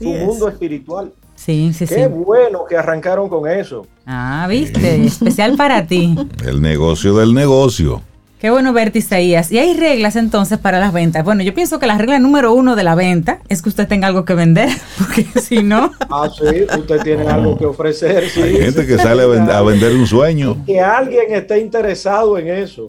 mundo 0.00 0.48
espiritual. 0.48 1.12
Sí, 1.36 1.72
sí, 1.72 1.86
Qué 1.86 2.06
bueno 2.08 2.64
que 2.68 2.76
arrancaron 2.76 3.28
con 3.28 3.48
eso. 3.48 3.86
Ah, 4.04 4.46
viste, 4.48 5.04
especial 5.06 5.56
para 5.56 5.86
ti. 5.86 6.14
El 6.44 6.60
negocio 6.60 7.16
del 7.16 7.32
negocio. 7.32 8.02
Qué 8.40 8.48
bueno 8.48 8.72
verte, 8.72 9.00
Isaías. 9.00 9.52
Y 9.52 9.58
hay 9.58 9.74
reglas 9.74 10.16
entonces 10.16 10.58
para 10.58 10.80
las 10.80 10.94
ventas. 10.94 11.22
Bueno, 11.22 11.42
yo 11.42 11.52
pienso 11.52 11.78
que 11.78 11.86
la 11.86 11.98
regla 11.98 12.18
número 12.18 12.54
uno 12.54 12.74
de 12.74 12.82
la 12.82 12.94
venta 12.94 13.40
es 13.50 13.60
que 13.60 13.68
usted 13.68 13.86
tenga 13.86 14.06
algo 14.06 14.24
que 14.24 14.32
vender, 14.32 14.70
porque 14.98 15.26
si 15.38 15.62
no... 15.62 15.92
Ah, 16.08 16.26
sí, 16.34 16.62
usted 16.62 17.02
tiene 17.02 17.28
algo 17.28 17.58
que 17.58 17.66
ofrecer. 17.66 18.30
Sí, 18.30 18.40
hay 18.40 18.56
gente 18.56 18.86
que 18.86 18.96
sale 18.96 19.24
a, 19.24 19.60
vender 19.60 19.94
un 19.94 20.06
sueño. 20.06 20.56
Que 20.64 20.80
alguien 20.80 21.34
esté 21.34 21.60
interesado 21.60 22.38
en 22.38 22.48
eso. 22.48 22.88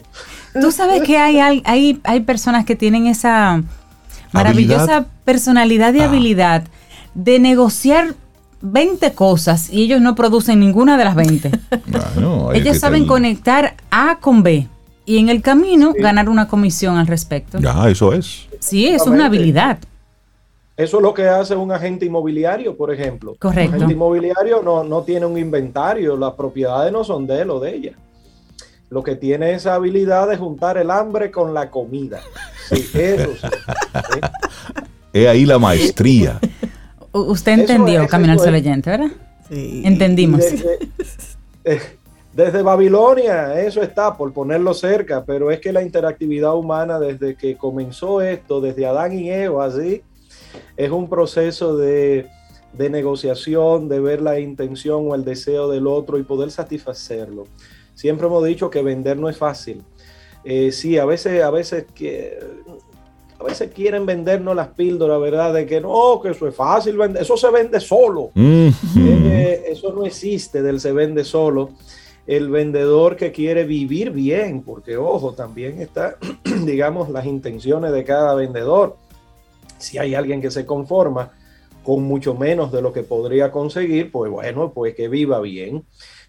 Tú 0.58 0.72
sabes 0.72 1.02
que 1.02 1.18
hay, 1.18 1.38
hay, 1.38 2.00
hay 2.02 2.20
personas 2.20 2.64
que 2.64 2.74
tienen 2.74 3.06
esa 3.06 3.62
maravillosa 4.32 5.04
personalidad 5.26 5.92
y 5.92 6.00
ah. 6.00 6.06
habilidad 6.06 6.64
de 7.12 7.38
negociar 7.38 8.14
20 8.62 9.12
cosas 9.12 9.68
y 9.70 9.82
ellos 9.82 10.00
no 10.00 10.14
producen 10.14 10.60
ninguna 10.60 10.96
de 10.96 11.04
las 11.04 11.14
20. 11.14 11.50
ellos 12.54 12.78
saben 12.78 13.06
conectar 13.06 13.74
A 13.90 14.16
con 14.18 14.42
B 14.42 14.68
y 15.04 15.18
en 15.18 15.28
el 15.28 15.42
camino 15.42 15.92
ganar 15.98 16.28
una 16.28 16.48
comisión 16.48 16.96
al 16.96 17.06
respecto. 17.06 17.58
Ya, 17.58 17.88
eso 17.88 18.12
es. 18.12 18.46
Sí, 18.60 18.86
eso 18.86 19.04
es 19.04 19.10
una 19.10 19.26
habilidad. 19.26 19.78
Eso 20.76 20.96
es 20.96 21.02
lo 21.02 21.12
que 21.12 21.28
hace 21.28 21.54
un 21.54 21.70
agente 21.70 22.06
inmobiliario, 22.06 22.76
por 22.76 22.92
ejemplo. 22.92 23.36
Correcto. 23.38 23.70
Un 23.70 23.76
agente 23.76 23.94
inmobiliario 23.94 24.62
no, 24.62 24.84
no 24.84 25.02
tiene 25.02 25.26
un 25.26 25.38
inventario, 25.38 26.16
las 26.16 26.32
propiedades 26.32 26.92
no 26.92 27.04
son 27.04 27.26
de 27.26 27.42
él 27.42 27.50
o 27.50 27.60
de 27.60 27.74
ella. 27.74 27.92
Lo 28.90 29.02
que 29.02 29.16
tiene 29.16 29.52
esa 29.52 29.74
habilidad 29.74 30.28
de 30.28 30.36
juntar 30.36 30.76
el 30.78 30.90
hambre 30.90 31.30
con 31.30 31.54
la 31.54 31.70
comida. 31.70 32.20
Sí, 32.68 32.88
eso 32.94 33.30
sí. 33.40 33.48
Es 35.12 35.28
ahí 35.28 35.44
la 35.44 35.58
maestría. 35.58 36.40
Usted 37.12 37.52
entendió, 37.52 38.06
Camino 38.08 38.32
al 38.32 38.38
Sol 38.38 38.52
¿verdad? 38.52 39.10
Sí. 39.50 39.82
Entendimos. 39.84 40.40
Eh, 41.64 41.80
Desde 42.32 42.62
Babilonia, 42.62 43.60
eso 43.60 43.82
está, 43.82 44.16
por 44.16 44.32
ponerlo 44.32 44.72
cerca, 44.72 45.22
pero 45.24 45.50
es 45.50 45.60
que 45.60 45.70
la 45.70 45.82
interactividad 45.82 46.54
humana 46.54 46.98
desde 46.98 47.34
que 47.34 47.56
comenzó 47.58 48.22
esto, 48.22 48.62
desde 48.62 48.86
Adán 48.86 49.18
y 49.18 49.30
Eva, 49.30 49.66
así, 49.66 50.02
es 50.76 50.90
un 50.90 51.10
proceso 51.10 51.76
de, 51.76 52.26
negociación, 52.78 53.88
de 53.88 54.00
ver 54.00 54.22
la 54.22 54.40
intención 54.40 55.10
o 55.10 55.14
el 55.14 55.26
deseo 55.26 55.68
del 55.68 55.86
otro 55.86 56.18
y 56.18 56.22
poder 56.22 56.50
satisfacerlo. 56.50 57.46
Siempre 57.94 58.26
hemos 58.26 58.44
dicho 58.44 58.70
que 58.70 58.82
vender 58.82 59.18
no 59.18 59.28
es 59.28 59.36
fácil. 59.36 59.82
Eh, 60.42 60.72
sí, 60.72 60.96
a 60.96 61.04
veces, 61.04 61.42
a 61.42 61.50
veces 61.50 61.84
que 61.94 62.38
a 63.38 63.44
veces 63.44 63.70
quieren 63.74 64.06
vendernos 64.06 64.56
las 64.56 64.68
píldoras, 64.68 65.20
¿verdad? 65.20 65.52
De 65.52 65.66
que 65.66 65.80
no, 65.80 66.20
que 66.22 66.30
eso 66.30 66.46
es 66.46 66.54
fácil 66.54 66.96
vender, 66.96 67.22
eso 67.22 67.36
se 67.36 67.50
vende 67.50 67.78
solo. 67.80 68.30
Eh, 68.34 69.64
eso 69.68 69.92
no 69.92 70.06
existe 70.06 70.62
del 70.62 70.80
se 70.80 70.92
vende 70.92 71.24
solo. 71.24 71.70
El 72.26 72.50
vendedor 72.50 73.16
que 73.16 73.32
quiere 73.32 73.64
vivir 73.64 74.10
bien, 74.10 74.62
porque 74.62 74.96
ojo, 74.96 75.34
también 75.34 75.80
está, 75.80 76.16
digamos, 76.64 77.08
las 77.10 77.26
intenciones 77.26 77.92
de 77.92 78.04
cada 78.04 78.34
vendedor. 78.34 78.96
Si 79.78 79.98
hay 79.98 80.14
alguien 80.14 80.40
que 80.40 80.50
se 80.50 80.64
conforma 80.64 81.32
con 81.82 82.02
mucho 82.02 82.34
menos 82.34 82.70
de 82.70 82.82
lo 82.82 82.92
que 82.92 83.02
podría 83.02 83.50
conseguir, 83.50 84.12
pues 84.12 84.30
bueno, 84.30 84.72
pues 84.72 84.94
que 84.94 85.08
viva 85.08 85.40
bien. 85.40 85.84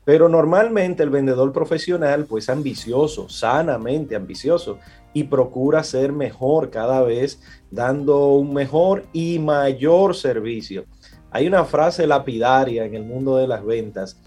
Pero 0.06 0.28
normalmente 0.28 1.04
el 1.04 1.10
vendedor 1.10 1.54
profesional, 1.54 2.26
pues 2.26 2.50
ambicioso, 2.50 3.30
sanamente 3.30 4.16
ambicioso, 4.16 4.80
y 5.14 5.24
procura 5.26 5.84
ser 5.84 6.12
mejor 6.12 6.72
cada 6.72 7.02
vez, 7.04 7.40
dando 7.72 8.28
un 8.30 8.54
mejor 8.54 9.06
y 9.14 9.40
mayor 9.40 10.16
servicio. 10.16 10.86
Hay 11.32 11.48
una 11.48 11.66
frase 11.66 12.06
lapidaria 12.06 12.86
en 12.86 12.96
el 12.96 13.04
mundo 13.04 13.38
de 13.38 13.48
las 13.48 13.64
ventas 13.64 14.20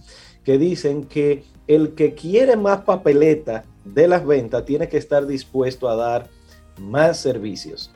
que 0.45 0.59
dicen 0.59 1.05
que 1.05 1.45
el 1.67 1.95
que 1.95 2.15
quiere 2.15 2.57
más 2.57 2.83
papeleta 2.83 3.65
de 3.85 4.09
las 4.09 4.25
ventas 4.27 4.65
tiene 4.65 4.89
que 4.89 4.99
estar 4.99 5.27
dispuesto 5.27 5.89
a 5.89 5.97
dar 5.97 6.29
más 6.79 7.19
servicios. 7.19 7.91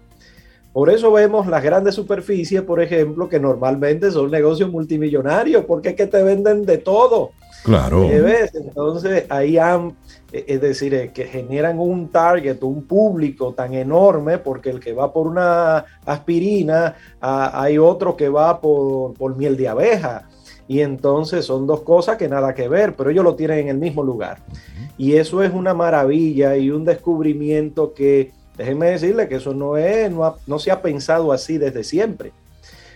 Por 0.72 0.88
eso 0.88 1.10
vemos 1.10 1.48
las 1.48 1.64
grandes 1.64 1.96
superficies, 1.96 2.62
por 2.62 2.80
ejemplo, 2.80 3.28
que 3.28 3.40
normalmente 3.40 4.10
son 4.12 4.30
negocios 4.30 4.70
multimillonarios, 4.70 5.64
porque 5.64 5.90
es 5.90 5.94
que 5.96 6.06
te 6.06 6.22
venden 6.22 6.64
de 6.64 6.78
todo. 6.78 7.32
Claro. 7.64 8.08
Entonces 8.08 9.26
ahí 9.28 9.58
han, 9.58 9.96
eh, 10.32 10.44
es 10.46 10.60
decir, 10.60 10.94
eh, 10.94 11.10
que 11.12 11.24
generan 11.24 11.80
un 11.80 12.08
target, 12.08 12.62
un 12.62 12.84
público 12.84 13.52
tan 13.52 13.74
enorme, 13.74 14.38
porque 14.38 14.70
el 14.70 14.78
que 14.78 14.92
va 14.92 15.12
por 15.12 15.26
una 15.26 15.84
aspirina, 16.06 16.94
hay 17.20 17.76
otro 17.76 18.16
que 18.16 18.28
va 18.28 18.60
por, 18.60 19.14
por 19.14 19.36
miel 19.36 19.56
de 19.56 19.68
abeja. 19.68 20.28
Y 20.70 20.82
entonces 20.82 21.46
son 21.46 21.66
dos 21.66 21.80
cosas 21.80 22.16
que 22.16 22.28
nada 22.28 22.54
que 22.54 22.68
ver, 22.68 22.94
pero 22.94 23.10
ellos 23.10 23.24
lo 23.24 23.34
tienen 23.34 23.58
en 23.58 23.68
el 23.70 23.78
mismo 23.78 24.04
lugar. 24.04 24.38
Y 24.96 25.14
eso 25.14 25.42
es 25.42 25.52
una 25.52 25.74
maravilla 25.74 26.56
y 26.56 26.70
un 26.70 26.84
descubrimiento 26.84 27.92
que, 27.92 28.30
déjenme 28.56 28.90
decirle 28.90 29.26
que 29.26 29.34
eso 29.34 29.52
no 29.52 29.76
es, 29.76 30.08
no, 30.12 30.36
no 30.46 30.60
se 30.60 30.70
ha 30.70 30.80
pensado 30.80 31.32
así 31.32 31.58
desde 31.58 31.82
siempre. 31.82 32.30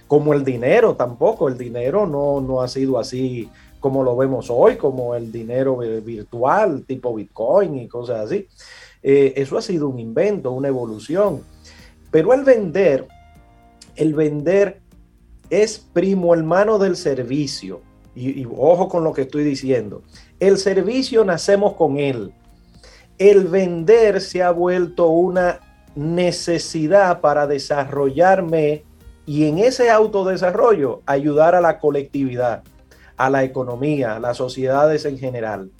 Como 0.07 0.35
el 0.35 0.45
dinero 0.45 0.95
tampoco, 0.95 1.49
el 1.49 1.59
dinero 1.59 2.07
no, 2.07 2.41
no 2.41 2.63
ha 2.63 2.69
sido 2.69 2.97
así 2.97 3.51
como 3.81 4.05
lo 4.05 4.17
vemos 4.17 4.51
hoy, 4.51 4.77
como 4.77 5.17
el 5.17 5.33
dinero 5.33 5.79
virtual 5.79 6.85
tipo 6.87 7.13
Bitcoin 7.13 7.75
y 7.79 7.89
cosas 7.89 8.27
así. 8.27 8.47
Eh, 9.03 9.33
eso 9.35 9.59
ha 9.59 9.63
sido 9.63 9.89
un 9.89 9.99
invento, 9.99 10.53
una 10.53 10.69
evolución. 10.69 11.43
Pero 12.13 12.35
el 12.35 12.45
vender, 12.45 13.09
el 13.97 14.15
vender 14.15 14.84
es 15.51 15.79
primo 15.79 16.35
hermano 16.35 16.79
del 16.79 16.97
servicio. 16.97 17.81
Y, 18.17 18.45
ojo 18.45 18.89
con 18.89 19.03
lo 19.03 19.13
que 19.13 19.23
estoy 19.23 19.43
diciendo. 19.43 20.03
El 20.39 20.59
servicio 20.59 21.25
nacemos 21.25 21.75
con 21.75 21.99
él. 21.99 22.33
El 23.19 23.49
vender 23.49 24.21
se 24.21 24.43
ha 24.43 24.51
vuelto 24.51 25.09
una 25.09 25.61
necesidad 25.97 27.21
para 27.21 27.47
desarrollarme 27.47 28.85
y 29.27 29.47
en 29.47 29.59
ese 29.59 29.91
autodesarrollo 29.91 31.03
ayudar 31.07 31.55
a 31.55 31.61
la 31.61 31.79
colectividad 31.79 32.63
a 33.17 33.31
la 33.31 33.45
economía, 33.45 34.17
a 34.17 34.21
las 34.21 34.37
sociedades 34.37 35.05
en 35.05 35.19
general. 35.19 35.71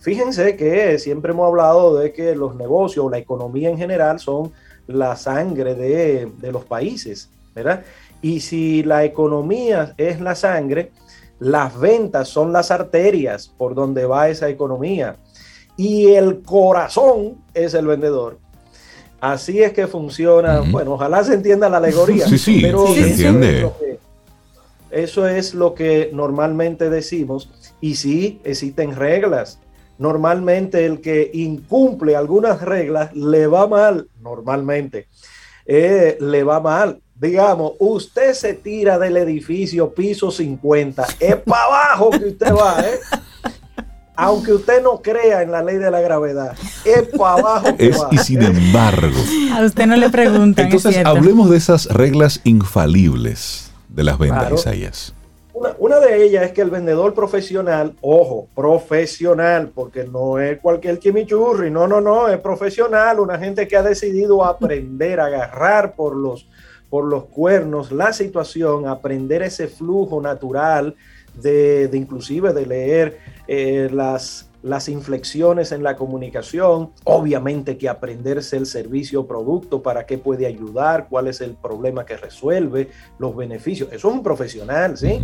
Fíjense 0.00 0.56
que 0.56 0.98
siempre 0.98 1.32
hemos 1.32 1.48
hablado 1.48 1.96
de 1.96 2.12
que 2.12 2.34
los 2.34 2.54
negocios, 2.56 3.10
la 3.10 3.18
economía 3.18 3.68
en 3.68 3.78
general 3.78 4.18
son 4.20 4.52
la 4.86 5.16
sangre 5.16 5.74
de, 5.74 6.30
los 6.50 6.64
países, 6.64 7.28
¿verdad? 7.54 7.84
Y 8.20 8.40
si 8.40 8.82
la 8.82 9.04
economía 9.04 9.94
es 9.96 10.20
la 10.20 10.34
sangre, 10.34 10.90
las 11.38 11.78
ventas 11.78 12.28
son 12.28 12.52
las 12.52 12.70
arterias 12.70 13.48
por 13.56 13.74
donde 13.74 14.04
va 14.06 14.28
esa 14.28 14.48
economía. 14.48 15.16
Y 15.76 16.08
el 16.08 16.42
corazón 16.42 17.36
es 17.54 17.74
el 17.74 17.86
vendedor. 17.86 18.38
Así 19.20 19.62
es 19.62 19.72
que 19.72 19.86
funciona. 19.86 20.60
Bueno, 20.60 20.94
ojalá 20.94 21.24
se 21.24 21.34
entienda 21.34 21.68
la 21.68 21.78
alegoría. 21.78 22.26
Sí, 22.26 22.38
sí, 22.38 22.60
pero 22.62 22.86
se 22.88 23.10
entiende. 23.10 23.70
Eso 24.90 25.28
es 25.28 25.54
lo 25.54 25.74
que 25.74 26.10
normalmente 26.12 26.88
decimos. 26.88 27.50
Y 27.80 27.96
sí, 27.96 28.40
existen 28.44 28.96
reglas. 28.96 29.58
Normalmente 29.98 30.86
el 30.86 31.00
que 31.00 31.30
incumple 31.34 32.14
algunas 32.14 32.62
reglas 32.62 33.14
le 33.14 33.46
va 33.48 33.66
mal, 33.66 34.08
normalmente. 34.20 35.08
Eh, 35.66 36.16
le 36.20 36.44
va 36.44 36.60
mal. 36.60 37.00
Digamos, 37.20 37.72
usted 37.80 38.32
se 38.32 38.54
tira 38.54 38.96
del 38.98 39.16
edificio 39.16 39.92
piso 39.92 40.30
50, 40.30 41.04
es 41.18 41.36
para 41.36 41.64
abajo 41.64 42.10
que 42.10 42.26
usted 42.26 42.52
va, 42.52 42.80
¿eh? 42.80 43.00
aunque 44.14 44.52
usted 44.52 44.82
no 44.82 45.02
crea 45.02 45.42
en 45.42 45.50
la 45.50 45.62
ley 45.62 45.78
de 45.78 45.90
la 45.90 46.00
gravedad, 46.00 46.56
es 46.84 47.08
para 47.16 47.40
abajo. 47.40 47.76
Que 47.76 47.88
es, 47.88 47.98
y 48.12 48.18
sin 48.18 48.42
embargo. 48.42 49.16
A 49.52 49.64
usted 49.64 49.86
no 49.86 49.96
le 49.96 50.10
preguntan. 50.10 50.66
Entonces, 50.66 51.04
hablemos 51.04 51.50
de 51.50 51.56
esas 51.56 51.86
reglas 51.86 52.40
infalibles 52.44 53.72
de 53.88 54.04
las 54.04 54.16
ventas, 54.18 54.52
Isaías? 54.52 55.14
Una, 55.78 55.98
de 55.98 56.24
ellas 56.24 56.44
es 56.44 56.52
que 56.52 56.60
el 56.60 56.70
vendedor 56.70 57.14
profesional, 57.14 57.94
ojo, 58.00 58.46
profesional, 58.54 59.72
porque 59.74 60.04
no 60.04 60.38
es 60.38 60.60
cualquier 60.60 61.00
chimichurri, 61.00 61.68
no, 61.68 61.88
no, 61.88 62.00
no, 62.00 62.28
es 62.28 62.38
profesional, 62.38 63.18
una 63.18 63.38
gente 63.38 63.66
que 63.66 63.76
ha 63.76 63.82
decidido 63.82 64.44
aprender 64.44 65.18
a 65.18 65.26
agarrar 65.26 65.94
por 65.94 66.14
los, 66.14 66.46
por 66.90 67.04
los 67.04 67.24
cuernos 67.26 67.92
la 67.92 68.12
situación, 68.12 68.86
aprender 68.86 69.42
ese 69.42 69.68
flujo 69.68 70.20
natural 70.20 70.94
de, 71.34 71.90
inclusive 71.92 72.52
de 72.52 72.66
leer 72.66 73.18
eh, 73.46 73.88
las 73.92 74.48
las 74.62 74.88
inflexiones 74.88 75.72
en 75.72 75.82
la 75.82 75.96
comunicación, 75.96 76.90
obviamente 77.04 77.78
que 77.78 77.88
aprenderse 77.88 78.56
el 78.56 78.66
servicio 78.66 79.20
o 79.20 79.26
producto, 79.26 79.82
para 79.82 80.04
qué 80.04 80.18
puede 80.18 80.46
ayudar, 80.46 81.06
cuál 81.08 81.28
es 81.28 81.40
el 81.40 81.54
problema 81.54 82.04
que 82.04 82.16
resuelve, 82.16 82.90
los 83.18 83.36
beneficios. 83.36 83.88
Eso 83.92 84.08
es 84.08 84.14
un 84.14 84.22
profesional, 84.22 84.98
¿sí? 84.98 85.20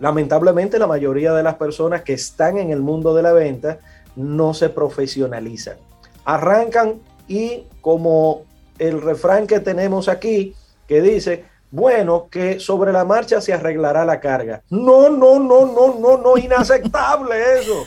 Lamentablemente 0.00 0.78
la 0.78 0.86
mayoría 0.86 1.32
de 1.32 1.42
las 1.42 1.54
personas 1.54 2.02
que 2.02 2.14
están 2.14 2.58
en 2.58 2.70
el 2.70 2.80
mundo 2.80 3.14
de 3.14 3.22
la 3.22 3.32
venta 3.32 3.78
no 4.16 4.54
se 4.54 4.68
profesionalizan. 4.68 5.76
Arrancan 6.24 7.00
y 7.28 7.64
como 7.80 8.42
el 8.78 9.00
refrán 9.00 9.46
que 9.46 9.60
tenemos 9.60 10.08
aquí, 10.08 10.54
que 10.88 11.02
dice, 11.02 11.44
bueno, 11.70 12.28
que 12.30 12.58
sobre 12.58 12.92
la 12.92 13.04
marcha 13.04 13.40
se 13.42 13.52
arreglará 13.52 14.04
la 14.06 14.18
carga. 14.18 14.62
No, 14.70 15.10
no, 15.10 15.38
no, 15.38 15.66
no, 15.66 15.98
no, 16.00 16.16
no, 16.16 16.38
inaceptable 16.38 17.36
eso. 17.60 17.84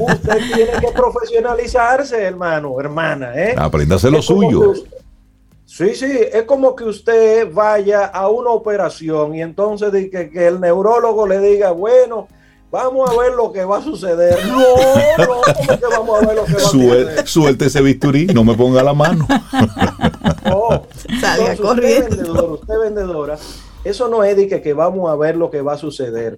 Usted 0.00 0.38
tiene 0.54 0.72
que 0.80 0.88
profesionalizarse, 0.92 2.22
hermano, 2.22 2.80
hermana. 2.80 3.32
¿eh? 3.36 3.54
Apréndase 3.56 4.10
lo 4.10 4.22
suyo. 4.22 4.72
sí, 5.66 5.94
sí, 5.94 6.20
es 6.32 6.44
como 6.44 6.74
que 6.74 6.84
usted 6.84 7.52
vaya 7.52 8.06
a 8.06 8.28
una 8.28 8.50
operación 8.50 9.34
y 9.34 9.42
entonces 9.42 9.92
que, 10.10 10.30
que 10.30 10.46
el 10.46 10.58
neurólogo 10.58 11.26
le 11.26 11.38
diga, 11.38 11.70
bueno, 11.72 12.28
Vamos 12.70 13.08
a 13.08 13.18
ver 13.18 13.32
lo 13.32 13.50
que 13.50 13.64
va 13.64 13.78
a 13.78 13.82
suceder. 13.82 14.46
No, 14.46 14.58
no, 14.58 15.40
¿cómo 15.56 15.80
que 15.80 15.86
vamos 15.90 16.22
a 16.22 16.26
ver 16.26 16.36
lo 16.36 16.44
que 16.44 16.52
va 16.52 16.58
a 16.58 16.60
suceder? 16.60 17.26
Suelte 17.26 17.64
ese 17.64 17.80
bisturí, 17.80 18.26
no 18.26 18.44
me 18.44 18.54
ponga 18.54 18.82
la 18.82 18.92
mano. 18.92 19.26
No, 20.44 20.86
Salga 21.20 21.56
corriendo. 21.56 22.06
Usted 22.08 22.18
vendedora, 22.18 22.52
usted 22.52 22.78
vendedora, 22.80 23.38
eso 23.84 24.08
no 24.08 24.24
es 24.24 24.36
de 24.36 24.48
que, 24.48 24.60
que 24.60 24.72
vamos 24.72 25.10
a 25.10 25.16
ver 25.16 25.36
lo 25.36 25.50
que 25.50 25.62
va 25.62 25.74
a 25.74 25.78
suceder. 25.78 26.36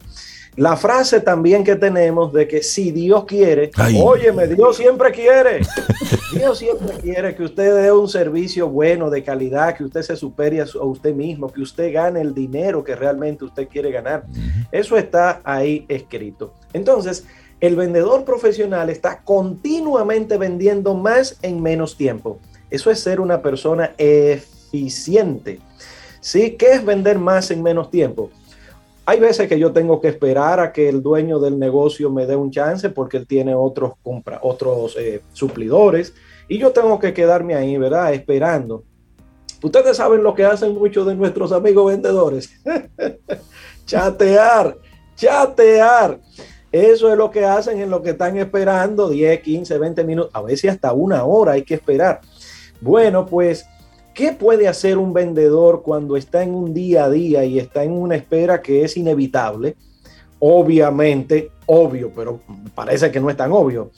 La 0.57 0.77
frase 0.77 1.21
también 1.21 1.63
que 1.63 1.77
tenemos 1.77 2.33
de 2.33 2.49
que 2.49 2.63
si 2.63 2.91
Dios 2.91 3.25
quiere, 3.25 3.71
óyeme, 4.03 4.49
Dios 4.49 4.77
siempre 4.77 5.13
quiere. 5.13 5.61
Dios 6.35 6.59
siempre 6.59 6.97
quiere 7.01 7.35
que 7.35 7.45
usted 7.45 7.83
dé 7.83 7.93
un 7.93 8.09
servicio 8.09 8.69
bueno, 8.69 9.11
de 9.11 9.23
calidad, 9.23 9.77
que 9.77 9.85
usted 9.85 10.03
se 10.03 10.17
supere 10.17 10.61
a, 10.61 10.65
usted 10.83 11.15
mismo, 11.15 11.53
que 11.53 11.61
usted 11.61 11.93
gane 11.93 12.21
el 12.21 12.35
dinero 12.35 12.83
que 12.83 12.97
realmente 12.97 13.45
usted 13.45 13.69
quiere 13.69 13.93
ganar. 13.93 14.25
Eso 14.73 14.97
está 14.97 15.41
ahí 15.45 15.87
escrito. 15.89 16.53
Entonces, 16.73 17.25
el 17.61 17.77
vendedor 17.77 18.25
profesional 18.25 18.91
está 18.91 19.23
continuamente 19.23 20.37
vendiendo 20.37 20.95
más 20.95 21.39
en 21.43 21.63
menos 21.63 21.97
tiempo. 21.97 22.39
Eso 22.71 22.91
es 22.91 23.01
ser 23.01 23.21
una 23.21 23.43
persona 23.43 23.95
eficiente. 23.99 25.61
¿Sí? 26.21 26.53
¿Qué 26.53 26.73
es 26.73 26.85
vender 26.85 27.19
más 27.19 27.51
en 27.51 27.63
menos 27.63 27.91
tiempo? 27.91 28.31
Hay 29.07 29.19
veces 29.19 29.49
que 29.49 29.59
yo 29.59 29.73
tengo 29.73 30.01
que 30.01 30.09
esperar 30.09 30.61
a 30.61 30.73
que 30.73 30.89
el 30.89 31.03
dueño 31.03 31.41
del 31.41 31.59
negocio 31.59 32.11
me 32.11 32.27
dé 32.27 32.37
un 32.37 32.51
chance 32.51 32.91
porque 32.91 33.17
él 33.17 33.27
tiene 33.27 33.55
otros, 33.55 33.95
compra, 34.03 34.39
otros 34.43 34.97
eh, 34.99 35.23
suplidores 35.33 36.15
y 36.47 36.59
yo 36.59 36.71
tengo 36.71 36.99
que 36.99 37.13
quedarme 37.13 37.55
ahí, 37.55 37.77
¿verdad? 37.77 38.13
Esperando. 38.13 38.85
Ustedes 39.63 39.97
saben 39.97 40.23
lo 40.23 40.35
que 40.35 40.45
hacen 40.45 40.75
muchos 40.75 41.07
de 41.07 41.15
nuestros 41.15 41.53
amigos 41.53 41.87
vendedores. 41.87 42.51
chatear, 43.87 44.77
chatear. 45.17 46.21
Eso 46.73 47.11
es 47.11 47.19
lo 47.19 47.31
que 47.31 47.45
hacen 47.45 47.81
en 47.81 47.91
lo 47.91 48.03
que 48.03 48.11
están 48.11 48.37
esperando 48.37 49.09
10, 49.09 49.41
15, 49.41 49.79
20 49.79 50.05
minutos, 50.05 50.31
a 50.33 50.43
veces 50.43 50.71
hasta 50.71 50.93
una 50.93 51.25
hora 51.25 51.53
hay 51.53 51.63
que 51.63 51.75
esperar. 51.75 52.21
Bueno, 52.81 53.27
pues 53.27 53.67
¿Qué 54.15 54.33
puede 54.33 54.67
hacer 54.67 54.99
un 54.99 55.13
vendedor 55.13 55.83
cuando 55.83 56.17
está 56.17 56.43
en 56.43 56.55
un 56.55 56.75
día 56.75 57.05
a 57.05 57.11
día 57.11 57.45
y 57.45 57.59
está 57.59 57.85
en 57.85 57.93
una 57.93 58.17
espera 58.17 58.61
que 58.61 58.85
es 58.85 58.97
inevitable? 58.97 59.77
Obviamente, 60.41 61.51
obvio, 61.67 62.11
pero 62.15 62.41
parece 62.75 63.11
que 63.11 63.21
no 63.21 63.31
es 63.31 63.37
tan 63.37 63.53
obvio. 63.53 63.91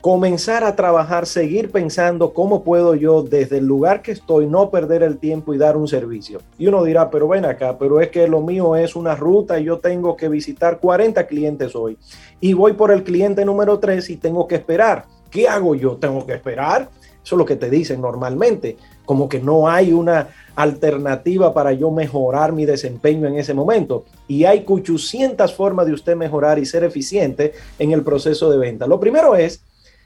Comenzar 0.00 0.64
a 0.64 0.76
trabajar, 0.76 1.26
seguir 1.26 1.72
pensando 1.72 2.32
cómo 2.32 2.62
puedo 2.62 2.94
yo 2.94 3.22
desde 3.22 3.58
el 3.58 3.66
lugar 3.66 4.02
que 4.02 4.12
estoy 4.12 4.46
no 4.46 4.70
perder 4.70 5.02
el 5.02 5.18
tiempo 5.18 5.54
y 5.54 5.58
dar 5.58 5.76
un 5.76 5.88
servicio. 5.88 6.40
Y 6.56 6.68
uno 6.68 6.84
dirá, 6.84 7.10
pero 7.10 7.26
ven 7.26 7.44
acá, 7.44 7.78
pero 7.78 8.00
es 8.00 8.10
que 8.10 8.28
lo 8.28 8.40
mío 8.40 8.76
es 8.76 8.94
una 8.94 9.16
ruta 9.16 9.58
y 9.58 9.64
yo 9.64 9.78
tengo 9.78 10.16
que 10.16 10.28
visitar 10.28 10.78
40 10.78 11.26
clientes 11.26 11.74
hoy. 11.74 11.98
Y 12.40 12.52
voy 12.52 12.74
por 12.74 12.92
el 12.92 13.02
cliente 13.02 13.44
número 13.44 13.78
3 13.78 14.08
y 14.10 14.16
tengo 14.18 14.46
que 14.46 14.56
esperar. 14.56 15.06
¿Qué 15.30 15.48
hago 15.48 15.74
yo? 15.74 15.96
¿Tengo 15.96 16.24
que 16.24 16.34
esperar? 16.34 16.88
Eso 17.24 17.34
es 17.34 17.38
lo 17.38 17.44
que 17.44 17.56
te 17.56 17.68
dicen 17.70 18.00
normalmente 18.00 18.76
como 19.08 19.26
que 19.26 19.40
no 19.40 19.68
hay 19.68 19.92
una 19.94 20.28
alternativa 20.54 21.54
para 21.54 21.72
yo 21.72 21.90
mejorar 21.90 22.52
mi 22.52 22.66
desempeño 22.66 23.26
en 23.26 23.38
ese 23.38 23.54
momento. 23.54 24.04
Y 24.26 24.44
hay 24.44 24.64
800 24.66 25.54
formas 25.54 25.86
de 25.86 25.94
usted 25.94 26.14
mejorar 26.14 26.58
y 26.58 26.66
ser 26.66 26.84
eficiente 26.84 27.54
en 27.78 27.92
el 27.92 28.02
proceso 28.02 28.50
de 28.50 28.58
venta. 28.58 28.86
Lo 28.86 29.00
primero 29.00 29.34
es 29.34 29.62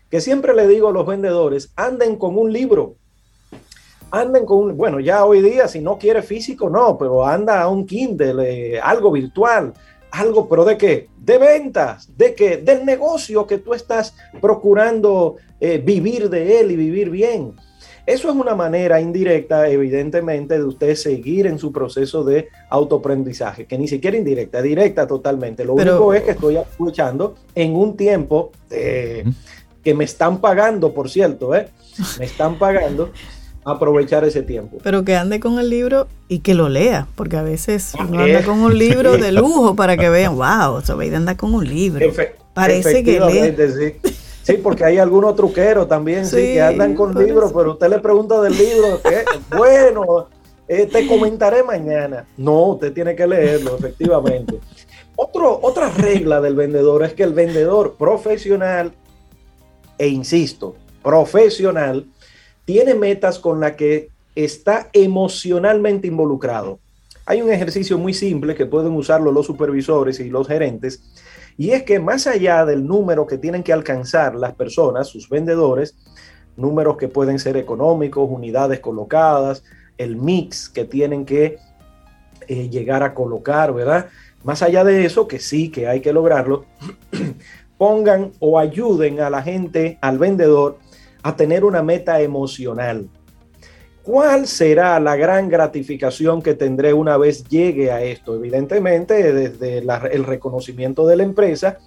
que 0.08 0.20
siempre 0.20 0.54
le 0.54 0.68
digo 0.68 0.88
a 0.88 0.92
los 0.92 1.04
vendedores, 1.04 1.72
anden 1.74 2.14
con 2.14 2.38
un 2.38 2.52
libro. 2.52 2.94
Anden 4.12 4.46
con 4.46 4.76
bueno, 4.76 5.00
ya 5.00 5.24
hoy 5.24 5.40
día 5.40 5.66
si 5.66 5.80
no 5.80 5.98
quiere 5.98 6.22
físico, 6.22 6.70
no, 6.70 6.96
pero 6.96 7.26
anda 7.26 7.62
a 7.62 7.68
un 7.68 7.84
Kindle, 7.86 8.74
eh, 8.76 8.80
algo 8.80 9.10
virtual, 9.10 9.72
algo, 10.12 10.48
pero 10.48 10.64
¿de 10.64 10.76
qué? 10.76 11.08
De 11.18 11.38
ventas, 11.38 12.08
de 12.16 12.34
qué? 12.34 12.58
Del 12.58 12.84
negocio 12.84 13.46
que 13.46 13.58
tú 13.58 13.74
estás 13.74 14.14
procurando 14.40 15.36
eh, 15.60 15.78
vivir 15.78 16.30
de 16.30 16.60
él 16.60 16.70
y 16.70 16.76
vivir 16.76 17.10
bien. 17.10 17.54
Eso 18.04 18.28
es 18.28 18.34
una 18.34 18.54
manera 18.54 19.00
indirecta, 19.00 19.68
evidentemente, 19.68 20.58
de 20.58 20.64
usted 20.64 20.94
seguir 20.96 21.46
en 21.46 21.58
su 21.58 21.72
proceso 21.72 22.24
de 22.24 22.48
autoaprendizaje, 22.68 23.66
que 23.66 23.78
ni 23.78 23.88
siquiera 23.88 24.16
indirecta, 24.16 24.60
directa 24.60 25.06
totalmente. 25.06 25.64
Lo 25.64 25.74
único 25.74 26.12
es 26.12 26.22
que 26.22 26.32
estoy 26.32 26.56
escuchando 26.56 27.36
en 27.54 27.76
un 27.76 27.96
tiempo 27.96 28.50
que 28.68 29.94
me 29.94 30.04
están 30.04 30.40
pagando, 30.40 30.92
por 30.92 31.08
cierto, 31.10 31.54
¿eh? 31.54 31.68
me 32.18 32.24
están 32.24 32.58
pagando 32.58 33.12
aprovechar 33.64 34.24
ese 34.24 34.42
tiempo. 34.42 34.78
Pero 34.82 35.04
que 35.04 35.16
ande 35.16 35.40
con 35.40 35.58
el 35.58 35.70
libro 35.70 36.08
y 36.28 36.40
que 36.40 36.54
lo 36.54 36.68
lea, 36.68 37.06
porque 37.14 37.36
a 37.36 37.42
veces 37.42 37.92
uno 37.98 38.20
anda 38.22 38.44
con 38.44 38.60
un 38.60 38.76
libro 38.76 39.16
de 39.16 39.32
lujo 39.32 39.76
para 39.76 39.96
que 39.96 40.08
vean, 40.08 40.36
wow, 40.36 40.80
Sobeida 40.82 41.16
anda 41.16 41.36
con 41.36 41.54
un 41.54 41.66
libro. 41.66 42.04
Parece 42.54 43.02
que 43.04 43.20
lee. 43.20 44.12
Sí, 44.42 44.54
porque 44.54 44.84
hay 44.84 44.98
algunos 44.98 45.36
truqueros 45.36 45.86
también, 45.86 46.26
sí, 46.26 46.36
que 46.36 46.62
andan 46.62 46.94
con 46.94 47.14
libros, 47.14 47.52
pero 47.52 47.72
usted 47.72 47.88
le 47.88 48.00
pregunta 48.00 48.40
del 48.40 48.58
libro, 48.58 49.00
¿qué? 49.00 49.24
bueno, 49.56 50.26
eh, 50.66 50.86
te 50.86 51.06
comentaré 51.06 51.62
mañana. 51.62 52.26
No, 52.36 52.70
usted 52.70 52.92
tiene 52.92 53.14
que 53.14 53.24
leerlo, 53.24 53.76
efectivamente. 53.76 54.58
Otro, 55.14 55.60
otra 55.62 55.90
regla 55.90 56.40
del 56.40 56.56
vendedor 56.56 57.04
es 57.04 57.14
que 57.14 57.22
el 57.22 57.34
vendedor 57.34 57.94
profesional, 57.96 58.92
e 59.96 60.08
insisto, 60.08 60.74
profesional, 61.04 62.06
tiene 62.64 62.94
metas 62.94 63.38
con 63.38 63.60
las 63.60 63.72
que 63.72 64.08
está 64.34 64.88
emocionalmente 64.92 66.06
involucrado. 66.06 66.78
Hay 67.26 67.42
un 67.42 67.50
ejercicio 67.50 67.98
muy 67.98 68.14
simple 68.14 68.54
que 68.54 68.66
pueden 68.66 68.92
usarlo 68.92 69.30
los 69.30 69.46
supervisores 69.46 70.18
y 70.20 70.30
los 70.30 70.48
gerentes, 70.48 71.02
y 71.56 71.70
es 71.70 71.82
que 71.82 72.00
más 72.00 72.26
allá 72.26 72.64
del 72.64 72.86
número 72.86 73.26
que 73.26 73.38
tienen 73.38 73.62
que 73.62 73.72
alcanzar 73.72 74.34
las 74.34 74.54
personas, 74.54 75.08
sus 75.08 75.28
vendedores, 75.28 75.94
números 76.56 76.96
que 76.96 77.08
pueden 77.08 77.38
ser 77.38 77.56
económicos, 77.56 78.28
unidades 78.30 78.80
colocadas, 78.80 79.62
el 79.98 80.16
mix 80.16 80.68
que 80.68 80.84
tienen 80.84 81.24
que 81.24 81.58
eh, 82.48 82.68
llegar 82.68 83.02
a 83.02 83.14
colocar, 83.14 83.72
¿verdad? 83.72 84.08
Más 84.44 84.62
allá 84.62 84.82
de 84.82 85.04
eso, 85.04 85.28
que 85.28 85.38
sí, 85.38 85.70
que 85.70 85.86
hay 85.86 86.00
que 86.00 86.12
lograrlo, 86.12 86.64
pongan 87.78 88.32
o 88.38 88.58
ayuden 88.58 89.20
a 89.20 89.30
la 89.30 89.42
gente, 89.42 89.98
al 90.00 90.18
vendedor, 90.18 90.78
a 91.22 91.36
tener 91.36 91.64
una 91.64 91.82
meta 91.82 92.20
emocional. 92.20 93.08
¿Cuál 94.02 94.48
será 94.48 94.98
la 94.98 95.14
gran 95.14 95.48
gratificación 95.48 96.42
que 96.42 96.54
tendré 96.54 96.92
una 96.92 97.16
vez 97.16 97.44
llegue 97.44 97.92
a 97.92 98.02
esto? 98.02 98.34
Evidentemente, 98.34 99.32
desde 99.32 99.78
el 99.78 100.24
reconocimiento 100.24 101.06
de 101.06 101.16
la 101.16 101.22
empresa, 101.22 101.78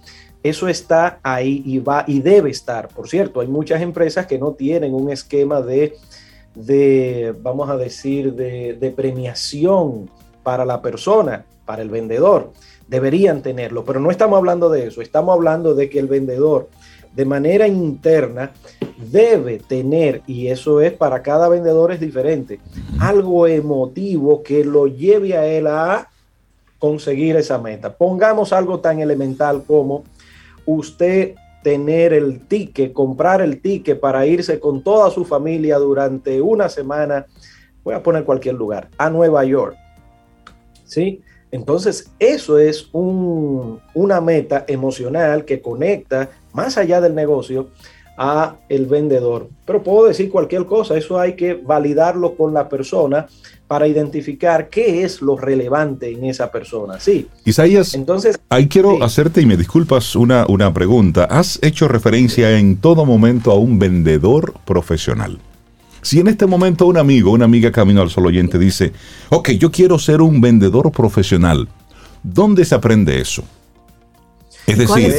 eso 0.42 0.68
está 0.68 1.20
ahí 1.22 1.62
y 1.66 1.78
va 1.78 2.04
y 2.06 2.20
debe 2.20 2.50
estar. 2.50 2.88
Por 2.88 3.08
cierto, 3.08 3.40
hay 3.40 3.48
muchas 3.48 3.82
empresas 3.82 4.26
que 4.26 4.38
no 4.38 4.52
tienen 4.52 4.94
un 4.94 5.10
esquema 5.10 5.60
de, 5.60 5.94
de 6.54 7.34
vamos 7.42 7.68
a 7.68 7.76
decir, 7.76 8.32
de, 8.32 8.74
de 8.74 8.90
premiación 8.92 10.08
para 10.42 10.64
la 10.64 10.80
persona, 10.80 11.44
para 11.66 11.82
el 11.82 11.90
vendedor. 11.90 12.52
Deberían 12.88 13.42
tenerlo, 13.42 13.84
pero 13.84 14.00
no 14.00 14.10
estamos 14.10 14.38
hablando 14.38 14.70
de 14.70 14.86
eso. 14.86 15.02
Estamos 15.02 15.34
hablando 15.34 15.74
de 15.74 15.90
que 15.90 15.98
el 15.98 16.06
vendedor 16.06 16.70
de 17.16 17.24
manera 17.24 17.66
interna 17.66 18.52
debe 19.10 19.58
tener, 19.58 20.22
y 20.26 20.48
eso 20.48 20.82
es 20.82 20.92
para 20.92 21.22
cada 21.22 21.48
vendedor 21.48 21.90
es 21.90 21.98
diferente, 21.98 22.60
algo 23.00 23.46
emotivo 23.46 24.42
que 24.42 24.64
lo 24.64 24.86
lleve 24.86 25.34
a 25.34 25.46
él 25.46 25.66
a 25.66 26.10
conseguir 26.78 27.36
esa 27.36 27.58
meta. 27.58 27.96
Pongamos 27.96 28.52
algo 28.52 28.80
tan 28.80 29.00
elemental 29.00 29.64
como 29.66 30.04
usted 30.66 31.34
tener 31.62 32.12
el 32.12 32.46
ticket, 32.46 32.92
comprar 32.92 33.40
el 33.40 33.62
ticket 33.62 33.98
para 33.98 34.26
irse 34.26 34.60
con 34.60 34.82
toda 34.82 35.10
su 35.10 35.24
familia 35.24 35.78
durante 35.78 36.40
una 36.42 36.68
semana, 36.68 37.24
voy 37.82 37.94
a 37.94 38.02
poner 38.02 38.24
cualquier 38.24 38.56
lugar, 38.56 38.90
a 38.98 39.08
Nueva 39.08 39.42
York. 39.44 39.74
¿Sí? 40.84 41.22
Entonces, 41.50 42.10
eso 42.18 42.58
es 42.58 42.90
una 42.92 44.20
meta 44.20 44.64
emocional 44.68 45.44
que 45.44 45.60
conecta 45.60 46.28
más 46.56 46.78
allá 46.78 47.00
del 47.00 47.14
negocio 47.14 47.68
a 48.18 48.56
el 48.68 48.86
vendedor. 48.86 49.50
Pero 49.66 49.82
puedo 49.82 50.08
decir 50.08 50.30
cualquier 50.30 50.64
cosa, 50.64 50.96
eso 50.96 51.20
hay 51.20 51.34
que 51.34 51.54
validarlo 51.54 52.34
con 52.34 52.54
la 52.54 52.68
persona 52.68 53.26
para 53.68 53.86
identificar 53.86 54.68
qué 54.68 55.02
es 55.04 55.20
lo 55.20 55.36
relevante 55.36 56.10
en 56.10 56.24
esa 56.24 56.50
persona. 56.50 56.98
Sí. 56.98 57.28
Isaías, 57.44 57.94
entonces 57.94 58.38
ahí 58.48 58.68
quiero 58.68 59.02
hacerte 59.02 59.42
y 59.42 59.46
me 59.46 59.56
disculpas 59.56 60.16
una, 60.16 60.46
una 60.48 60.72
pregunta. 60.72 61.24
Has 61.24 61.58
hecho 61.62 61.88
referencia 61.88 62.58
en 62.58 62.76
todo 62.76 63.04
momento 63.04 63.50
a 63.50 63.56
un 63.56 63.78
vendedor 63.78 64.54
profesional. 64.64 65.38
Si 66.00 66.20
en 66.20 66.28
este 66.28 66.46
momento 66.46 66.86
un 66.86 66.98
amigo, 66.98 67.32
una 67.32 67.46
amiga 67.46 67.72
camino 67.72 68.00
al 68.00 68.10
solo 68.10 68.28
oyente 68.28 68.58
dice, 68.58 68.92
ok, 69.28 69.50
yo 69.50 69.72
quiero 69.72 69.98
ser 69.98 70.22
un 70.22 70.40
vendedor 70.40 70.92
profesional, 70.92 71.68
¿dónde 72.22 72.64
se 72.64 72.76
aprende 72.76 73.20
eso? 73.20 73.42
Es 74.66 74.78
decir, 74.78 75.14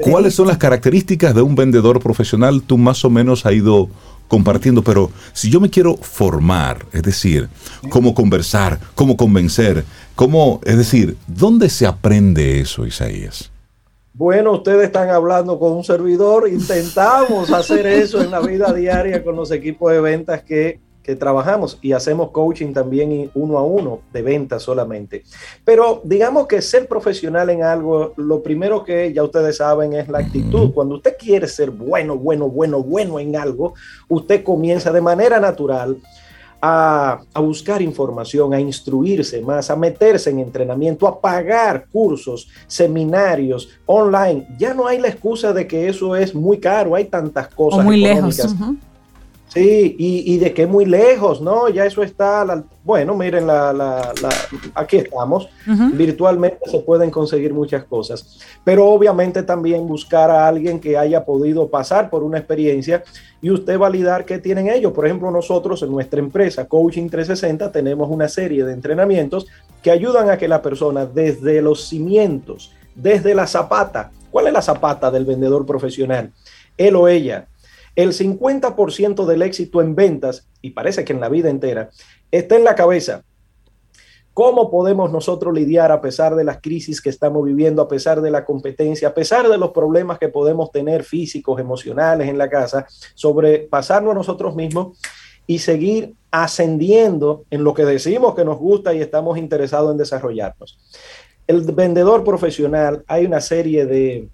¿cuáles 0.00 0.34
son, 0.34 0.46
las 0.46 0.58
características 0.58 1.34
de 1.34 1.42
un 1.42 1.56
vendedor 1.56 2.00
profesional? 2.00 2.62
Tú 2.62 2.78
más 2.78 3.04
o 3.04 3.10
menos 3.10 3.44
has 3.44 3.52
ido 3.52 3.88
compartiendo, 4.28 4.82
pero 4.82 5.10
si 5.32 5.50
yo 5.50 5.60
me 5.60 5.68
quiero 5.68 5.96
formar, 5.96 6.86
es 6.92 7.02
decir, 7.02 7.48
cómo 7.90 8.14
conversar, 8.14 8.78
cómo 8.94 9.16
convencer, 9.16 9.84
cómo, 10.14 10.60
es 10.64 10.76
decir, 10.76 11.16
¿dónde 11.26 11.68
se 11.68 11.86
aprende 11.86 12.60
eso, 12.60 12.86
Isaías? 12.86 13.50
Bueno, 14.12 14.52
ustedes 14.52 14.84
están 14.84 15.10
hablando 15.10 15.58
con 15.58 15.72
un 15.72 15.82
servidor, 15.82 16.48
intentamos 16.48 17.50
hacer 17.50 17.84
eso 17.86 18.22
en 18.22 18.30
la 18.30 18.38
vida 18.38 18.72
diaria 18.72 19.24
con 19.24 19.34
los 19.34 19.50
equipos 19.50 19.90
de 19.90 20.00
ventas 20.00 20.44
que 20.44 20.78
que 21.04 21.14
trabajamos 21.14 21.78
y 21.82 21.92
hacemos 21.92 22.30
coaching 22.30 22.72
también 22.72 23.30
uno 23.34 23.58
a 23.58 23.62
uno 23.62 24.00
de 24.12 24.22
ventas 24.22 24.62
solamente. 24.62 25.22
Pero 25.62 26.00
digamos 26.02 26.46
que 26.46 26.62
ser 26.62 26.88
profesional 26.88 27.50
en 27.50 27.62
algo, 27.62 28.14
lo 28.16 28.42
primero 28.42 28.82
que 28.82 29.12
ya 29.12 29.22
ustedes 29.22 29.58
saben 29.58 29.92
es 29.92 30.08
la 30.08 30.20
actitud. 30.20 30.72
Cuando 30.72 30.96
usted 30.96 31.16
quiere 31.18 31.46
ser 31.46 31.70
bueno, 31.70 32.16
bueno, 32.16 32.48
bueno, 32.48 32.82
bueno 32.82 33.20
en 33.20 33.36
algo, 33.36 33.74
usted 34.08 34.42
comienza 34.42 34.90
de 34.90 35.02
manera 35.02 35.38
natural 35.38 35.98
a, 36.62 37.20
a, 37.34 37.40
buscar 37.40 37.82
información, 37.82 38.54
a 38.54 38.60
instruirse 38.60 39.42
más, 39.42 39.70
a 39.70 39.76
meterse 39.76 40.30
en 40.30 40.38
entrenamiento, 40.38 41.06
a 41.06 41.20
pagar 41.20 41.86
cursos, 41.92 42.48
seminarios 42.66 43.68
online. 43.84 44.46
Ya 44.58 44.72
no 44.72 44.86
hay 44.86 44.98
la 44.98 45.08
excusa 45.08 45.52
de 45.52 45.66
que 45.66 45.86
eso 45.86 46.16
es 46.16 46.34
muy 46.34 46.58
caro, 46.58 46.94
hay 46.94 47.04
tantas 47.04 47.48
cosas. 47.48 47.84
muy 47.84 47.98
lejos 47.98 48.40
Sí, 49.54 49.94
y, 49.96 50.38
de 50.38 50.52
que 50.52 50.66
muy 50.66 50.84
lejos, 50.84 51.40
¿no? 51.40 51.68
Ya 51.68 51.86
eso 51.86 52.02
está, 52.02 52.64
bueno, 52.82 53.14
miren, 53.14 53.46
la, 53.46 53.72
la, 53.72 54.12
aquí 54.74 54.96
estamos, 54.96 55.48
virtualmente 55.92 56.58
se 56.68 56.80
pueden 56.80 57.08
conseguir 57.12 57.54
muchas 57.54 57.84
cosas, 57.84 58.40
pero 58.64 58.88
obviamente 58.88 59.44
también 59.44 59.86
buscar 59.86 60.28
a 60.28 60.48
alguien 60.48 60.80
que 60.80 60.98
haya 60.98 61.24
podido 61.24 61.68
pasar 61.68 62.10
por 62.10 62.24
una 62.24 62.38
experiencia 62.38 63.04
y 63.40 63.50
usted 63.50 63.78
validar 63.78 64.24
qué 64.24 64.40
tienen 64.40 64.68
ellos. 64.68 64.92
Por 64.92 65.06
ejemplo, 65.06 65.30
nosotros 65.30 65.80
en 65.84 65.92
nuestra 65.92 66.18
empresa 66.18 66.66
Coaching 66.66 67.08
360 67.08 67.70
tenemos 67.70 68.10
una 68.10 68.28
serie 68.28 68.64
de 68.64 68.72
entrenamientos 68.72 69.46
que 69.84 69.92
ayudan 69.92 70.30
a 70.30 70.36
que 70.36 70.48
la 70.48 70.62
persona 70.62 71.06
desde 71.06 71.62
los 71.62 71.86
cimientos, 71.86 72.72
desde 72.96 73.36
la 73.36 73.46
zapata, 73.46 74.10
¿cuál 74.32 74.48
es 74.48 74.52
la 74.52 74.62
zapata 74.62 75.12
del 75.12 75.24
vendedor 75.24 75.64
profesional? 75.64 76.32
Él 76.76 76.96
o 76.96 77.06
ella 77.06 77.46
el 77.96 78.12
50% 78.12 79.24
del 79.24 79.42
éxito 79.42 79.80
en 79.80 79.94
ventas, 79.94 80.48
y 80.60 80.70
parece 80.70 81.04
que 81.04 81.12
en 81.12 81.20
la 81.20 81.28
vida 81.28 81.50
entera, 81.50 81.90
está 82.30 82.56
en 82.56 82.64
la 82.64 82.74
cabeza. 82.74 83.22
¿Cómo 84.32 84.68
podemos 84.68 85.12
nosotros 85.12 85.54
lidiar 85.54 85.92
a 85.92 86.00
pesar 86.00 86.34
de 86.34 86.42
las 86.42 86.60
crisis 86.60 87.00
que 87.00 87.08
estamos 87.08 87.44
viviendo, 87.44 87.80
a 87.80 87.86
pesar 87.86 88.20
de 88.20 88.32
la 88.32 88.44
competencia, 88.44 89.08
a 89.08 89.14
pesar 89.14 89.48
de 89.48 89.58
los 89.58 89.70
problemas 89.70 90.18
que 90.18 90.28
podemos 90.28 90.72
tener 90.72 91.04
físicos, 91.04 91.60
emocionales 91.60 92.28
en 92.28 92.36
la 92.36 92.50
casa, 92.50 92.84
sobrepasarnos 93.14 94.10
a 94.10 94.14
nosotros 94.16 94.56
mismos 94.56 94.98
y 95.46 95.60
seguir 95.60 96.14
ascendiendo 96.32 97.44
en 97.50 97.62
lo 97.62 97.74
que 97.74 97.84
decimos 97.84 98.34
que 98.34 98.44
nos 98.44 98.58
gusta 98.58 98.92
y 98.92 99.00
estamos 99.00 99.38
interesados 99.38 99.92
en 99.92 99.98
desarrollarnos? 99.98 100.80
El 101.46 101.60
vendedor 101.60 102.24
profesional, 102.24 103.04
hay 103.06 103.26
una 103.26 103.40
serie 103.40 103.86
de, 103.86 104.28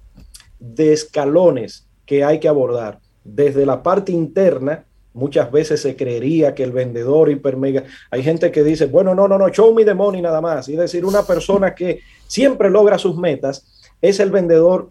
de 0.59 0.95
escalones 0.95 1.87
que 2.07 2.25
hay 2.25 2.41
que 2.41 2.49
abordar 2.49 3.01
desde 3.25 3.67
la 3.67 3.83
parte 3.83 4.13
interna, 4.13 4.85
muchas 5.13 5.51
veces 5.51 5.81
se 5.83 5.97
creería 5.97 6.55
que 6.55 6.63
el 6.63 6.73
vendedor 6.73 7.31
hipermega, 7.31 7.85
hay 8.11 8.23
gente 8.23 8.51
que 8.51 8.63
dice, 8.63 8.87
bueno, 8.87 9.15
no, 9.15 9.27
no, 9.27 9.39
no, 9.39 9.49
show 9.49 9.75
me 9.75 9.85
the 9.85 9.95
money 9.95 10.23
nada 10.23 10.41
más. 10.41 10.69
Es 10.69 10.77
decir, 10.77 11.05
una 11.05 11.23
persona 11.23 11.75
que 11.75 12.01
siempre 12.27 12.71
logra 12.71 12.99
sus 12.99 13.17
metas 13.17 13.67
es 14.01 14.21
el 14.21 14.31
vendedor 14.31 14.91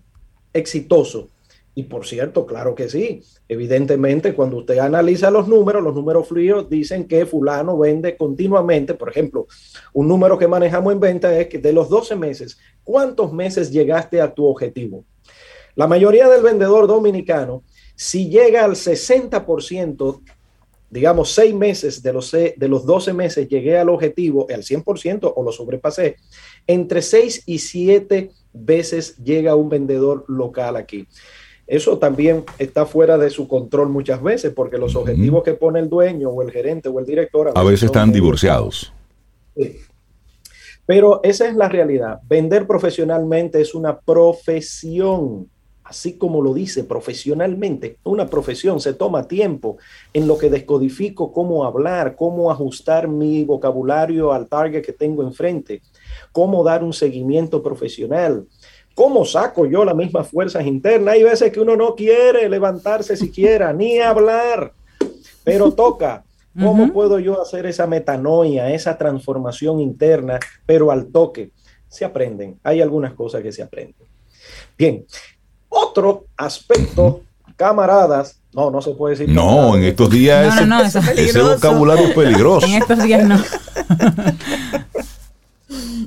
exitoso. 0.54 1.30
Y 1.76 1.84
por 1.84 2.06
cierto, 2.06 2.46
claro 2.46 2.76
que 2.76 2.90
sí. 2.90 3.22
Evidentemente, 3.48 4.34
cuando 4.34 4.58
usted 4.58 4.80
analiza 4.80 5.32
los 5.32 5.48
números, 5.48 5.82
los 5.82 5.96
números 5.96 6.28
fríos 6.28 6.70
dicen 6.70 7.08
que 7.08 7.26
fulano 7.26 7.78
vende 7.78 8.18
continuamente. 8.18 8.96
Por 8.96 9.10
ejemplo, 9.10 9.48
un 9.94 10.08
número 10.08 10.38
que 10.38 10.48
manejamos 10.48 10.92
en 10.92 11.00
venta 11.00 11.40
es 11.40 11.48
que 11.48 11.60
de 11.60 11.72
los 11.72 11.88
12 11.88 12.18
meses, 12.18 12.58
¿cuántos 12.84 13.32
meses 13.32 13.72
llegaste 13.72 14.20
a 14.20 14.34
tu 14.34 14.46
objetivo? 14.46 15.06
La 15.76 15.88
mayoría 15.88 16.28
del 16.28 16.42
vendedor 16.42 16.88
dominicano 16.88 17.64
si 18.00 18.30
llega 18.30 18.64
al 18.64 18.76
60%, 18.76 20.22
digamos, 20.90 21.34
seis 21.34 21.54
meses 21.54 22.02
de 22.02 22.14
los, 22.14 22.32
de 22.32 22.68
los 22.70 22.86
12 22.86 23.12
meses 23.12 23.50
llegué 23.50 23.78
al 23.78 23.90
objetivo, 23.90 24.48
al 24.50 24.64
100% 24.64 25.34
o 25.36 25.44
lo 25.44 25.52
sobrepasé, 25.52 26.16
entre 26.66 27.02
seis 27.02 27.44
y 27.46 27.60
siete 27.60 28.32
veces 28.54 29.18
llega 29.18 29.54
un 29.56 29.68
vendedor 29.68 30.24
local 30.30 30.78
aquí. 30.78 31.10
Eso 31.68 31.98
también 31.98 32.46
está 32.58 32.86
fuera 32.86 33.18
de 33.18 33.30
su 33.30 33.50
control 33.50 33.90
muchas 33.90 34.24
veces, 34.24 34.54
porque 34.54 34.78
los 34.78 34.96
objetivos 34.96 35.44
que 35.44 35.56
pone 35.56 35.82
el 35.82 35.90
dueño 35.90 36.30
o 36.30 36.42
el 36.42 36.52
gerente 36.52 36.88
o 36.88 37.00
el 37.00 37.06
director 37.06 37.52
a, 37.54 37.64
veces 37.64 37.84
están 37.84 38.14
divorciados. 38.14 38.94
Pero 40.86 41.20
esa 41.22 41.50
es 41.50 41.56
la 41.58 41.68
realidad. 41.68 42.22
Vender 42.30 42.66
profesionalmente 42.66 43.60
es 43.60 43.76
una 43.76 44.00
profesión 44.00 45.50
así 45.90 46.18
como 46.18 46.42
lo 46.42 46.54
dice 46.54 46.84
profesionalmente, 46.84 47.98
una 48.04 48.28
profesión 48.28 48.80
se 48.80 48.94
toma 48.94 49.28
tiempo 49.28 49.78
en 50.14 50.28
lo 50.28 50.38
que 50.38 50.52
descodifico 50.52 51.34
cómo 51.34 51.66
hablar, 51.66 52.16
cómo 52.16 52.52
ajustar 52.52 53.08
mi 53.08 53.44
vocabulario 53.44 54.32
al 54.32 54.48
target 54.48 54.86
que 54.86 54.94
tengo 54.94 55.24
enfrente, 55.24 55.82
cómo 56.32 56.64
dar 56.64 56.84
un 56.84 56.94
seguimiento 56.94 57.64
profesional, 57.64 58.46
cómo 58.94 59.26
saco 59.26 59.66
yo 59.66 59.84
las 59.84 59.96
mismas 59.96 60.30
fuerzas 60.30 60.64
internas. 60.66 61.16
Hay 61.16 61.24
veces 61.24 61.52
que 61.52 61.60
uno 61.60 61.76
no 61.76 61.96
quiere 61.96 62.48
levantarse 62.48 63.18
siquiera, 63.18 63.74
ni 63.74 64.00
hablar, 64.00 64.74
pero 65.44 65.72
toca. 65.72 66.24
¿Cómo 66.60 66.92
puedo 66.92 67.20
yo 67.20 67.42
hacer 67.42 67.66
esa 67.66 67.88
metanoia, 67.88 68.74
esa 68.74 68.98
transformación 68.98 69.80
interna, 69.80 70.40
pero 70.66 70.92
al 70.92 71.08
toque? 71.08 71.52
Se 71.88 72.04
aprenden. 72.04 72.60
Hay 72.64 72.82
algunas 72.82 73.14
cosas 73.14 73.42
que 73.42 73.52
se 73.52 73.64
aprenden. 73.64 74.08
Bien, 74.78 75.06
otro 75.82 76.26
aspecto, 76.38 77.22
camaradas, 77.56 78.40
no, 78.54 78.72
no 78.72 78.82
se 78.82 78.92
puede 78.92 79.16
decir. 79.16 79.34
No, 79.34 79.76
en 79.76 79.84
estos 79.84 80.10
días 80.10 80.60
ese, 81.16 81.42
vocabulario 81.42 82.08
es 82.08 82.16
peligroso. 82.16 82.66
En 82.66 82.74
estos 82.82 83.04
días 83.04 83.24
no. 83.26 83.38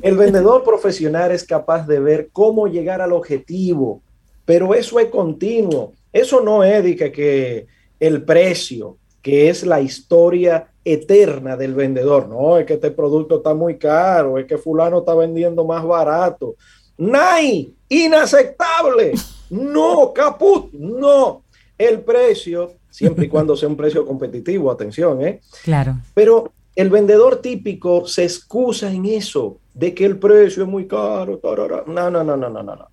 El 0.02 0.16
vendedor 0.16 0.64
profesional 0.64 1.30
es 1.30 1.44
capaz 1.44 1.86
de 1.86 2.00
ver 2.00 2.30
cómo 2.32 2.66
llegar 2.66 3.00
al 3.00 3.12
objetivo, 3.12 4.00
pero 4.44 4.74
eso 4.74 4.98
es 4.98 5.06
continuo. 5.06 5.92
Eso 6.12 6.40
no 6.40 6.64
es 6.64 6.82
de 6.82 6.96
que, 6.96 7.66
el 8.00 8.24
precio, 8.24 8.96
que 9.22 9.48
es 9.48 9.64
la 9.64 9.80
historia 9.80 10.66
eterna 10.84 11.56
del 11.56 11.74
vendedor. 11.74 12.28
No, 12.28 12.58
es 12.58 12.66
que 12.66 12.74
este 12.74 12.90
producto 12.90 13.36
está 13.36 13.54
muy 13.54 13.78
caro, 13.78 14.36
es 14.38 14.46
que 14.46 14.58
fulano 14.58 14.98
está 14.98 15.14
vendiendo 15.14 15.64
más 15.64 15.84
barato. 15.84 16.56
¡Nay! 16.98 17.72
¡Inaceptable! 17.88 19.12
No, 19.52 20.12
caput, 20.14 20.72
no. 20.72 21.42
El 21.76 22.00
precio, 22.00 22.72
siempre 22.88 23.26
y 23.26 23.28
cuando 23.28 23.54
sea 23.54 23.68
un 23.68 23.76
precio 23.76 24.06
competitivo, 24.06 24.70
atención, 24.70 25.22
¿eh? 25.22 25.40
Claro. 25.62 25.98
Pero 26.14 26.52
el 26.74 26.88
vendedor 26.88 27.36
típico 27.42 28.06
se 28.06 28.24
excusa 28.24 28.90
en 28.90 29.04
eso, 29.04 29.58
de 29.74 29.92
que 29.92 30.06
el 30.06 30.18
precio 30.18 30.62
es 30.62 30.68
muy 30.68 30.88
caro. 30.88 31.38
No, 31.86 32.10
no, 32.10 32.24
no, 32.24 32.34
no, 32.34 32.48
no, 32.48 32.62
no. 32.62 32.88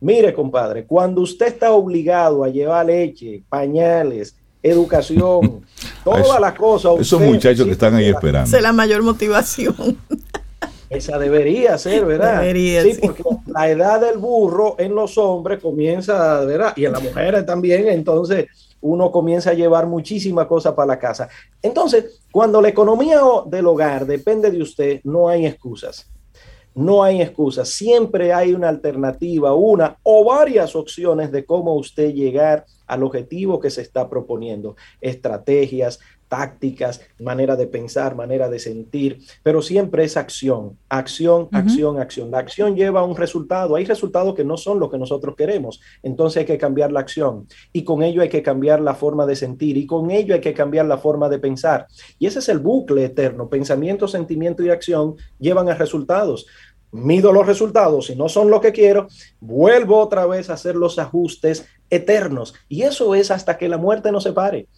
Mire, 0.00 0.34
compadre, 0.34 0.84
cuando 0.86 1.20
usted 1.20 1.46
está 1.46 1.70
obligado 1.70 2.42
a 2.42 2.48
llevar 2.48 2.86
leche, 2.86 3.44
pañales, 3.48 4.34
educación, 4.60 5.64
todas 6.04 6.40
las 6.40 6.54
cosas. 6.54 6.98
Esos 6.98 7.20
muchachos 7.20 7.64
que 7.64 7.72
están 7.72 7.94
ahí 7.94 8.08
esperando. 8.08 8.48
Esa 8.48 8.56
es 8.56 8.62
la 8.64 8.72
mayor 8.72 9.02
motivación. 9.02 9.76
Esa 10.92 11.18
debería 11.18 11.78
ser, 11.78 12.04
¿verdad? 12.04 12.40
Debería, 12.40 12.82
sí, 12.82 12.98
porque 13.00 13.22
la 13.46 13.68
edad 13.68 14.00
del 14.00 14.18
burro 14.18 14.76
en 14.78 14.94
los 14.94 15.16
hombres 15.18 15.60
comienza, 15.60 16.44
¿verdad? 16.44 16.72
Y 16.76 16.84
en 16.84 16.92
las 16.92 17.02
mujeres 17.02 17.46
también, 17.46 17.88
entonces 17.88 18.46
uno 18.82 19.10
comienza 19.10 19.50
a 19.50 19.54
llevar 19.54 19.86
muchísimas 19.86 20.46
cosas 20.46 20.74
para 20.74 20.86
la 20.86 20.98
casa. 20.98 21.28
Entonces, 21.62 22.20
cuando 22.30 22.60
la 22.60 22.68
economía 22.68 23.20
del 23.46 23.66
hogar 23.66 24.06
depende 24.06 24.50
de 24.50 24.60
usted, 24.60 25.00
no 25.04 25.28
hay 25.28 25.46
excusas. 25.46 26.10
No 26.74 27.02
hay 27.02 27.20
excusas. 27.20 27.68
Siempre 27.68 28.32
hay 28.32 28.54
una 28.54 28.68
alternativa, 28.68 29.54
una 29.54 29.98
o 30.02 30.24
varias 30.24 30.74
opciones 30.74 31.30
de 31.30 31.44
cómo 31.44 31.74
usted 31.74 32.12
llegar 32.12 32.64
al 32.86 33.02
objetivo 33.02 33.60
que 33.60 33.70
se 33.70 33.82
está 33.82 34.08
proponiendo. 34.08 34.76
Estrategias, 35.00 36.00
tácticas, 36.32 37.02
manera 37.20 37.56
de 37.56 37.66
pensar, 37.66 38.14
manera 38.14 38.48
de 38.48 38.58
sentir, 38.58 39.18
pero 39.42 39.60
siempre 39.60 40.04
es 40.04 40.16
acción, 40.16 40.78
acción, 40.88 41.50
acción, 41.52 41.98
acción. 41.98 42.30
La 42.30 42.38
acción 42.38 42.74
lleva 42.74 43.00
a 43.00 43.04
un 43.04 43.14
resultado. 43.14 43.76
Hay 43.76 43.84
resultados 43.84 44.34
que 44.34 44.42
no 44.42 44.56
son 44.56 44.80
lo 44.80 44.88
que 44.88 44.96
nosotros 44.96 45.36
queremos. 45.36 45.82
Entonces 46.02 46.40
hay 46.40 46.46
que 46.46 46.56
cambiar 46.56 46.90
la 46.90 47.00
acción 47.00 47.46
y 47.70 47.84
con 47.84 48.02
ello 48.02 48.22
hay 48.22 48.30
que 48.30 48.42
cambiar 48.42 48.80
la 48.80 48.94
forma 48.94 49.26
de 49.26 49.36
sentir 49.36 49.76
y 49.76 49.84
con 49.84 50.10
ello 50.10 50.32
hay 50.32 50.40
que 50.40 50.54
cambiar 50.54 50.86
la 50.86 50.96
forma 50.96 51.28
de 51.28 51.38
pensar. 51.38 51.86
Y 52.18 52.24
ese 52.24 52.38
es 52.38 52.48
el 52.48 52.60
bucle 52.60 53.04
eterno. 53.04 53.50
Pensamiento, 53.50 54.08
sentimiento 54.08 54.62
y 54.62 54.70
acción 54.70 55.16
llevan 55.38 55.68
a 55.68 55.74
resultados 55.74 56.46
mido 56.94 57.32
los 57.32 57.46
resultados, 57.46 58.08
si 58.08 58.16
no 58.16 58.28
son 58.28 58.50
lo 58.50 58.60
que 58.60 58.70
quiero, 58.70 59.06
vuelvo 59.40 59.98
otra 59.98 60.26
vez 60.26 60.50
a 60.50 60.52
hacer 60.52 60.76
los 60.76 60.98
ajustes 60.98 61.66
eternos. 61.88 62.52
Y 62.68 62.82
eso 62.82 63.14
es 63.14 63.30
hasta 63.30 63.56
que 63.56 63.66
la 63.66 63.78
muerte 63.78 64.12
nos 64.12 64.24
separe 64.24 64.68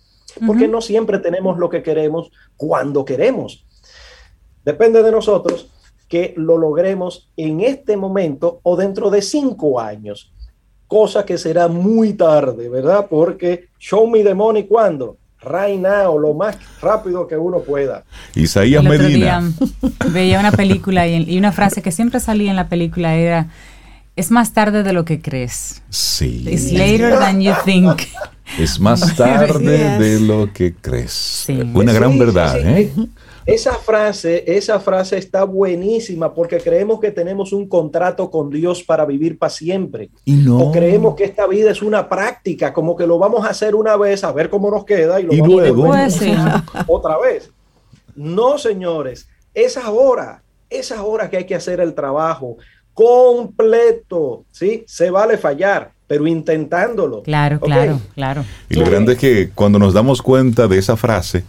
porque 0.46 0.68
no 0.68 0.80
siempre 0.80 1.18
tenemos 1.18 1.58
lo 1.58 1.68
que 1.68 1.82
queremos 1.82 2.30
cuando 2.56 3.04
queremos. 3.04 3.64
Depende 4.64 5.02
de 5.02 5.12
nosotros 5.12 5.70
que 6.08 6.34
lo 6.36 6.58
logremos 6.58 7.30
en 7.36 7.60
este 7.60 7.96
momento 7.96 8.60
o 8.62 8.76
dentro 8.76 9.10
de 9.10 9.22
cinco 9.22 9.80
años, 9.80 10.32
cosa 10.86 11.24
que 11.24 11.38
será 11.38 11.68
muy 11.68 12.14
tarde, 12.14 12.68
¿verdad? 12.68 13.06
Porque 13.08 13.68
show 13.78 14.06
me 14.06 14.22
the 14.22 14.34
money 14.34 14.64
cuando 14.64 15.16
right 15.44 15.78
now, 15.78 16.18
lo 16.18 16.34
más 16.34 16.56
rápido 16.80 17.26
que 17.26 17.36
uno 17.36 17.60
pueda. 17.60 18.04
Isaías 18.34 18.82
Medina. 18.82 19.52
veía 20.10 20.40
una 20.40 20.52
película 20.52 21.06
y, 21.06 21.30
y, 21.30 21.38
una 21.38 21.52
frase 21.52 21.82
que 21.82 21.92
siempre 21.92 22.20
salía 22.20 22.50
en 22.50 22.56
la 22.56 22.68
película 22.68 23.14
era 23.14 23.48
Es 24.16 24.30
más 24.30 24.52
tarde 24.52 24.82
de 24.82 24.92
lo 24.92 25.04
que 25.04 25.20
crees. 25.20 25.82
Sí. 25.90 26.44
It's 26.48 26.70
later 26.72 27.18
than 27.18 27.40
you 27.40 27.52
think. 27.64 28.02
Es 28.58 28.78
más 28.78 29.16
tarde 29.16 29.98
de 29.98 30.20
lo 30.20 30.52
que 30.52 30.74
crees. 30.74 31.12
Sí. 31.12 31.60
Una 31.74 31.92
gran 31.94 32.12
Sí, 32.12 32.18
verdad, 32.18 32.54
sí, 32.54 32.60
sí. 32.62 32.68
¿eh? 32.68 33.08
Esa 33.46 33.74
frase, 33.74 34.44
esa 34.46 34.78
frase 34.80 35.18
está 35.18 35.44
buenísima 35.44 36.32
porque 36.32 36.58
creemos 36.58 37.00
que 37.00 37.10
tenemos 37.10 37.52
un 37.52 37.68
contrato 37.68 38.30
con 38.30 38.50
Dios 38.50 38.82
para 38.82 39.04
vivir 39.06 39.38
para 39.38 39.50
siempre. 39.50 40.10
Y 40.24 40.34
no. 40.34 40.58
O 40.58 40.72
creemos 40.72 41.14
que 41.14 41.24
esta 41.24 41.46
vida 41.46 41.70
es 41.70 41.82
una 41.82 42.08
práctica, 42.08 42.72
como 42.72 42.96
que 42.96 43.06
lo 43.06 43.18
vamos 43.18 43.44
a 43.46 43.50
hacer 43.50 43.74
una 43.74 43.96
vez, 43.96 44.24
a 44.24 44.32
ver 44.32 44.48
cómo 44.48 44.70
nos 44.70 44.84
queda 44.84 45.20
y 45.20 45.24
lo 45.24 45.34
Y 45.34 45.40
vamos 45.40 45.56
luego. 45.56 45.84
a 45.84 45.88
Pues 45.88 46.14
sí. 46.14 46.32
otra 46.86 47.18
vez. 47.18 47.50
No, 48.14 48.56
señores, 48.58 49.28
es 49.52 49.76
ahora, 49.76 50.42
es 50.70 50.92
ahora 50.92 51.28
que 51.28 51.38
hay 51.38 51.44
que 51.46 51.54
hacer 51.54 51.80
el 51.80 51.94
trabajo 51.94 52.56
completo, 52.94 54.44
¿sí? 54.50 54.84
Se 54.86 55.10
vale 55.10 55.36
fallar, 55.38 55.92
pero 56.06 56.26
intentándolo. 56.26 57.22
Claro, 57.22 57.60
claro, 57.60 58.00
claro. 58.14 58.44
Y 58.70 58.74
lo 58.74 58.84
grande 58.86 59.12
es 59.14 59.18
que 59.18 59.50
cuando 59.54 59.78
nos 59.78 59.92
damos 59.94 60.22
cuenta 60.22 60.66
de 60.68 60.78
esa 60.78 60.96
frase, 60.96 61.44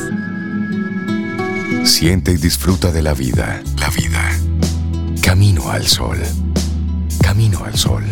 Siente 1.85 2.33
y 2.33 2.37
disfruta 2.37 2.91
de 2.93 3.03
la 3.03 3.15
vida. 3.15 3.63
La 3.81 3.89
vida. 3.91 4.31
Camino 5.23 5.71
al 5.71 5.85
sol. 5.85 6.19
Camino 7.23 7.65
al 7.65 7.75
sol. 7.75 8.05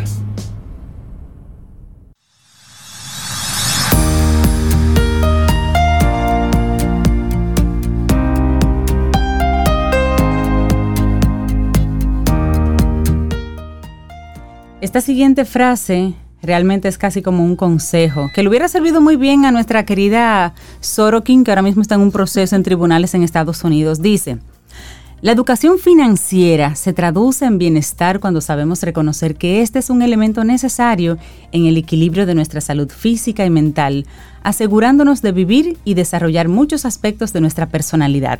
Esta 14.86 15.00
siguiente 15.00 15.44
frase 15.44 16.14
realmente 16.42 16.86
es 16.86 16.96
casi 16.96 17.20
como 17.20 17.44
un 17.44 17.56
consejo, 17.56 18.30
que 18.32 18.44
le 18.44 18.48
hubiera 18.48 18.68
servido 18.68 19.00
muy 19.00 19.16
bien 19.16 19.44
a 19.44 19.50
nuestra 19.50 19.84
querida 19.84 20.54
Sorokin, 20.78 21.42
que 21.42 21.50
ahora 21.50 21.62
mismo 21.62 21.82
está 21.82 21.96
en 21.96 22.02
un 22.02 22.12
proceso 22.12 22.54
en 22.54 22.62
tribunales 22.62 23.12
en 23.12 23.24
Estados 23.24 23.64
Unidos. 23.64 24.00
Dice, 24.00 24.38
la 25.22 25.32
educación 25.32 25.80
financiera 25.80 26.76
se 26.76 26.92
traduce 26.92 27.46
en 27.46 27.58
bienestar 27.58 28.20
cuando 28.20 28.40
sabemos 28.40 28.80
reconocer 28.84 29.34
que 29.34 29.60
este 29.60 29.80
es 29.80 29.90
un 29.90 30.02
elemento 30.02 30.44
necesario 30.44 31.18
en 31.50 31.66
el 31.66 31.78
equilibrio 31.78 32.24
de 32.24 32.36
nuestra 32.36 32.60
salud 32.60 32.88
física 32.88 33.44
y 33.44 33.50
mental, 33.50 34.06
asegurándonos 34.44 35.20
de 35.20 35.32
vivir 35.32 35.78
y 35.84 35.94
desarrollar 35.94 36.46
muchos 36.46 36.84
aspectos 36.84 37.32
de 37.32 37.40
nuestra 37.40 37.66
personalidad. 37.66 38.38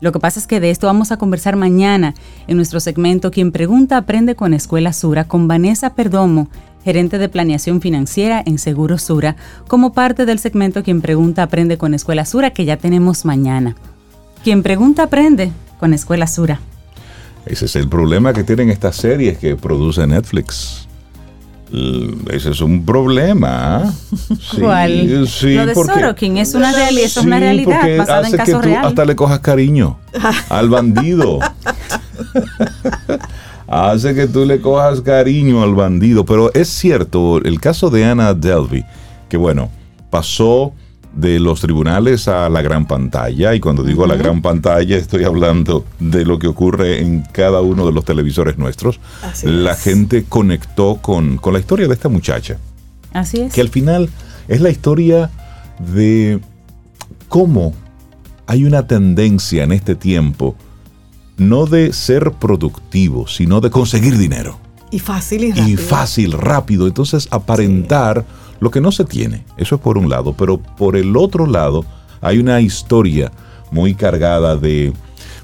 Lo 0.00 0.12
que 0.12 0.20
pasa 0.20 0.38
es 0.38 0.46
que 0.46 0.60
de 0.60 0.70
esto 0.70 0.86
vamos 0.86 1.12
a 1.12 1.16
conversar 1.16 1.56
mañana 1.56 2.14
en 2.46 2.56
nuestro 2.56 2.80
segmento 2.80 3.30
Quien 3.30 3.52
Pregunta 3.52 3.96
Aprende 3.96 4.34
con 4.34 4.54
Escuela 4.54 4.92
Sura 4.92 5.24
con 5.24 5.48
Vanessa 5.48 5.94
Perdomo, 5.94 6.48
gerente 6.84 7.18
de 7.18 7.28
planeación 7.28 7.80
financiera 7.80 8.42
en 8.44 8.58
Seguro 8.58 8.98
Sura, 8.98 9.36
como 9.68 9.92
parte 9.92 10.26
del 10.26 10.38
segmento 10.38 10.82
Quien 10.82 11.00
Pregunta 11.00 11.44
Aprende 11.44 11.78
con 11.78 11.94
Escuela 11.94 12.24
Sura 12.26 12.50
que 12.50 12.64
ya 12.64 12.76
tenemos 12.76 13.24
mañana. 13.24 13.76
Quien 14.42 14.62
Pregunta 14.62 15.04
Aprende 15.04 15.52
con 15.80 15.94
Escuela 15.94 16.26
Sura. 16.26 16.60
Ese 17.46 17.66
es 17.66 17.76
el 17.76 17.88
problema 17.88 18.32
que 18.32 18.44
tienen 18.44 18.70
estas 18.70 18.96
series 18.96 19.38
que 19.38 19.56
produce 19.56 20.06
Netflix. 20.06 20.83
L- 21.74 22.14
Ese 22.30 22.50
es 22.50 22.60
un 22.60 22.84
problema. 22.86 23.92
Sí, 24.40 24.60
¿Cuál? 24.60 25.26
sí, 25.28 25.54
Lo 25.54 25.66
de 25.66 25.74
porque- 25.74 25.92
Sorokin 25.94 26.36
es 26.36 26.54
una, 26.54 26.72
reali- 26.72 27.00
es 27.00 27.16
una 27.16 27.36
Sí, 27.38 27.42
realidad 27.42 27.78
porque 27.80 27.98
basada 27.98 28.20
en 28.20 28.26
hace 28.26 28.36
que 28.36 28.52
tú 28.52 28.76
hasta 28.86 29.04
le 29.04 29.16
cojas 29.16 29.38
cariño 29.40 29.98
al 30.50 30.68
bandido. 30.68 31.40
hace 33.68 34.14
que 34.14 34.26
tú 34.26 34.44
le 34.44 34.60
cojas 34.60 35.00
cariño 35.00 35.62
al 35.62 35.74
bandido. 35.74 36.24
Pero 36.24 36.52
es 36.54 36.68
cierto, 36.68 37.38
el 37.38 37.60
caso 37.60 37.90
de 37.90 38.04
Anna 38.04 38.34
Delvey, 38.34 38.84
que 39.28 39.36
bueno, 39.36 39.70
pasó 40.10 40.72
de 41.16 41.38
los 41.38 41.60
tribunales 41.60 42.26
a 42.28 42.48
la 42.48 42.60
gran 42.62 42.86
pantalla, 42.86 43.54
y 43.54 43.60
cuando 43.60 43.82
digo 43.84 44.06
la 44.06 44.16
gran 44.16 44.42
pantalla 44.42 44.96
estoy 44.96 45.24
hablando 45.24 45.84
de 46.00 46.24
lo 46.24 46.38
que 46.38 46.48
ocurre 46.48 47.00
en 47.00 47.22
cada 47.32 47.60
uno 47.60 47.86
de 47.86 47.92
los 47.92 48.04
televisores 48.04 48.58
nuestros. 48.58 48.98
Así 49.22 49.46
la 49.46 49.72
es. 49.72 49.80
gente 49.82 50.24
conectó 50.28 50.96
con, 51.00 51.36
con 51.38 51.52
la 51.52 51.60
historia 51.60 51.86
de 51.86 51.94
esta 51.94 52.08
muchacha 52.08 52.58
Así 53.12 53.40
es. 53.40 53.52
que 53.52 53.60
al 53.60 53.68
final 53.68 54.10
es 54.48 54.60
la 54.60 54.70
historia 54.70 55.30
de 55.94 56.40
cómo 57.28 57.72
hay 58.46 58.64
una 58.64 58.86
tendencia 58.86 59.62
en 59.64 59.72
este 59.72 59.94
tiempo 59.94 60.56
no 61.36 61.66
de 61.66 61.92
ser 61.92 62.32
productivo, 62.32 63.26
sino 63.26 63.60
de 63.60 63.70
conseguir 63.70 64.18
dinero. 64.18 64.58
Y 64.90 64.98
fácil 65.00 65.44
y 65.44 65.46
Y 65.48 65.50
rápido. 65.52 65.78
fácil, 65.82 66.32
rápido. 66.32 66.86
Entonces 66.86 67.26
aparentar 67.32 68.24
lo 68.64 68.70
que 68.70 68.80
no 68.80 68.90
se 68.90 69.04
tiene. 69.04 69.44
Eso 69.56 69.76
es 69.76 69.80
por 69.80 69.98
un 69.98 70.08
lado. 70.08 70.34
Pero 70.36 70.58
por 70.58 70.96
el 70.96 71.16
otro 71.16 71.46
lado 71.46 71.84
hay 72.20 72.38
una 72.38 72.60
historia 72.60 73.30
muy 73.70 73.94
cargada 73.94 74.56
de, 74.56 74.92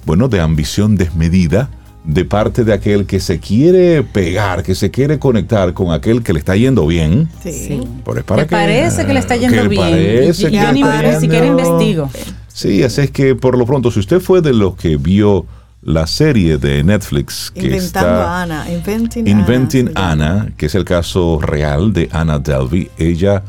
bueno, 0.04 0.26
de 0.28 0.40
ambición 0.40 0.96
desmedida 0.96 1.70
de 2.02 2.24
parte 2.24 2.64
de 2.64 2.72
aquel 2.72 3.04
que 3.04 3.20
se 3.20 3.38
quiere 3.38 4.02
pegar, 4.02 4.62
que 4.62 4.74
se 4.74 4.90
quiere 4.90 5.18
conectar 5.18 5.74
con 5.74 5.92
aquel 5.92 6.22
que 6.22 6.32
le 6.32 6.38
está 6.38 6.56
yendo 6.56 6.86
bien. 6.86 7.28
Sí. 7.42 7.52
Sí. 7.52 7.80
Pero 8.04 8.18
es 8.20 8.24
para 8.24 8.42
que 8.44 8.50
parece 8.50 9.04
que 9.04 9.12
le 9.12 9.20
está 9.20 9.36
yendo 9.36 9.62
que 9.62 9.68
bien. 9.68 9.82
parece 9.82 10.44
y, 10.44 10.46
y 10.46 10.50
que 10.50 10.56
yo 10.56 10.72
ni, 10.72 11.20
siquiera 11.20 11.46
investigo. 11.46 12.08
Sí, 12.48 12.82
así 12.82 13.02
es 13.02 13.10
que 13.10 13.34
por 13.34 13.56
lo 13.58 13.66
pronto, 13.66 13.90
si 13.90 14.00
usted 14.00 14.20
fue 14.20 14.40
de 14.40 14.54
los 14.54 14.76
que 14.76 14.96
vio 14.96 15.44
la 15.82 16.06
serie 16.06 16.58
de 16.58 16.84
Netflix 16.84 17.50
que 17.50 17.62
Inventando 17.62 18.10
está 18.10 18.38
a 18.38 18.42
Ana. 18.42 18.70
Inventing, 18.70 19.26
Inventing. 19.26 19.90
Anna, 19.94 20.52
que 20.56 20.66
es 20.66 20.74
el 20.74 20.84
caso 20.84 21.40
real 21.40 21.92
de 21.92 22.08
Anna 22.12 22.38
Delvey, 22.38 22.90
ella, 22.98 23.42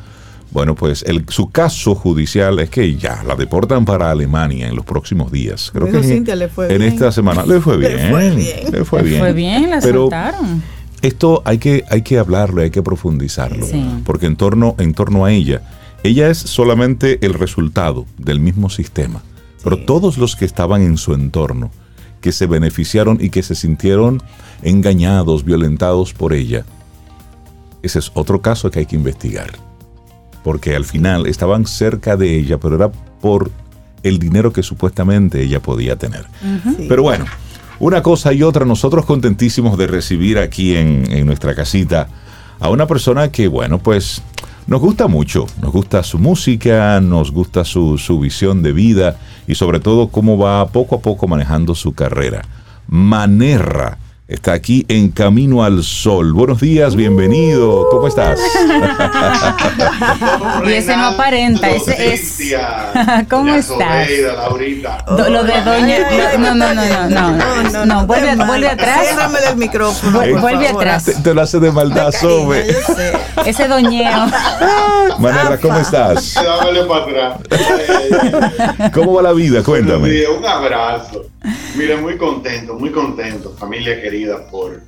bueno, 0.52 0.74
pues 0.76 1.04
el, 1.08 1.26
su 1.28 1.50
caso 1.50 1.94
judicial 1.94 2.60
es 2.60 2.70
que 2.70 2.96
ya 2.96 3.22
la 3.24 3.36
deportan 3.36 3.84
para 3.84 4.12
Alemania 4.12 4.68
en 4.70 4.76
los 4.76 4.86
próximos 4.86 5.32
días. 5.32 5.72
Creo 5.72 5.88
Bueno, 5.88 6.02
que 6.02 6.16
en- 6.16 6.40
le 6.40 6.48
fue 6.48 6.72
en 6.72 6.80
bien. 6.80 6.94
esta 6.94 7.12
semana 7.12 7.46
le 7.46 7.60
fue 7.60 7.78
Le 7.80 7.96
bien. 7.96 8.10
fue 8.12 8.30
bien. 8.32 8.72
Le 8.72 8.86
fue 8.86 9.02
Le 9.04 9.10
bien. 9.10 9.20
Fue 9.22 9.34
bien, 9.34 9.70
la 9.70 9.80
Pero 9.82 10.02
soltaron. 10.04 10.64
esto 11.02 11.42
hay 11.44 11.58
que, 11.58 11.84
hay 11.90 12.02
que 12.02 12.18
hablarlo, 12.18 12.62
hay 12.62 12.70
que 12.72 12.82
profundizarlo, 12.82 13.66
Sí. 13.66 13.84
porque 14.06 14.26
en 14.28 14.38
torno, 14.38 14.76
en 14.80 14.94
torno 14.94 15.26
a 15.26 15.34
ella, 15.34 15.62
ella 16.04 16.30
es 16.30 16.38
solamente 16.38 17.20
el 17.26 17.34
resultado 17.34 18.06
del 18.18 18.40
mismo 18.40 18.70
sistema, 18.70 19.22
pero 19.66 19.78
todos 19.80 20.18
los 20.18 20.36
que 20.38 20.46
estaban 20.46 20.82
en 20.82 20.98
su 20.98 21.14
entorno, 21.14 21.72
que 22.22 22.32
se 22.32 22.45
beneficiaron 22.45 23.17
y 23.19 23.30
que 23.30 23.43
se 23.43 23.55
sintieron 23.55 24.22
engañados, 24.61 25.43
violentados 25.43 26.13
por 26.13 26.34
ella, 26.34 26.63
ese 27.84 27.99
es 27.99 28.11
otro 28.13 28.41
caso 28.41 28.69
que 28.69 28.80
hay 28.80 28.86
que 28.86 28.95
investigar, 28.95 29.51
porque 30.43 30.76
al 30.76 30.86
final 30.86 31.26
estaban 31.26 31.65
cerca 31.65 32.15
de 32.15 32.36
ella, 32.38 32.59
pero 32.59 32.76
era 32.76 32.91
por 33.19 33.51
el 34.03 34.19
dinero 34.19 34.53
que 34.53 34.63
supuestamente 34.63 35.41
ella 35.41 35.59
podía 35.61 35.95
tener. 35.95 36.26
Sí. 36.78 36.86
Pero 36.88 37.03
bueno, 37.03 37.26
una 37.80 38.01
cosa 38.01 38.34
y 38.34 38.43
otra, 38.43 38.65
nosotros 38.65 39.05
contentísimos 39.05 39.78
de 39.78 39.88
recibir 39.88 40.38
aquí 40.38 40.76
en, 40.76 41.11
en 41.11 41.26
nuestra 41.26 41.55
casita 41.55 42.07
a 42.59 42.69
una 42.69 42.86
persona 42.86 43.32
que, 43.32 43.47
bueno, 43.47 43.80
pues 43.80 44.22
nos 44.68 44.80
gusta 44.80 45.07
mucho, 45.07 45.45
nos 45.62 45.72
gusta 45.72 46.03
su 46.03 46.20
música, 46.20 46.99
nos 47.01 47.32
gusta 47.32 47.66
su, 47.66 47.97
su 47.97 48.20
visión 48.20 48.64
de 48.64 48.74
vida 48.74 49.18
y 49.47 49.55
sobre 49.55 49.80
todo 49.80 50.07
cómo 50.07 50.38
va 50.38 50.68
poco 50.68 50.95
a 50.95 51.01
poco 51.01 51.28
manejando 51.28 51.76
su 51.76 51.93
carrera. 51.93 52.43
Manerra 52.88 53.97
está 54.32 54.54
aquí 54.54 54.86
en 54.88 55.12
Camino 55.12 55.62
al 55.64 55.84
Sol. 55.84 56.32
Buenos 56.34 56.62
días, 56.62 56.96
bienvenido, 56.96 57.88
¿cómo 57.92 58.08
estás? 58.08 58.40
Y 60.66 60.74
ese 60.74 60.96
no 60.96 61.08
aparenta, 61.08 61.70
ese 61.70 62.14
es- 62.14 62.38
¿Cómo 63.30 63.44
Doña 63.46 63.58
estás? 63.58 64.08
Lo 65.30 65.44
de 65.44 65.62
doña. 65.62 65.98
No, 66.40 66.56
no, 66.56 66.74
no, 66.74 66.84
no, 66.86 67.10
no. 67.10 67.32
No, 67.72 67.86
no, 67.86 68.06
vuelve, 68.08 68.36
atrás. 68.70 69.08
Ciérramele 69.08 69.48
el 69.50 69.58
micrófono. 69.58 70.20
Vu- 70.22 70.32
por 70.32 70.42
vuelve 70.42 70.66
favor. 70.68 70.82
atrás. 70.88 71.06
te, 71.06 71.14
te 71.16 71.34
lo 71.34 71.42
hace 71.42 71.60
de 71.60 71.72
maldad, 71.72 72.12
Cariño, 72.12 72.42
Sobe. 72.42 72.76
Ese 73.46 73.68
doñeo. 73.68 74.28
Manerra, 75.20 75.58
¿cómo 75.58 75.78
estás? 75.78 76.36
Para 76.88 77.06
atrás. 77.06 78.92
¿Cómo 78.94 79.14
va 79.14 79.22
la 79.24 79.34
vida? 79.34 79.64
Cuéntame. 79.64 80.10
un 80.28 80.46
abrazo. 80.46 81.24
Mire, 81.76 81.98
muy 81.98 82.18
contento, 82.18 82.76
muy 82.78 82.92
contento, 82.92 83.56
familia 83.58 84.02
querida, 84.02 84.48
por 84.50 84.82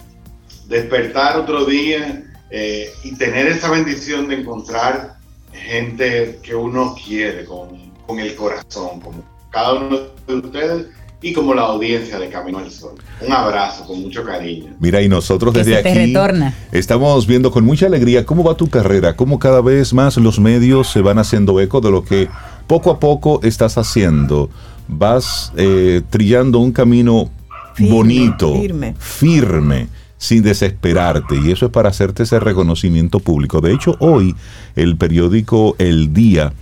despertar 0.68 1.38
otro 1.38 1.66
día 1.66 2.24
eh, 2.50 2.92
y 3.04 3.16
tener 3.16 3.48
esa 3.48 3.72
bendición 3.72 4.28
de 4.28 4.36
encontrar 4.36 5.16
gente 5.52 6.40
que 6.44 6.56
uno 6.56 6.96
quiere 6.96 7.46
con, 7.46 7.70
con 8.06 8.20
el 8.20 8.36
corazón, 8.36 9.00
como 9.00 9.24
cada 9.50 9.74
uno 9.74 10.00
de 10.28 10.34
ustedes 10.36 10.88
y 11.24 11.32
como 11.32 11.54
la 11.54 11.62
audiencia 11.64 12.20
de 12.20 12.30
Camino 12.30 12.60
al 12.60 12.70
Sol. 12.70 12.96
Un 13.22 13.32
abrazo 13.32 13.86
con 13.88 14.02
mucho 14.02 14.24
cariño. 14.26 14.76
Mira, 14.80 15.02
y 15.02 15.08
nosotros 15.08 15.54
desde 15.54 15.78
aquí 15.78 15.94
retorna. 15.94 16.54
estamos 16.72 17.26
viendo 17.26 17.50
con 17.50 17.64
mucha 17.64 17.86
alegría 17.86 18.26
cómo 18.26 18.44
va 18.44 18.56
tu 18.56 18.70
carrera, 18.70 19.16
cómo 19.16 19.40
cada 19.40 19.62
vez 19.62 19.94
más 19.94 20.18
los 20.18 20.40
medios 20.40 20.92
se 20.92 21.02
van 21.02 21.18
haciendo 21.18 21.60
eco 21.62 21.80
de 21.80 21.92
lo 21.92 22.04
que 22.04 22.28
poco 22.68 22.92
a 22.92 23.00
poco 23.00 23.40
estás 23.42 23.78
haciendo. 23.78 24.50
Vas 24.88 25.52
eh, 25.56 26.02
trillando 26.10 26.60
un 26.60 26.72
camino 26.72 27.30
Firme, 27.74 27.92
bonito, 27.92 28.54
firme. 28.54 28.96
firme, 29.00 29.88
sin 30.18 30.44
desesperarte. 30.44 31.36
Y 31.44 31.52
eso 31.52 31.66
es 31.66 31.72
para 31.72 31.90
hacerte 31.90 32.24
ese 32.24 32.40
reconocimiento 32.40 33.20
público. 33.20 33.62
De 33.62 33.74
hecho, 33.74 33.96
hoy 34.00 34.36
el 34.76 34.96
periódico 34.98 35.76
El 35.80 36.14
Día 36.14 36.54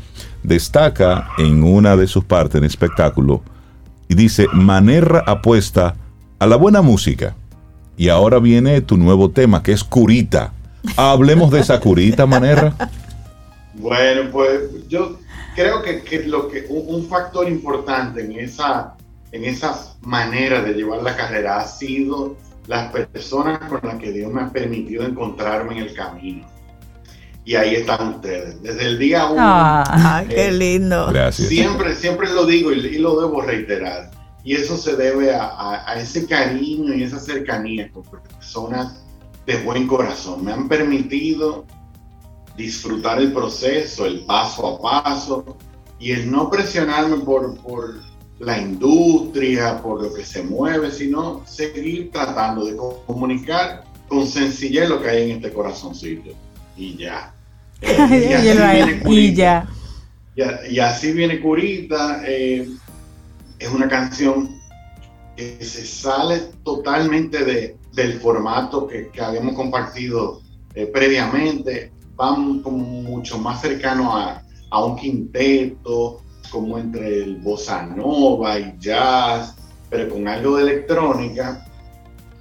destaca 0.44 1.30
en 1.38 1.64
una 1.64 1.96
de 1.98 2.08
sus 2.08 2.24
partes 2.24 2.56
en 2.60 2.64
espectáculo 2.64 3.42
y 4.08 4.16
dice, 4.16 4.48
Manerra 4.54 5.24
apuesta 5.26 5.96
a 6.40 6.48
la 6.48 6.56
buena 6.56 6.82
música. 6.82 7.36
Y 7.98 8.10
ahora 8.10 8.40
viene 8.40 8.82
tu 8.82 8.98
nuevo 8.98 9.30
tema, 9.30 9.62
que 9.64 9.74
es 9.74 9.84
Curita. 9.84 10.54
Hablemos 10.96 11.52
de 11.52 11.60
esa 11.60 11.80
Curita, 11.80 12.26
Manerra. 12.26 12.74
Bueno, 13.76 14.30
pues 14.32 14.88
yo 14.90 15.18
creo 15.56 15.82
que, 15.82 16.02
que 16.04 16.24
lo 16.24 16.48
que 16.48 16.66
un, 16.70 16.96
un 16.96 17.08
factor 17.08 17.48
importante 17.50 18.22
en 18.24 18.34
esa, 18.40 18.96
en 19.32 19.46
esa 19.46 19.96
manera 20.02 20.62
de 20.62 20.74
llevar 20.74 21.02
la 21.04 21.16
carrera 21.16 21.60
ha 21.60 21.68
sido 21.68 22.36
las 22.68 22.92
personas 23.08 23.60
con 23.70 23.80
las 23.84 23.96
que 23.96 24.12
Dios 24.12 24.32
me 24.32 24.42
ha 24.42 24.50
permitido 24.50 25.04
encontrarme 25.06 25.74
en 25.80 25.86
el 25.88 25.94
camino. 25.94 26.48
Y 27.44 27.56
ahí 27.56 27.74
están 27.76 28.16
ustedes. 28.16 28.62
Desde 28.62 28.86
el 28.86 29.00
día 29.00 29.26
uno. 29.26 29.38
Ah, 29.40 30.18
Ay, 30.20 30.28
qué 30.28 30.48
Eh, 30.48 30.52
lindo. 30.52 31.08
Gracias. 31.08 31.48
Siempre, 31.50 31.96
siempre 31.96 32.32
lo 32.32 32.46
digo 32.46 32.72
y, 32.72 32.80
y 32.86 33.00
lo 33.00 33.20
debo 33.20 33.42
reiterar. 33.42 34.12
Y 34.44 34.54
eso 34.56 34.78
se 34.78 34.96
debe 34.96 35.34
a, 35.34 35.46
a- 35.46 35.92
a 35.92 36.00
ese 36.00 36.28
cariño 36.28 36.94
y 36.94 37.04
esa 37.04 37.20
cercanía 37.20 37.92
con 37.92 38.04
personas 38.04 39.04
de 39.48 39.58
buen 39.64 39.88
corazón. 39.88 40.46
Me 40.46 40.54
han 40.54 40.68
permitido 40.70 41.66
disfrutar 42.62 43.20
el 43.20 43.32
proceso, 43.34 44.06
el 44.06 44.22
paso 44.22 44.68
a 44.68 45.04
paso 45.04 45.58
y 46.00 46.12
el 46.12 46.30
no 46.32 46.50
presionarme 46.50 47.18
por, 47.18 47.58
por 47.62 47.96
la 48.40 48.60
industria, 48.60 49.82
por 49.82 50.02
lo 50.04 50.14
que 50.14 50.26
se 50.26 50.44
mueve, 50.44 50.92
sino 50.92 51.44
seguir 51.46 52.12
tratando 52.12 52.66
de 52.66 52.76
co- 52.76 53.04
comunicar 53.06 53.84
con 54.08 54.26
sencillez 54.28 54.90
lo 54.90 55.02
que 55.02 55.10
hay 55.10 55.32
en 55.32 55.38
este 55.38 55.52
corazoncito. 55.54 56.32
Y 56.78 56.96
ya. 56.98 57.34
Eh, 57.84 58.28
y 58.30 58.34
así 58.34 58.44
viene 58.76 59.02
y 59.08 59.34
ya. 60.36 60.60
Y 60.70 60.80
así 60.80 61.12
viene 61.14 61.40
Curita. 61.42 62.22
eh, 62.28 62.68
es 63.60 63.70
una 63.70 63.88
canción 63.88 64.60
que 65.36 65.58
se 65.64 65.86
sale 65.86 66.42
totalmente 66.64 67.44
de, 67.44 67.78
del 67.94 68.20
formato 68.20 68.88
que, 68.88 69.10
que 69.10 69.20
habíamos 69.22 69.56
compartido 69.56 70.42
eh, 70.76 70.86
previamente. 70.86 71.92
Va 72.22 72.36
m- 72.36 72.62
como 72.62 72.78
mucho 72.78 73.38
más 73.40 73.62
cercano 73.62 74.16
a, 74.16 74.42
a 74.70 74.84
un 74.86 74.96
quinteto, 74.96 76.22
como 76.52 76.78
entre 76.78 77.24
el 77.24 77.38
bossa 77.38 77.84
nova 77.84 78.60
y 78.60 78.76
jazz, 78.80 79.56
pero 79.90 80.10
con 80.10 80.28
algo 80.28 80.58
de 80.58 80.64
electrónica. 80.64 81.66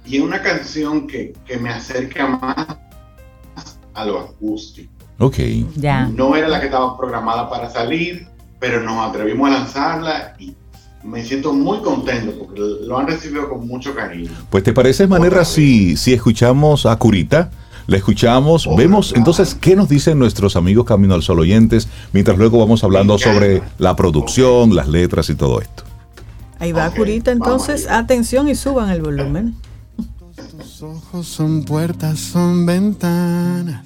Y 0.05 0.17
es 0.17 0.21
una 0.23 0.41
canción 0.41 1.07
que, 1.07 1.33
que 1.45 1.57
me 1.57 1.69
acerca 1.69 2.27
más 2.27 2.67
a 3.93 4.05
lo 4.05 4.19
acústico. 4.19 4.91
Ok. 5.19 5.37
Ya. 5.77 6.05
No 6.07 6.35
era 6.35 6.47
la 6.47 6.59
que 6.59 6.65
estaba 6.67 6.97
programada 6.97 7.49
para 7.49 7.69
salir, 7.69 8.27
pero 8.59 8.81
nos 8.81 9.07
atrevimos 9.09 9.49
a 9.49 9.53
lanzarla 9.53 10.35
y 10.39 10.55
me 11.03 11.23
siento 11.23 11.53
muy 11.53 11.79
contento 11.79 12.37
porque 12.37 12.59
lo 12.85 12.97
han 12.97 13.07
recibido 13.07 13.49
con 13.49 13.67
mucho 13.67 13.93
cariño. 13.95 14.31
Pues 14.49 14.63
te 14.63 14.73
parece, 14.73 15.07
Manerra, 15.07 15.45
si, 15.45 15.95
si 15.97 16.13
escuchamos 16.13 16.85
a 16.85 16.95
Curita, 16.95 17.49
la 17.87 17.97
escuchamos, 17.97 18.67
Oh, 18.67 18.75
vemos 18.75 19.13
entonces 19.15 19.55
qué 19.55 19.75
nos 19.75 19.89
dicen 19.89 20.19
nuestros 20.19 20.55
amigos 20.55 20.85
Camino 20.85 21.13
al 21.13 21.23
Sol 21.23 21.39
oyentes, 21.39 21.87
mientras 22.13 22.37
luego 22.37 22.59
vamos 22.59 22.83
hablando 22.83 23.17
sobre 23.17 23.61
la 23.77 23.95
producción, 23.95 24.75
las 24.75 24.87
letras 24.87 25.29
y 25.29 25.35
todo 25.35 25.61
esto. 25.61 25.83
Ahí 26.59 26.71
va 26.71 26.89
Curita, 26.91 27.31
entonces 27.31 27.87
atención 27.89 28.47
y 28.47 28.55
suban 28.55 28.89
el 28.89 29.01
volumen. 29.01 29.55
Tus 30.81 30.89
ojos 30.89 31.27
son 31.27 31.61
puertas, 31.63 32.17
son 32.17 32.65
ventanas. 32.65 33.85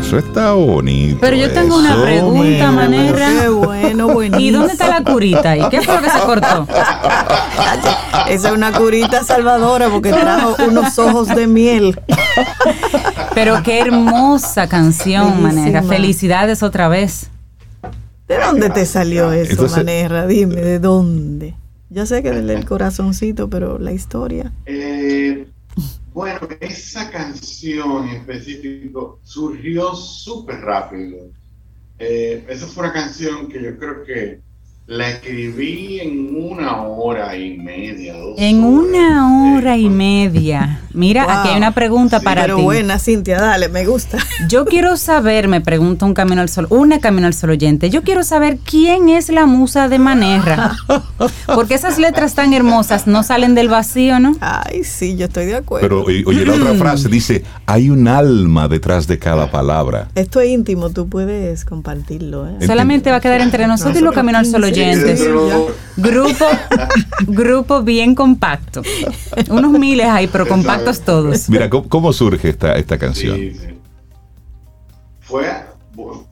Eso 0.00 0.18
está 0.18 0.54
bonito. 0.54 1.18
Pero 1.20 1.36
yo 1.36 1.52
tengo 1.52 1.78
una 1.78 2.02
pregunta, 2.02 2.72
Manera. 2.72 3.28
Qué 3.42 3.48
bueno, 3.48 4.08
buenísimo. 4.08 4.40
¿Y 4.40 4.50
dónde 4.50 4.72
está 4.72 4.88
la 4.88 5.04
curita? 5.04 5.56
¿Y 5.56 5.68
qué 5.68 5.80
fue 5.82 5.94
lo 5.94 6.02
que 6.02 6.10
se 6.10 6.18
cortó? 6.18 6.66
Esa 8.28 8.48
es 8.48 8.52
una 8.52 8.72
curita 8.72 9.22
salvadora 9.22 9.88
porque 9.88 10.10
trajo 10.10 10.56
unos 10.66 10.98
ojos 10.98 11.28
de 11.28 11.46
miel. 11.46 12.00
Pero 13.32 13.62
qué 13.62 13.78
hermosa 13.78 14.68
canción, 14.68 15.26
Bellísima. 15.44 15.48
Manera. 15.52 15.82
Felicidades 15.84 16.64
otra 16.64 16.88
vez. 16.88 17.28
¿De 18.26 18.36
dónde 18.36 18.68
te 18.70 18.84
salió 18.84 19.30
eso, 19.30 19.52
Entonces- 19.52 19.76
Manerra? 19.76 20.26
Dime, 20.26 20.56
¿de 20.56 20.80
dónde? 20.80 21.54
Yo 21.88 22.04
sé 22.04 22.20
que 22.24 22.32
del, 22.32 22.48
del 22.48 22.64
corazoncito, 22.66 23.48
pero 23.48 23.78
la 23.78 23.92
historia. 23.92 24.50
Eh, 24.66 25.46
bueno, 26.20 26.40
esa 26.60 27.10
canción 27.10 28.06
en 28.06 28.16
específico 28.16 29.20
surgió 29.22 29.94
súper 29.94 30.60
rápido. 30.60 31.30
Eh, 31.98 32.44
esa 32.46 32.66
fue 32.66 32.84
una 32.84 32.92
canción 32.92 33.48
que 33.48 33.62
yo 33.62 33.78
creo 33.78 34.04
que 34.04 34.42
la 34.90 35.08
escribí 35.08 36.00
en 36.00 36.34
una 36.34 36.82
hora 36.82 37.36
y 37.36 37.56
media, 37.56 38.12
dos 38.14 38.34
En 38.38 38.64
horas. 38.64 38.88
una 38.88 39.54
hora 39.56 39.76
y 39.76 39.88
media. 39.88 40.80
Mira, 40.92 41.22
Wow. 41.26 41.32
aquí 41.32 41.48
hay 41.50 41.56
una 41.58 41.70
pregunta 41.70 42.18
Sí, 42.18 42.24
para 42.24 42.42
pero 42.42 42.56
ti. 42.56 42.62
buena, 42.62 42.98
Cintia, 42.98 43.40
dale, 43.40 43.68
me 43.68 43.86
gusta. 43.86 44.18
Yo 44.48 44.64
quiero 44.64 44.96
saber, 44.96 45.46
me 45.46 45.60
pregunta 45.60 46.04
un 46.06 46.12
Camino 46.14 46.40
al 46.42 46.48
Sol, 46.48 46.66
una 46.70 46.98
Camino 46.98 47.28
al 47.28 47.34
Sol 47.34 47.50
oyente, 47.50 47.88
yo 47.88 48.02
quiero 48.02 48.24
saber 48.24 48.58
quién 48.64 49.08
es 49.08 49.28
la 49.28 49.46
musa 49.46 49.88
de 49.88 50.00
Manerra. 50.00 50.72
Porque 51.46 51.74
esas 51.74 52.00
letras 52.00 52.34
tan 52.34 52.52
hermosas 52.52 53.06
no 53.06 53.22
salen 53.22 53.54
del 53.54 53.68
vacío, 53.68 54.18
¿no? 54.18 54.34
Ay, 54.40 54.82
sí, 54.82 55.16
yo 55.16 55.26
estoy 55.26 55.46
de 55.46 55.54
acuerdo. 55.54 55.86
Pero 55.88 56.02
oye, 56.28 56.44
la 56.44 56.54
otra 56.54 56.74
frase 56.74 57.08
dice, 57.08 57.44
hay 57.66 57.90
un 57.90 58.08
alma 58.08 58.66
detrás 58.66 59.06
de 59.06 59.20
cada 59.20 59.48
palabra. 59.52 60.08
Esto 60.16 60.40
es 60.40 60.48
íntimo, 60.50 60.90
tú 60.90 61.08
puedes 61.08 61.64
compartirlo. 61.64 62.48
¿eh? 62.48 62.66
Solamente 62.66 63.10
va 63.12 63.18
a 63.18 63.20
quedar 63.20 63.40
entre 63.40 63.68
nosotros 63.68 63.98
y 64.00 64.02
los 64.02 64.12
Camino 64.14 64.38
al 64.38 64.46
Sol 64.46 64.64
Sí, 64.64 64.79
oyentes. 64.80 65.26
Grupo, 65.96 66.46
grupo 67.26 67.82
bien 67.82 68.14
compacto. 68.14 68.82
Unos 69.50 69.72
miles 69.72 70.06
ahí, 70.06 70.26
pero 70.26 70.46
compactos 70.46 71.00
todos. 71.00 71.48
Mira, 71.48 71.68
¿cómo, 71.68 71.88
cómo 71.88 72.12
surge 72.12 72.48
esta, 72.50 72.74
esta 72.76 72.98
canción? 72.98 73.36
Sí, 73.36 73.54
sí. 73.54 73.66
Fue 75.20 75.46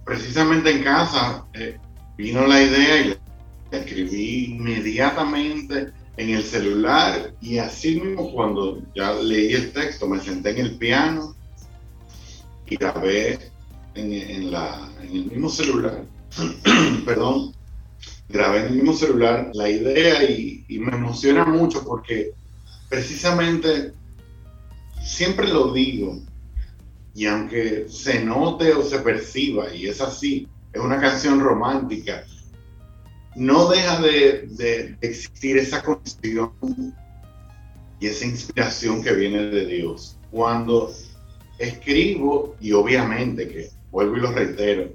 precisamente 0.04 0.70
en 0.70 0.82
casa, 0.82 1.44
eh, 1.52 1.78
vino 2.16 2.46
la 2.46 2.62
idea 2.62 3.00
y 3.00 3.08
la 3.70 3.78
escribí 3.78 4.56
inmediatamente 4.56 5.92
en 6.16 6.30
el 6.30 6.42
celular 6.42 7.32
y 7.40 7.58
así 7.58 8.00
mismo 8.00 8.32
cuando 8.32 8.82
ya 8.94 9.12
leí 9.12 9.52
el 9.52 9.72
texto 9.72 10.08
me 10.08 10.20
senté 10.20 10.50
en 10.50 10.58
el 10.58 10.76
piano 10.76 11.34
y 12.66 12.76
grabé 12.76 13.38
en, 13.94 14.12
en 14.12 14.50
la, 14.50 14.88
en 15.02 15.16
el 15.16 15.24
mismo 15.26 15.48
celular, 15.48 16.02
perdón, 17.04 17.52
grabé 18.28 18.60
en 18.60 18.66
el 18.66 18.74
mismo 18.74 18.92
celular 18.92 19.50
la 19.54 19.68
idea 19.68 20.22
y, 20.24 20.64
me 20.68 20.94
emociona 20.94 21.44
mucho 21.44 21.84
porque 21.84 22.30
precisamente 22.88 23.92
siempre 25.02 25.48
lo 25.48 25.72
digo, 25.72 26.20
y 27.14 27.26
aunque 27.26 27.86
se 27.88 28.22
note 28.22 28.72
o 28.72 28.82
se 28.82 29.00
perciba, 29.00 29.74
y 29.74 29.88
es 29.88 30.00
así, 30.00 30.46
es 30.72 30.80
una 30.80 31.00
canción 31.00 31.40
romántica, 31.40 32.24
no 33.34 33.68
deja 33.68 34.00
de, 34.00 34.46
de 34.50 34.96
existir 35.00 35.58
esa 35.58 35.82
conexión 35.82 36.52
y 37.98 38.06
esa 38.06 38.24
inspiración 38.24 39.02
que 39.02 39.14
viene 39.14 39.42
de 39.46 39.66
Dios. 39.66 40.16
Cuando 40.30 40.92
escribo, 41.58 42.54
y 42.60 42.72
obviamente 42.72 43.48
que 43.48 43.70
vuelvo 43.90 44.16
y 44.16 44.20
lo 44.20 44.32
reitero, 44.32 44.92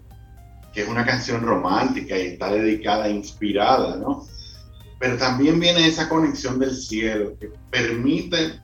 que 0.74 0.82
es 0.82 0.88
una 0.90 1.06
canción 1.06 1.42
romántica 1.42 2.18
y 2.18 2.28
está 2.28 2.52
dedicada, 2.52 3.08
inspirada, 3.10 3.96
¿no? 3.98 4.26
Pero 5.00 5.18
también 5.18 5.60
viene 5.60 5.86
esa 5.88 6.10
conexión 6.10 6.60
del 6.60 6.76
cielo 6.76 7.34
que 7.40 7.52
permite 7.70 8.60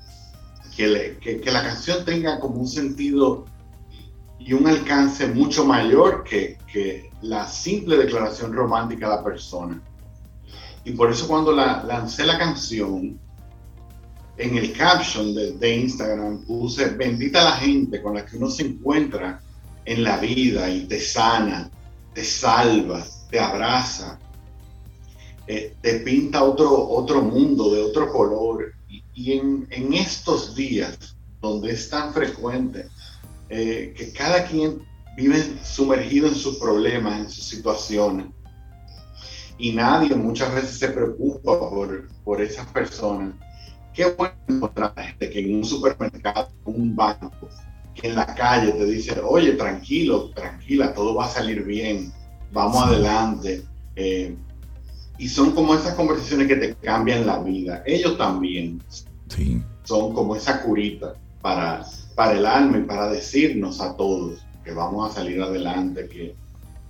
que, 0.75 0.87
le- 0.87 1.17
que- 1.17 1.39
que 1.39 1.51
la 1.51 1.61
canción 1.63 2.03
tenga 2.05 2.39
como 2.39 2.61
un 2.61 2.67
sentido 2.67 3.45
y 4.39 4.53
un 4.53 4.65
alcance 4.67 5.27
mucho 5.27 5.65
mayor 5.65 6.23
que, 6.23 6.57
que 6.71 7.09
la 7.21 7.45
simple 7.45 7.97
declaración 7.97 8.53
romántica 8.53 9.09
de 9.09 9.15
la 9.17 9.23
persona. 9.23 9.81
Y 10.85 10.91
por 10.93 11.11
eso 11.11 11.27
cuando 11.27 11.51
la, 11.51 11.83
lancé 11.83 12.25
la 12.25 12.39
canción, 12.39 13.19
en 14.37 14.57
el 14.57 14.71
caption 14.71 15.35
de, 15.35 15.51
de, 15.51 15.75
Instagram 15.75 16.45
puse, 16.45 16.91
bendita 16.91 17.43
la 17.43 17.51
gente 17.57 18.01
con 18.01 18.15
la 18.15 18.25
que 18.25 18.37
uno 18.37 18.49
se 18.49 18.63
encuentra 18.63 19.41
en 19.83 20.01
la 20.03 20.17
vida 20.17 20.69
y 20.69 20.85
te 20.85 21.01
sana, 21.01 21.69
te 22.13 22.23
salva, 22.23 23.05
te 23.29 23.39
abraza, 23.39 24.19
eh, 25.47 25.75
te 25.81 25.99
pinta 26.01 26.43
otro, 26.43 26.89
otro 26.89 27.21
mundo 27.21 27.73
de 27.73 27.81
otro 27.81 28.11
color. 28.11 28.73
Y, 28.87 29.33
en, 29.33 29.67
estos 29.93 30.55
días 30.55 31.17
donde 31.41 31.71
es 31.71 31.89
tan 31.89 32.13
frecuente 32.13 32.87
eh, 33.49 33.93
que 33.97 34.13
cada 34.13 34.45
quien 34.45 34.81
vive 35.17 35.57
sumergido 35.63 36.27
en 36.27 36.35
sus 36.35 36.57
problemas, 36.57 37.19
en 37.19 37.29
sus 37.29 37.43
situaciones, 37.43 38.27
y 39.57 39.73
nadie 39.73 40.15
muchas 40.15 40.53
veces 40.55 40.79
se 40.79 40.87
preocupa 40.87 41.59
por, 41.59 42.07
por 42.23 42.41
esas 42.41 42.65
personas. 42.67 43.33
Qué 43.93 44.05
bueno 44.05 44.33
encontrar 44.47 44.93
gente 44.95 45.29
que 45.29 45.39
en 45.39 45.55
un 45.55 45.65
supermercado, 45.65 46.49
en 46.65 46.81
un 46.81 46.95
banco, 46.95 47.49
que 47.99 48.07
en 48.07 48.15
la 48.15 48.25
calle 48.25 48.71
te 48.71 48.85
dice, 48.85 49.19
oye, 49.21 49.53
tranquilo, 49.53 50.29
tranquila, 50.29 50.93
todo 50.93 51.15
va 51.15 51.25
a 51.25 51.29
salir 51.29 51.63
bien, 51.63 52.11
vamos 52.51 52.83
adelante. 52.83 53.63
Eh, 53.95 54.35
y 55.17 55.27
son 55.27 55.51
como 55.51 55.75
esas 55.75 55.95
conversaciones 55.95 56.47
que 56.47 56.55
te 56.55 56.75
cambian 56.75 57.25
la 57.25 57.39
vida. 57.39 57.83
Ellos 57.85 58.17
también 58.17 58.81
sí. 59.27 59.61
son 59.83 60.13
como 60.13 60.35
esa 60.35 60.61
curita 60.61 61.13
para, 61.41 61.85
para 62.15 62.37
el 62.37 62.45
alma 62.45 62.77
y 62.77 62.83
para 62.83 63.09
decirnos 63.09 63.81
a 63.81 63.95
todos 63.95 64.39
que 64.63 64.71
vamos 64.71 65.09
a 65.09 65.13
salir 65.13 65.41
adelante, 65.41 66.07
que, 66.07 66.35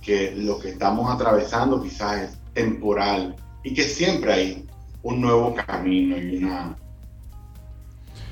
que 0.01 0.32
lo 0.36 0.60
que 0.60 0.70
estamos 0.70 1.10
atravesando 1.10 1.82
quizás 1.82 2.22
es 2.22 2.38
temporal 2.53 3.36
y 3.64 3.74
que 3.74 3.84
siempre 3.84 4.34
hay 4.34 4.68
un 5.01 5.22
nuevo 5.22 5.55
camino 5.55 6.18
y 6.18 6.43
una 6.43 6.76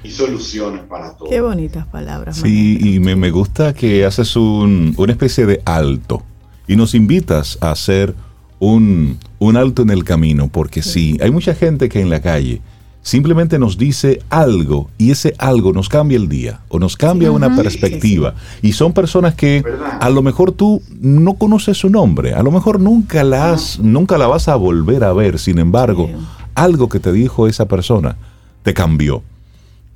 y 0.04 0.12
soluciones 0.12 0.82
para 0.82 1.16
todo. 1.16 1.30
Qué 1.30 1.42
bonitas 1.42 1.86
palabras. 1.88 2.38
Sí, 2.38 2.78
y 2.82 3.00
me, 3.00 3.16
me, 3.16 3.32
gusta 3.32 3.74
que 3.74 4.06
haces 4.06 4.36
un, 4.36 4.94
una 4.98 5.12
especie 5.12 5.46
de 5.46 5.62
alto 5.66 6.24
y 6.68 6.76
nos 6.76 6.96
invitas 6.96 7.58
a 7.62 7.72
hacer 7.72 8.16
un, 8.60 9.18
un 9.40 9.58
alto 9.58 9.82
en 9.82 9.90
el 9.90 10.04
camino, 10.04 10.50
porque 10.50 10.82
sí. 10.82 11.14
sí, 11.14 11.18
hay 11.22 11.32
mucha 11.32 11.54
gente 11.54 11.90
que 11.90 12.02
en 12.02 12.10
la 12.10 12.22
calle 12.22 12.62
simplemente 13.08 13.58
nos 13.58 13.78
dice 13.78 14.22
algo 14.30 14.90
y 14.98 15.12
ese 15.12 15.34
algo 15.38 15.72
nos 15.72 15.88
cambia 15.88 16.18
el 16.18 16.28
día 16.28 16.60
o 16.68 16.78
nos 16.78 16.98
cambia 16.98 17.30
sí, 17.30 17.36
una 17.36 17.56
perspectiva. 17.56 18.36
Sí, 18.60 18.68
y 18.68 18.74
son 18.74 18.92
personas 18.92 19.34
que 19.34 19.64
a 20.02 20.10
lo 20.10 20.22
mejor 20.22 20.52
tú 20.52 20.82
no 21.00 21.36
conoces 21.36 21.78
su 21.78 21.90
nombre, 21.90 22.34
a 22.34 22.44
lo 22.44 22.52
mejor 22.52 22.82
nunca 22.82 23.24
la, 23.24 23.54
has, 23.54 23.80
no. 23.80 24.00
nunca 24.00 24.18
la 24.18 24.28
vas 24.28 24.50
a 24.50 24.58
volver 24.58 25.06
a 25.06 25.14
ver, 25.14 25.40
sin 25.40 25.58
embargo, 25.58 26.10
algo 26.54 26.90
que 26.90 27.00
te 27.00 27.14
dijo 27.14 27.48
esa 27.48 27.68
persona 27.68 28.18
te 28.64 28.74
cambió. 28.74 29.24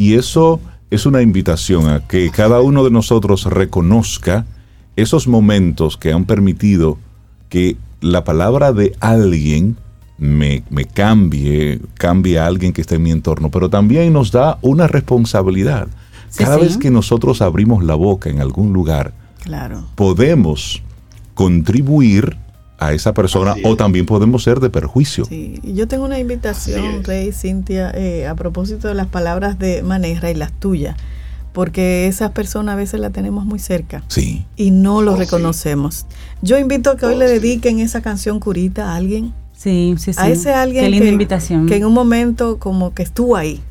Y 0.01 0.15
eso 0.15 0.59
es 0.89 1.05
una 1.05 1.21
invitación 1.21 1.87
a 1.87 2.07
que 2.07 2.31
cada 2.31 2.59
uno 2.59 2.83
de 2.83 2.89
nosotros 2.89 3.45
reconozca 3.45 4.47
esos 4.95 5.27
momentos 5.27 5.95
que 5.95 6.11
han 6.11 6.25
permitido 6.25 6.97
que 7.49 7.77
la 7.99 8.23
palabra 8.23 8.73
de 8.73 8.95
alguien 8.99 9.77
me, 10.17 10.63
me, 10.71 10.85
cambie, 10.85 11.81
cambie 11.93 12.39
a 12.39 12.47
alguien 12.47 12.73
que 12.73 12.81
esté 12.81 12.95
en 12.95 13.03
mi 13.03 13.11
entorno, 13.11 13.51
pero 13.51 13.69
también 13.69 14.11
nos 14.11 14.31
da 14.31 14.57
una 14.63 14.87
responsabilidad. 14.87 15.87
Sí, 16.29 16.45
Cada 16.45 16.55
sí. 16.55 16.63
vez 16.63 16.77
que 16.77 16.89
nosotros 16.89 17.43
abrimos 17.43 17.83
la 17.83 17.93
boca 17.93 18.31
en 18.31 18.41
algún 18.41 18.73
lugar, 18.73 19.13
claro. 19.43 19.83
podemos 19.93 20.81
contribuir 21.35 22.37
a 22.81 22.93
esa 22.93 23.13
persona 23.13 23.55
o 23.63 23.75
también 23.75 24.07
podemos 24.07 24.43
ser 24.43 24.59
de 24.59 24.71
perjuicio. 24.71 25.23
Sí, 25.25 25.61
yo 25.63 25.87
tengo 25.87 26.03
una 26.03 26.17
invitación, 26.17 27.03
Rey, 27.03 27.31
Cintia, 27.31 27.91
eh, 27.93 28.27
a 28.27 28.33
propósito 28.33 28.87
de 28.87 28.95
las 28.95 29.05
palabras 29.05 29.59
de 29.59 29.83
Manera 29.83 30.31
y 30.31 30.33
las 30.33 30.51
tuyas, 30.51 30.97
porque 31.53 32.07
esas 32.07 32.31
personas 32.31 32.73
a 32.73 32.75
veces 32.77 32.99
las 32.99 33.13
tenemos 33.13 33.45
muy 33.45 33.59
cerca 33.59 34.03
sí. 34.07 34.47
y 34.55 34.71
no 34.71 35.03
lo 35.03 35.13
oh, 35.13 35.15
reconocemos. 35.15 36.07
Sí. 36.09 36.15
Yo 36.41 36.57
invito 36.57 36.89
a 36.89 36.97
que 36.97 37.05
hoy 37.05 37.13
oh, 37.13 37.19
le 37.19 37.27
dediquen 37.27 37.79
esa 37.79 38.01
canción 38.01 38.39
curita 38.39 38.91
a 38.91 38.95
alguien. 38.95 39.31
Sí, 39.55 39.93
sí, 39.99 40.13
sí. 40.13 40.19
A 40.19 40.29
ese 40.29 40.51
alguien 40.51 40.85
Qué 40.85 40.89
linda 40.89 41.05
que, 41.05 41.11
invitación. 41.11 41.67
que 41.67 41.75
en 41.75 41.85
un 41.85 41.93
momento 41.93 42.57
como 42.57 42.95
que 42.95 43.03
estuvo 43.03 43.35
ahí. 43.35 43.61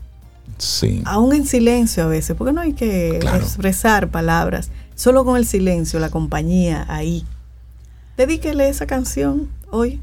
Sí. 0.57 1.03
Aún 1.05 1.35
en 1.35 1.47
silencio 1.47 2.05
a 2.05 2.07
veces, 2.07 2.37
porque 2.37 2.53
no 2.53 2.61
hay 2.61 2.75
que 2.75 3.19
claro. 3.21 3.39
expresar 3.39 4.09
palabras, 4.09 4.71
solo 4.95 5.25
con 5.25 5.37
el 5.37 5.47
silencio, 5.47 5.99
la 5.99 6.11
compañía 6.11 6.87
ahí 6.89 7.25
dedíquele 8.21 8.69
esa 8.69 8.87
canción 8.87 9.49
hoy. 9.71 9.99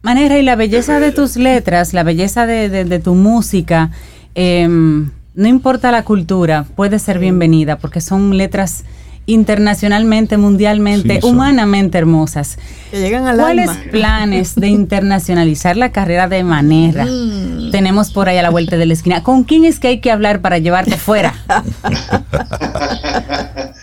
Manera, 0.00 0.38
y 0.38 0.42
la 0.42 0.56
belleza 0.56 1.00
de 1.00 1.12
tus 1.12 1.36
letras, 1.36 1.92
la 1.92 2.02
belleza 2.02 2.46
de, 2.46 2.70
de, 2.70 2.84
de 2.84 2.98
tu 2.98 3.14
música, 3.14 3.90
eh, 4.34 4.66
no 4.68 5.48
importa 5.48 5.92
la 5.92 6.02
cultura, 6.04 6.64
puede 6.76 6.98
ser 6.98 7.18
bienvenida 7.18 7.76
porque 7.76 8.00
son 8.00 8.38
letras 8.38 8.84
internacionalmente, 9.26 10.38
mundialmente, 10.38 11.20
sí, 11.20 11.26
humanamente 11.26 11.98
hermosas. 11.98 12.58
Que 12.90 13.00
llegan 13.00 13.26
al 13.26 13.36
¿Cuáles 13.36 13.68
alma? 13.68 13.90
planes 13.90 14.54
de 14.54 14.68
internacionalizar 14.80 15.76
la 15.76 15.92
carrera 15.92 16.26
de 16.26 16.44
Manera 16.44 17.04
mm. 17.04 17.70
tenemos 17.70 18.10
por 18.10 18.30
ahí 18.30 18.38
a 18.38 18.42
la 18.42 18.48
vuelta 18.48 18.78
de 18.78 18.86
la 18.86 18.94
esquina? 18.94 19.22
¿Con 19.22 19.44
quién 19.44 19.66
es 19.66 19.78
que 19.78 19.88
hay 19.88 20.00
que 20.00 20.10
hablar 20.10 20.40
para 20.40 20.56
llevarte 20.56 20.96
fuera? 20.96 21.34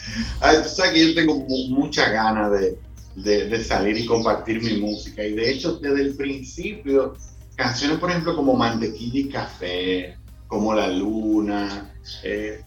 Ay, 0.41 0.57
tú 0.63 0.69
sabes 0.69 0.91
que 0.93 1.07
yo 1.07 1.13
tengo 1.13 1.45
mucha 1.69 2.09
ganas 2.09 2.51
de, 2.51 2.79
de, 3.15 3.63
salir 3.63 3.97
y 3.97 4.05
compartir 4.05 4.61
mi 4.61 4.79
música. 4.79 5.23
Y 5.23 5.33
de 5.33 5.51
hecho, 5.51 5.77
desde 5.77 6.01
el 6.01 6.15
principio, 6.15 7.13
canciones, 7.55 7.97
por 7.99 8.09
ejemplo, 8.09 8.35
como 8.35 8.55
Mantequilla 8.55 9.19
y 9.19 9.29
Café, 9.29 10.17
como 10.47 10.73
La 10.73 10.87
Luna, 10.87 11.93
eh, 12.23 12.61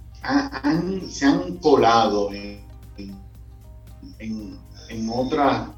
se 1.08 1.26
han 1.26 1.56
colado 1.56 2.32
en, 2.32 2.60
en, 4.18 4.58
en, 4.88 5.10
otra, 5.12 5.74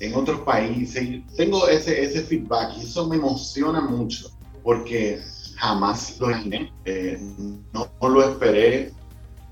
en 0.00 0.14
otros 0.14 0.40
países. 0.40 1.22
Tengo 1.36 1.68
ese, 1.68 2.02
ese 2.02 2.22
feedback 2.22 2.78
y 2.78 2.82
eso 2.82 3.06
me 3.08 3.16
emociona 3.16 3.80
mucho 3.80 4.30
porque 4.62 5.20
jamás 5.56 6.18
lo 6.18 6.30
imaginé, 6.30 6.72
eh, 6.86 7.18
no 7.72 7.88
lo 8.00 8.22
esperé 8.30 8.92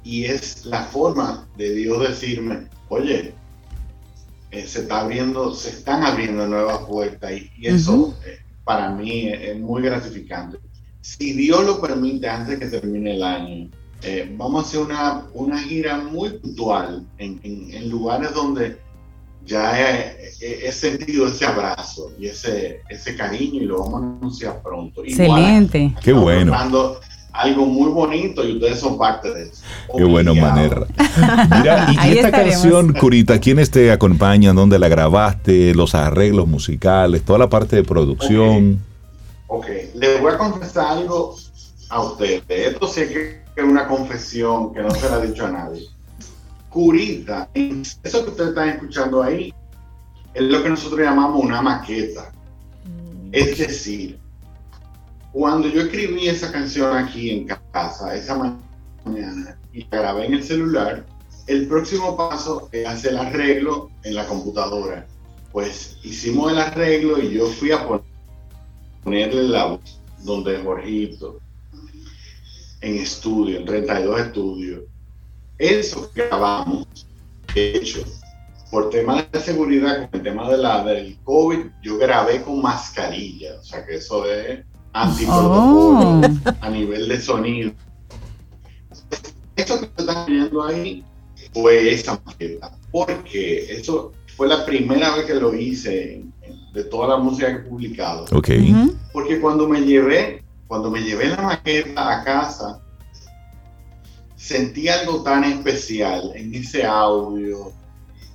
y 0.03 0.25
es 0.25 0.65
la 0.65 0.85
forma 0.85 1.47
de 1.57 1.75
Dios 1.75 2.01
decirme, 2.09 2.67
oye, 2.89 3.35
eh, 4.53 4.67
se 4.67 4.81
está 4.81 5.01
abriendo, 5.01 5.55
se 5.55 5.71
están 5.71 6.03
abriendo 6.03 6.47
nuevas 6.47 6.81
puertas 6.81 7.33
y, 7.33 7.51
y 7.57 7.69
eso 7.69 7.95
uh 7.95 8.09
-huh. 8.09 8.27
eh, 8.27 8.39
para 8.65 8.91
mí 8.91 9.29
es, 9.29 9.41
es, 9.41 9.59
muy 9.59 9.81
gratificante. 9.83 10.59
Si 11.01 11.33
Dios 11.33 11.65
lo 11.65 11.81
permite 11.81 12.29
antes 12.29 12.59
que 12.59 12.67
termine 12.67 13.17
el 13.17 13.23
año, 13.23 13.71
eh, 14.03 14.31
vamos 14.37 14.65
a 14.65 14.69
hacer 14.69 14.81
una, 14.81 15.27
una 15.33 15.59
gira 15.59 15.99
muy 15.99 16.31
puntual 16.39 17.07
en, 17.17 17.41
en, 17.43 17.73
en 17.73 17.89
lugares 17.89 18.35
donde 18.35 18.77
ya 19.47 19.81
he, 19.81 20.31
he, 20.41 20.69
he, 20.69 20.73
sentido 20.73 21.29
ese 21.29 21.47
abrazo 21.47 22.13
y 22.19 22.27
ese, 22.27 22.83
ese 22.91 23.17
cariño 23.17 23.63
y 23.63 23.65
lo 23.65 23.79
vamos 23.79 24.03
a 24.03 24.07
anunciar 24.19 24.63
pronto. 24.63 25.03
Excelente. 25.03 25.79
Igual, 25.79 26.03
Qué 26.03 26.13
bueno 26.13 26.53
algo 27.33 27.67
muy 27.67 27.91
bonito 27.91 28.47
y 28.47 28.55
ustedes 28.55 28.81
son 28.81 28.99
parte 28.99 29.33
de 29.33 29.45
eso. 29.45 29.63
Qué 29.97 30.05
buena 30.05 30.35
manera. 30.35 30.87
Mira, 31.59 31.89
y, 31.91 31.93
y 31.93 32.19
esta 32.19 32.29
estaremos. 32.29 32.63
canción, 32.63 32.93
Curita, 32.93 33.41
¿quiénes 33.41 33.71
te 33.71 33.91
acompañan? 33.91 34.55
¿Dónde 34.55 34.79
la 34.79 34.89
grabaste? 34.89 35.75
Los 35.75 35.95
arreglos 35.95 36.47
musicales, 36.47 37.23
toda 37.23 37.39
la 37.39 37.49
parte 37.49 37.77
de 37.77 37.85
producción. 37.85 38.81
Ok, 39.47 39.65
okay. 39.65 39.91
les 39.95 40.21
voy 40.21 40.33
a 40.33 40.39
confesar 40.39 40.99
algo 40.99 41.37
a 41.89 42.03
ustedes. 42.03 42.43
Esto 42.49 42.87
sí 42.87 43.03
que 43.07 43.43
es 43.57 43.65
una 43.65 43.87
confesión 43.87 44.73
que 44.75 44.83
no 44.83 44.91
se 44.91 45.09
la 45.09 45.17
ha 45.17 45.21
dicho 45.21 45.47
a 45.47 45.51
nadie. 45.51 45.87
Curita, 46.69 47.51
eso 47.55 48.25
que 48.25 48.31
ustedes 48.31 48.51
están 48.51 48.69
escuchando 48.71 49.23
ahí, 49.23 49.53
es 50.33 50.43
lo 50.43 50.63
que 50.63 50.71
nosotros 50.71 51.01
llamamos 51.01 51.45
una 51.45 51.61
maqueta. 51.61 52.33
Es 53.31 53.59
decir, 53.59 54.19
cuando 55.33 55.69
yo 55.69 55.83
escribí 55.83 56.29
esa 56.29 56.53
canción 56.53 56.97
aquí 56.97 57.31
en 57.31 57.47
casa, 57.73 58.15
esa 58.15 58.37
mañana, 59.05 59.59
y 59.73 59.81
la 59.91 59.99
grabé 59.99 60.27
en 60.27 60.35
el 60.35 60.45
celular, 60.45 61.07
el 61.47 61.67
próximo 61.67 62.17
paso 62.17 62.69
es 62.71 62.87
hacer 62.87 63.13
el 63.13 63.19
arreglo 63.19 63.91
en 64.05 64.15
la 64.15 64.27
computadora. 64.27 65.07
Pues 65.51 65.99
hicimos 66.03 66.53
el 66.53 66.59
arreglo 66.59 67.19
y 67.21 67.33
yo 67.33 67.47
fui 67.47 67.73
a 67.73 67.87
ponerle 69.03 69.43
la 69.45 69.65
voz 69.67 70.01
donde 70.19 70.59
Jorgito, 70.59 71.41
en 72.81 72.97
estudio, 72.97 73.59
en 73.59 73.65
32 73.65 74.21
estudios. 74.21 74.83
Eso 75.59 76.11
grabamos, 76.15 76.87
de 77.55 77.77
hecho, 77.77 78.05
por 78.71 78.91
tema 78.91 79.27
de 79.31 79.41
seguridad, 79.41 80.11
con 80.11 80.21
el 80.21 80.23
tema 80.23 80.51
de 80.51 80.59
la, 80.59 80.85
del 80.85 81.19
COVID, 81.25 81.67
yo 81.83 81.99
grabé 81.99 82.43
con 82.43 82.63
mascarilla, 82.63 83.59
o 83.61 83.65
sea 83.65 83.85
que 83.85 83.97
eso 83.97 84.31
es 84.31 84.65
antiprotocolo 84.93 86.21
oh. 86.21 86.21
a 86.61 86.71
nivel 86.71 87.09
de 87.09 87.21
sonido. 87.21 87.73
Esto 89.57 89.81
que 89.81 89.87
están 89.97 90.27
viendo 90.27 90.63
ahí 90.63 91.05
fue 91.53 91.93
esa 91.93 92.21
maqueta, 92.25 92.73
porque 92.91 93.73
eso 93.73 94.13
fue 94.37 94.49
la 94.49 94.65
primera 94.65 95.15
vez 95.17 95.27
que 95.27 95.35
lo 95.35 95.55
hice 95.55 96.25
de 96.73 96.85
toda 96.85 97.09
la 97.09 97.17
música 97.19 97.49
que 97.49 97.67
he 97.67 97.71
publicado. 97.71 98.25
Okay. 98.33 98.73
Uh 98.73 98.77
-huh. 98.77 98.97
Porque 99.13 99.41
cuando 99.41 99.69
me 99.69 99.83
llevé, 99.83 100.43
cuando 100.67 100.91
me 100.91 101.03
llevé 101.03 101.29
la 101.29 101.43
maqueta 101.43 102.21
a 102.21 102.25
casa, 102.25 102.81
sentí 104.37 104.89
algo 104.89 105.23
tan 105.23 105.45
especial 105.45 106.33
en 106.35 106.55
ese 106.55 106.85
audio, 106.85 107.73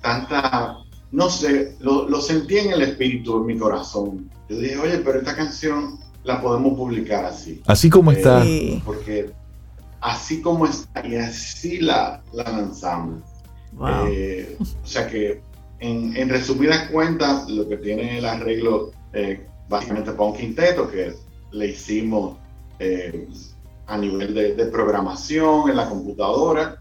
tanta, 0.00 0.78
no 1.10 1.28
sé, 1.28 1.74
lo, 1.80 2.08
lo 2.08 2.20
sentí 2.20 2.58
en 2.58 2.72
el 2.72 2.82
espíritu, 2.82 3.38
en 3.38 3.46
mi 3.46 3.58
corazón. 3.58 4.30
Yo 4.48 4.58
dije, 4.58 4.78
oye, 4.78 4.98
pero 4.98 5.18
esta 5.18 5.34
canción 5.34 5.98
la 6.24 6.40
podemos 6.40 6.74
publicar 6.74 7.24
así. 7.24 7.62
Así 7.66 7.88
como 7.90 8.12
está. 8.12 8.44
Eh, 8.44 8.80
porque 8.84 9.32
así 10.00 10.40
como 10.40 10.66
está 10.66 11.06
y 11.06 11.16
así 11.16 11.78
la, 11.78 12.22
la 12.32 12.44
lanzamos. 12.44 13.22
Wow. 13.72 14.06
Eh, 14.08 14.56
o 14.58 14.86
sea 14.86 15.06
que, 15.08 15.40
en, 15.80 16.16
en, 16.16 16.28
resumidas 16.28 16.88
cuentas, 16.90 17.48
lo 17.48 17.68
que 17.68 17.76
tiene 17.76 18.18
el 18.18 18.24
arreglo, 18.24 18.90
eh, 19.12 19.46
básicamente 19.68 20.12
para 20.12 20.30
un 20.30 20.36
quinteto 20.36 20.90
que 20.90 21.14
le 21.52 21.68
hicimos 21.68 22.36
eh, 22.78 23.28
a 23.86 23.96
nivel 23.96 24.34
de, 24.34 24.54
de, 24.54 24.66
programación 24.66 25.70
en 25.70 25.76
la 25.76 25.88
computadora 25.88 26.80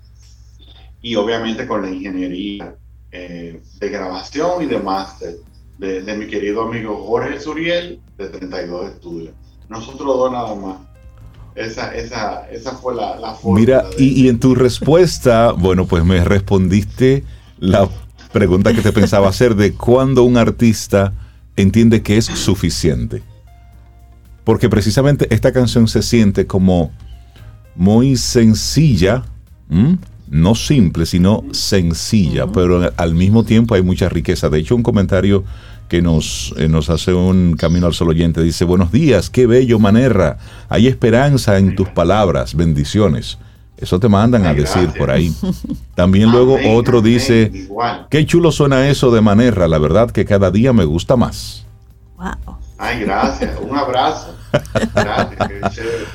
y 1.01 1.15
obviamente 1.15 1.67
con 1.67 1.81
la 1.81 1.89
ingeniería 1.89 2.75
eh, 3.11 3.61
de 3.79 3.89
grabación 3.89 4.63
y 4.63 4.65
de 4.65 4.79
máster 4.79 5.37
de, 5.77 6.01
de, 6.01 6.17
mi 6.17 6.27
querido 6.27 6.63
amigo 6.63 7.03
Jorge 7.07 7.39
Suriel 7.39 8.01
de 8.17 8.27
32 8.29 8.89
Estudios. 8.91 9.33
Nosotros 9.69 10.07
dos 10.07 10.31
nada 10.31 10.55
más. 10.55 10.77
Esa, 11.55 11.95
esa, 11.95 12.47
esa 12.51 12.73
fue 12.73 12.95
la, 12.95 13.15
la 13.17 13.33
forma. 13.33 13.59
Mira, 13.59 13.85
y, 13.97 14.23
y, 14.23 14.29
en 14.29 14.39
tu 14.39 14.53
respuesta, 14.53 15.53
bueno, 15.53 15.87
pues 15.87 16.05
me 16.05 16.23
respondiste 16.23 17.23
la 17.57 17.89
pregunta 18.31 18.73
que 18.73 18.81
te 18.81 18.93
pensaba 18.93 19.27
hacer 19.27 19.55
de 19.55 19.73
cuándo 19.73 20.23
un 20.23 20.37
artista 20.37 21.13
entiende 21.55 22.03
que 22.03 22.17
es 22.17 22.25
suficiente. 22.25 23.23
Porque 24.43 24.69
precisamente 24.69 25.33
esta 25.33 25.51
canción 25.51 25.87
se 25.87 26.03
siente 26.03 26.45
como 26.45 26.91
muy 27.75 28.15
sencilla, 28.17 29.25
¿m? 29.69 29.97
no 30.29 30.55
simple, 30.55 31.05
sino 31.05 31.43
sencilla, 31.51 32.45
uh 32.45 32.49
-huh. 32.49 32.53
pero 32.53 32.91
al 32.95 33.15
mismo 33.15 33.43
tiempo 33.43 33.75
hay 33.75 33.81
mucha 33.81 34.09
riqueza. 34.09 34.49
De 34.49 34.59
hecho, 34.59 34.75
un 34.75 34.83
comentario 34.83 35.43
que 35.87 36.01
nos, 36.01 36.53
eh, 36.57 36.67
nos 36.67 36.89
hace 36.89 37.13
un 37.13 37.55
camino 37.55 37.87
al 37.87 37.93
sol 37.93 38.09
oyente 38.09 38.41
dice, 38.41 38.65
buenos 38.65 38.91
días, 38.91 39.29
qué 39.29 39.47
bello 39.47 39.79
Manerra, 39.79 40.37
hay 40.69 40.87
esperanza 40.87 41.57
en 41.57 41.75
tus 41.75 41.89
palabras, 41.89 42.55
bendiciones. 42.55 43.37
Eso 43.77 43.99
te 43.99 44.09
mandan 44.09 44.43
Ay, 44.43 44.49
a 44.49 44.53
decir 44.53 44.81
gracias. 44.83 44.97
por 44.97 45.11
ahí. 45.11 45.31
También 45.95 46.31
luego 46.31 46.55
amén, 46.55 46.75
otro 46.75 46.99
amén, 46.99 47.13
dice, 47.13 47.51
igual. 47.53 48.07
qué 48.09 48.25
chulo 48.25 48.51
suena 48.51 48.89
eso 48.89 49.11
de 49.11 49.21
Manerra, 49.21 49.67
la 49.67 49.77
verdad 49.77 50.09
que 50.11 50.25
cada 50.25 50.49
día 50.51 50.73
me 50.73 50.83
gusta 50.85 51.15
más. 51.15 51.65
Wow. 52.17 52.57
Ay, 52.79 53.01
gracias, 53.01 53.57
un 53.61 53.75
abrazo. 53.75 54.35
Gracias, 54.93 55.47
qué 55.47 55.61
chévere. 55.71 56.05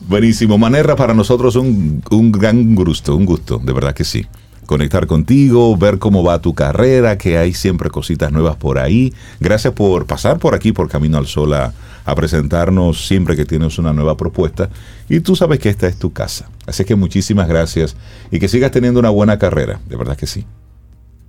Buenísimo, 0.00 0.58
Manerra, 0.58 0.96
para 0.96 1.14
nosotros 1.14 1.56
un, 1.56 2.02
un 2.10 2.32
gran 2.32 2.74
gusto, 2.74 3.14
un 3.14 3.26
gusto, 3.26 3.58
de 3.58 3.72
verdad 3.72 3.94
que 3.94 4.04
sí 4.04 4.26
conectar 4.70 5.08
contigo, 5.08 5.76
ver 5.76 5.98
cómo 5.98 6.22
va 6.22 6.40
tu 6.40 6.54
carrera, 6.54 7.18
que 7.18 7.36
hay 7.36 7.54
siempre 7.54 7.90
cositas 7.90 8.30
nuevas 8.30 8.54
por 8.54 8.78
ahí. 8.78 9.12
Gracias 9.40 9.74
por 9.74 10.06
pasar 10.06 10.38
por 10.38 10.54
aquí, 10.54 10.70
por 10.70 10.88
Camino 10.88 11.18
al 11.18 11.26
Sol, 11.26 11.54
a, 11.54 11.72
a, 12.04 12.14
presentarnos 12.14 13.08
siempre 13.08 13.34
que 13.34 13.44
tienes 13.44 13.80
una 13.80 13.92
nueva 13.92 14.16
propuesta. 14.16 14.70
Y 15.08 15.18
tú 15.18 15.34
sabes 15.34 15.58
que 15.58 15.70
esta 15.70 15.88
es 15.88 15.96
tu 15.96 16.12
casa. 16.12 16.48
Así 16.68 16.84
que 16.84 16.94
muchísimas 16.94 17.48
gracias 17.48 17.96
y 18.30 18.38
que 18.38 18.46
sigas 18.46 18.70
teniendo 18.70 19.00
una 19.00 19.10
buena 19.10 19.40
carrera, 19.40 19.80
de 19.88 19.96
verdad 19.96 20.16
que 20.16 20.28
sí. 20.28 20.46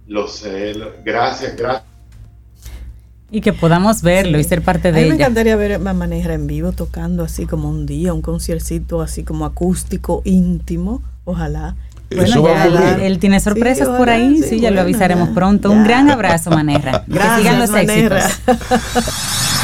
Lo 0.05 0.27
sé, 0.27 0.75
lo, 0.75 0.91
gracias, 1.03 1.57
gracias. 1.57 1.85
Y 3.31 3.41
que 3.41 3.53
podamos 3.53 4.03
verlo 4.03 4.37
sí. 4.37 4.41
y 4.41 4.43
ser 4.43 4.61
parte 4.61 4.91
de 4.91 4.99
a 4.99 5.01
mí 5.01 5.07
ella. 5.07 5.15
Me 5.15 5.15
encantaría 5.15 5.55
ver 5.55 5.73
a 5.73 5.79
Maneja 5.79 6.31
en 6.35 6.45
vivo 6.45 6.73
tocando 6.73 7.23
así 7.23 7.47
como 7.47 7.71
un 7.71 7.87
día, 7.87 8.13
un 8.13 8.21
conciercito 8.21 9.01
así 9.01 9.23
como 9.23 9.45
acústico, 9.45 10.21
íntimo, 10.25 11.01
ojalá. 11.25 11.75
Bueno, 12.15 12.43
ya 12.45 12.65
él, 12.65 13.01
él, 13.01 13.19
tiene 13.19 13.39
sorpresas 13.39 13.87
sí, 13.87 13.93
por 13.97 14.09
ahí, 14.09 14.37
sí, 14.37 14.43
sí 14.43 14.55
ya 14.57 14.63
bueno, 14.63 14.75
lo 14.75 14.81
avisaremos 14.81 15.29
ya. 15.29 15.33
pronto. 15.33 15.69
Ya. 15.69 15.75
Un 15.75 15.83
gran 15.83 16.09
abrazo, 16.09 16.51
Manerra. 16.51 17.03
Gracias, 17.07 17.35
que 17.35 17.41
sigan 17.41 17.59
los 17.59 17.69
Manerra. 17.69 18.25
éxitos. 18.25 18.51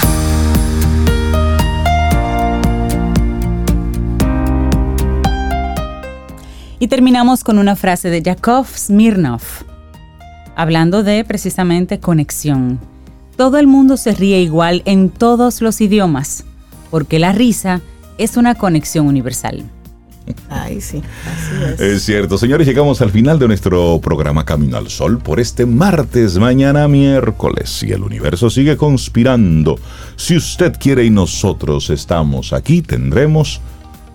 y 6.79 6.87
terminamos 6.87 7.43
con 7.43 7.59
una 7.59 7.75
frase 7.75 8.09
de 8.09 8.21
Yakov 8.21 8.67
Smirnov, 8.67 9.41
hablando 10.55 11.03
de 11.03 11.25
precisamente 11.25 11.99
conexión. 11.99 12.79
Todo 13.35 13.57
el 13.57 13.67
mundo 13.67 13.97
se 13.97 14.13
ríe 14.13 14.39
igual 14.41 14.83
en 14.85 15.09
todos 15.09 15.61
los 15.61 15.81
idiomas, 15.81 16.45
porque 16.89 17.19
la 17.19 17.31
risa 17.31 17.81
es 18.17 18.37
una 18.37 18.55
conexión 18.55 19.07
universal. 19.07 19.65
Sí, 20.79 21.01
así 21.01 21.01
es. 21.73 21.79
Es 21.79 22.03
cierto, 22.03 22.37
señores, 22.37 22.67
llegamos 22.67 23.01
al 23.01 23.11
final 23.11 23.39
de 23.39 23.47
nuestro 23.47 23.99
programa 24.01 24.45
Camino 24.45 24.77
al 24.77 24.89
Sol 24.89 25.19
por 25.19 25.39
este 25.39 25.65
martes, 25.65 26.37
mañana 26.37 26.87
miércoles, 26.87 27.83
y 27.83 27.91
el 27.91 28.03
universo 28.03 28.49
sigue 28.49 28.77
conspirando. 28.77 29.79
Si 30.15 30.37
usted 30.37 30.75
quiere 30.79 31.05
y 31.05 31.09
nosotros 31.09 31.89
estamos 31.89 32.53
aquí, 32.53 32.81
tendremos 32.81 33.61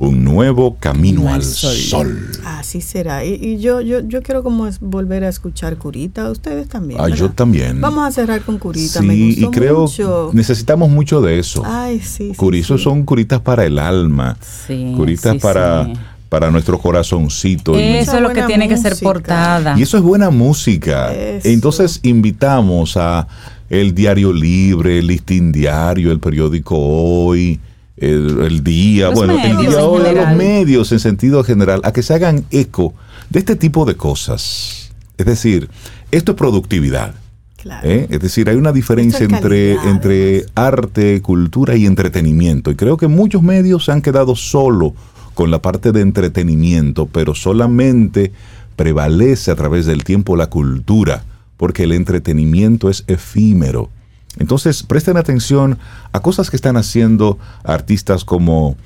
un 0.02 0.24
nuevo 0.24 0.76
camino 0.80 1.28
al, 1.28 1.34
al 1.36 1.42
sol. 1.44 1.76
sol. 1.76 2.30
Así 2.44 2.80
será. 2.80 3.24
Y, 3.24 3.34
y, 3.34 3.58
yo, 3.58 3.80
yo, 3.80 4.00
yo 4.00 4.20
quiero 4.22 4.42
como 4.42 4.66
es 4.66 4.80
volver 4.80 5.22
a 5.22 5.28
escuchar 5.28 5.76
Curita. 5.76 6.28
Ustedes 6.28 6.68
también. 6.68 7.00
Ah, 7.00 7.08
yo 7.08 7.30
también. 7.30 7.80
Vamos 7.80 8.04
a 8.08 8.10
cerrar 8.10 8.42
con 8.42 8.58
Curita. 8.58 9.00
Sí, 9.00 9.06
Me 9.06 9.26
gustó 9.26 9.46
y 9.46 9.50
creo 9.50 9.80
mucho. 9.82 10.30
necesitamos 10.32 10.90
mucho 10.90 11.20
de 11.20 11.38
eso. 11.38 11.62
Ay, 11.64 12.00
sí. 12.00 12.32
Curizos 12.36 12.80
sí, 12.80 12.84
son 12.84 13.04
curitas 13.04 13.40
para 13.40 13.64
el 13.64 13.78
alma. 13.78 14.36
Sí, 14.66 14.92
curitas 14.96 15.34
sí, 15.34 15.38
para. 15.38 15.86
Sí 15.86 15.92
para 16.28 16.50
nuestro 16.50 16.78
corazoncito. 16.78 17.78
Eso 17.78 18.16
es 18.16 18.22
lo 18.22 18.30
que 18.30 18.42
tiene 18.44 18.64
música. 18.66 18.88
que 18.88 18.96
ser 18.96 19.04
portada. 19.04 19.78
Y 19.78 19.82
eso 19.82 19.98
es 19.98 20.02
buena 20.02 20.30
música. 20.30 21.12
Eso. 21.12 21.46
Entonces 21.46 22.00
invitamos 22.04 22.96
a 22.96 23.28
el 23.68 23.94
Diario 23.94 24.32
Libre, 24.32 25.00
el 25.00 25.08
Listín 25.08 25.52
Diario, 25.52 26.10
el 26.10 26.20
periódico 26.20 26.74
Hoy, 26.78 27.60
el, 28.02 28.40
el 28.40 28.64
Día, 28.64 29.06
los 29.06 29.14
bueno, 29.14 29.34
el 29.34 29.56
Día 29.58 29.70
general. 29.70 30.14
los 30.14 30.36
medios 30.36 30.90
en 30.92 30.98
sentido 30.98 31.44
general, 31.44 31.80
a 31.84 31.92
que 31.92 32.02
se 32.02 32.14
hagan 32.14 32.44
eco 32.50 32.94
de 33.30 33.38
este 33.38 33.56
tipo 33.56 33.84
de 33.84 33.94
cosas. 33.94 34.90
Es 35.16 35.26
decir, 35.26 35.68
esto 36.10 36.32
es 36.32 36.38
productividad. 36.38 37.14
Claro. 37.56 37.88
¿eh? 37.88 38.08
Es 38.10 38.18
decir, 38.18 38.48
hay 38.48 38.56
una 38.56 38.72
diferencia 38.72 39.24
entre, 39.24 39.74
entre 39.74 40.46
arte, 40.56 41.22
cultura 41.22 41.76
y 41.76 41.86
entretenimiento. 41.86 42.72
Y 42.72 42.74
creo 42.74 42.96
que 42.96 43.06
muchos 43.06 43.42
medios 43.42 43.84
se 43.84 43.92
han 43.92 44.02
quedado 44.02 44.34
solo 44.34 44.94
con 45.34 45.52
la 45.52 45.62
parte 45.62 45.92
de 45.92 46.00
entretenimiento, 46.00 47.06
pero 47.06 47.36
solamente 47.36 48.32
prevalece 48.74 49.52
a 49.52 49.54
través 49.54 49.86
del 49.86 50.02
tiempo 50.02 50.36
la 50.36 50.48
cultura, 50.48 51.22
porque 51.56 51.84
el 51.84 51.92
entretenimiento 51.92 52.90
es 52.90 53.04
efímero. 53.06 53.90
Entonces, 54.38 54.82
presten 54.82 55.16
atención 55.16 55.78
a 56.12 56.20
cosas 56.20 56.50
que 56.50 56.56
están 56.56 56.76
haciendo 56.76 57.38
artistas 57.64 58.24
como, 58.24 58.76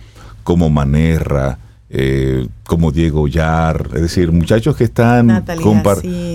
como 0.42 0.70
Manerra, 0.70 1.58
eh, 1.88 2.48
como 2.64 2.90
Diego 2.90 3.28
Yar, 3.28 3.90
es 3.94 4.02
decir, 4.02 4.32
muchachos 4.32 4.74
que 4.74 4.84
están 4.84 5.44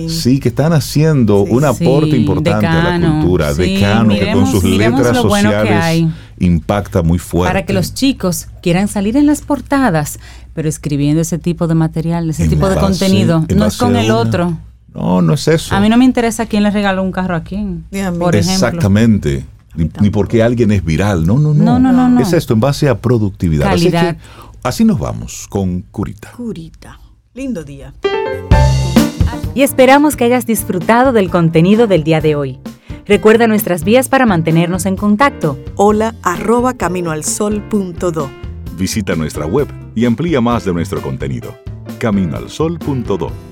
sí, 0.08 0.40
que 0.40 0.48
están 0.48 0.72
haciendo 0.72 1.44
sí, 1.46 1.52
un 1.52 1.64
aporte 1.66 2.12
sí, 2.12 2.16
importante 2.16 2.66
decano, 2.66 2.88
a 2.88 2.98
la 2.98 3.20
cultura, 3.20 3.52
decano 3.52 4.04
miremos, 4.06 4.28
que 4.28 4.32
con 4.32 4.46
sus 4.62 4.64
letras 4.64 5.16
sociales 5.18 6.00
bueno 6.00 6.14
impacta 6.38 7.02
muy 7.02 7.18
fuerte. 7.18 7.50
Para 7.50 7.66
que 7.66 7.74
los 7.74 7.92
chicos 7.92 8.48
quieran 8.62 8.88
salir 8.88 9.16
en 9.16 9.26
las 9.26 9.42
portadas, 9.42 10.18
pero 10.54 10.70
escribiendo 10.70 11.20
ese 11.20 11.38
tipo 11.38 11.68
de 11.68 11.74
material, 11.74 12.30
ese 12.30 12.44
en 12.44 12.50
tipo 12.50 12.70
de 12.70 12.76
contenido, 12.76 13.44
no 13.54 13.66
es 13.66 13.76
con 13.76 13.94
el 13.96 14.10
otro. 14.10 14.58
No, 14.94 15.22
no 15.22 15.34
es 15.34 15.48
eso. 15.48 15.74
A 15.74 15.80
mí 15.80 15.88
no 15.88 15.96
me 15.96 16.04
interesa 16.04 16.46
quién 16.46 16.62
le 16.62 16.70
regaló 16.70 17.02
un 17.02 17.12
carro 17.12 17.36
a 17.36 17.42
quién. 17.42 17.84
Por 18.18 18.36
Exactamente. 18.36 19.46
Ni, 19.74 19.90
ni, 20.00 20.10
porque 20.10 20.42
alguien 20.42 20.70
es 20.70 20.84
viral. 20.84 21.26
No, 21.26 21.38
no, 21.38 21.54
no. 21.54 21.64
No, 21.64 21.78
no, 21.78 21.92
no, 21.92 22.08
no. 22.08 22.20
Es 22.20 22.32
esto 22.34 22.52
en 22.52 22.60
base 22.60 22.88
a 22.88 22.98
productividad. 22.98 23.70
Calidad. 23.70 24.06
Así, 24.06 24.16
que, 24.16 24.22
así 24.62 24.84
nos 24.84 24.98
vamos 24.98 25.46
con 25.48 25.80
Curita. 25.90 26.32
Curita. 26.32 26.98
Lindo 27.34 27.64
día. 27.64 27.94
Y 29.54 29.62
esperamos 29.62 30.16
que 30.16 30.24
hayas 30.24 30.46
disfrutado 30.46 31.12
del 31.12 31.30
contenido 31.30 31.86
del 31.86 32.04
día 32.04 32.20
de 32.20 32.34
hoy. 32.34 32.58
Recuerda 33.06 33.46
nuestras 33.46 33.84
vías 33.84 34.08
para 34.08 34.26
mantenernos 34.26 34.86
en 34.86 34.96
contacto. 34.96 35.58
Hola 35.76 36.14
arroba 36.22 36.74
caminoalsol.do. 36.74 38.30
Visita 38.76 39.14
nuestra 39.14 39.46
web 39.46 39.68
y 39.94 40.04
amplía 40.04 40.40
más 40.40 40.64
de 40.64 40.72
nuestro 40.72 41.00
contenido. 41.02 41.54
Caminoalsol.do. 41.98 43.51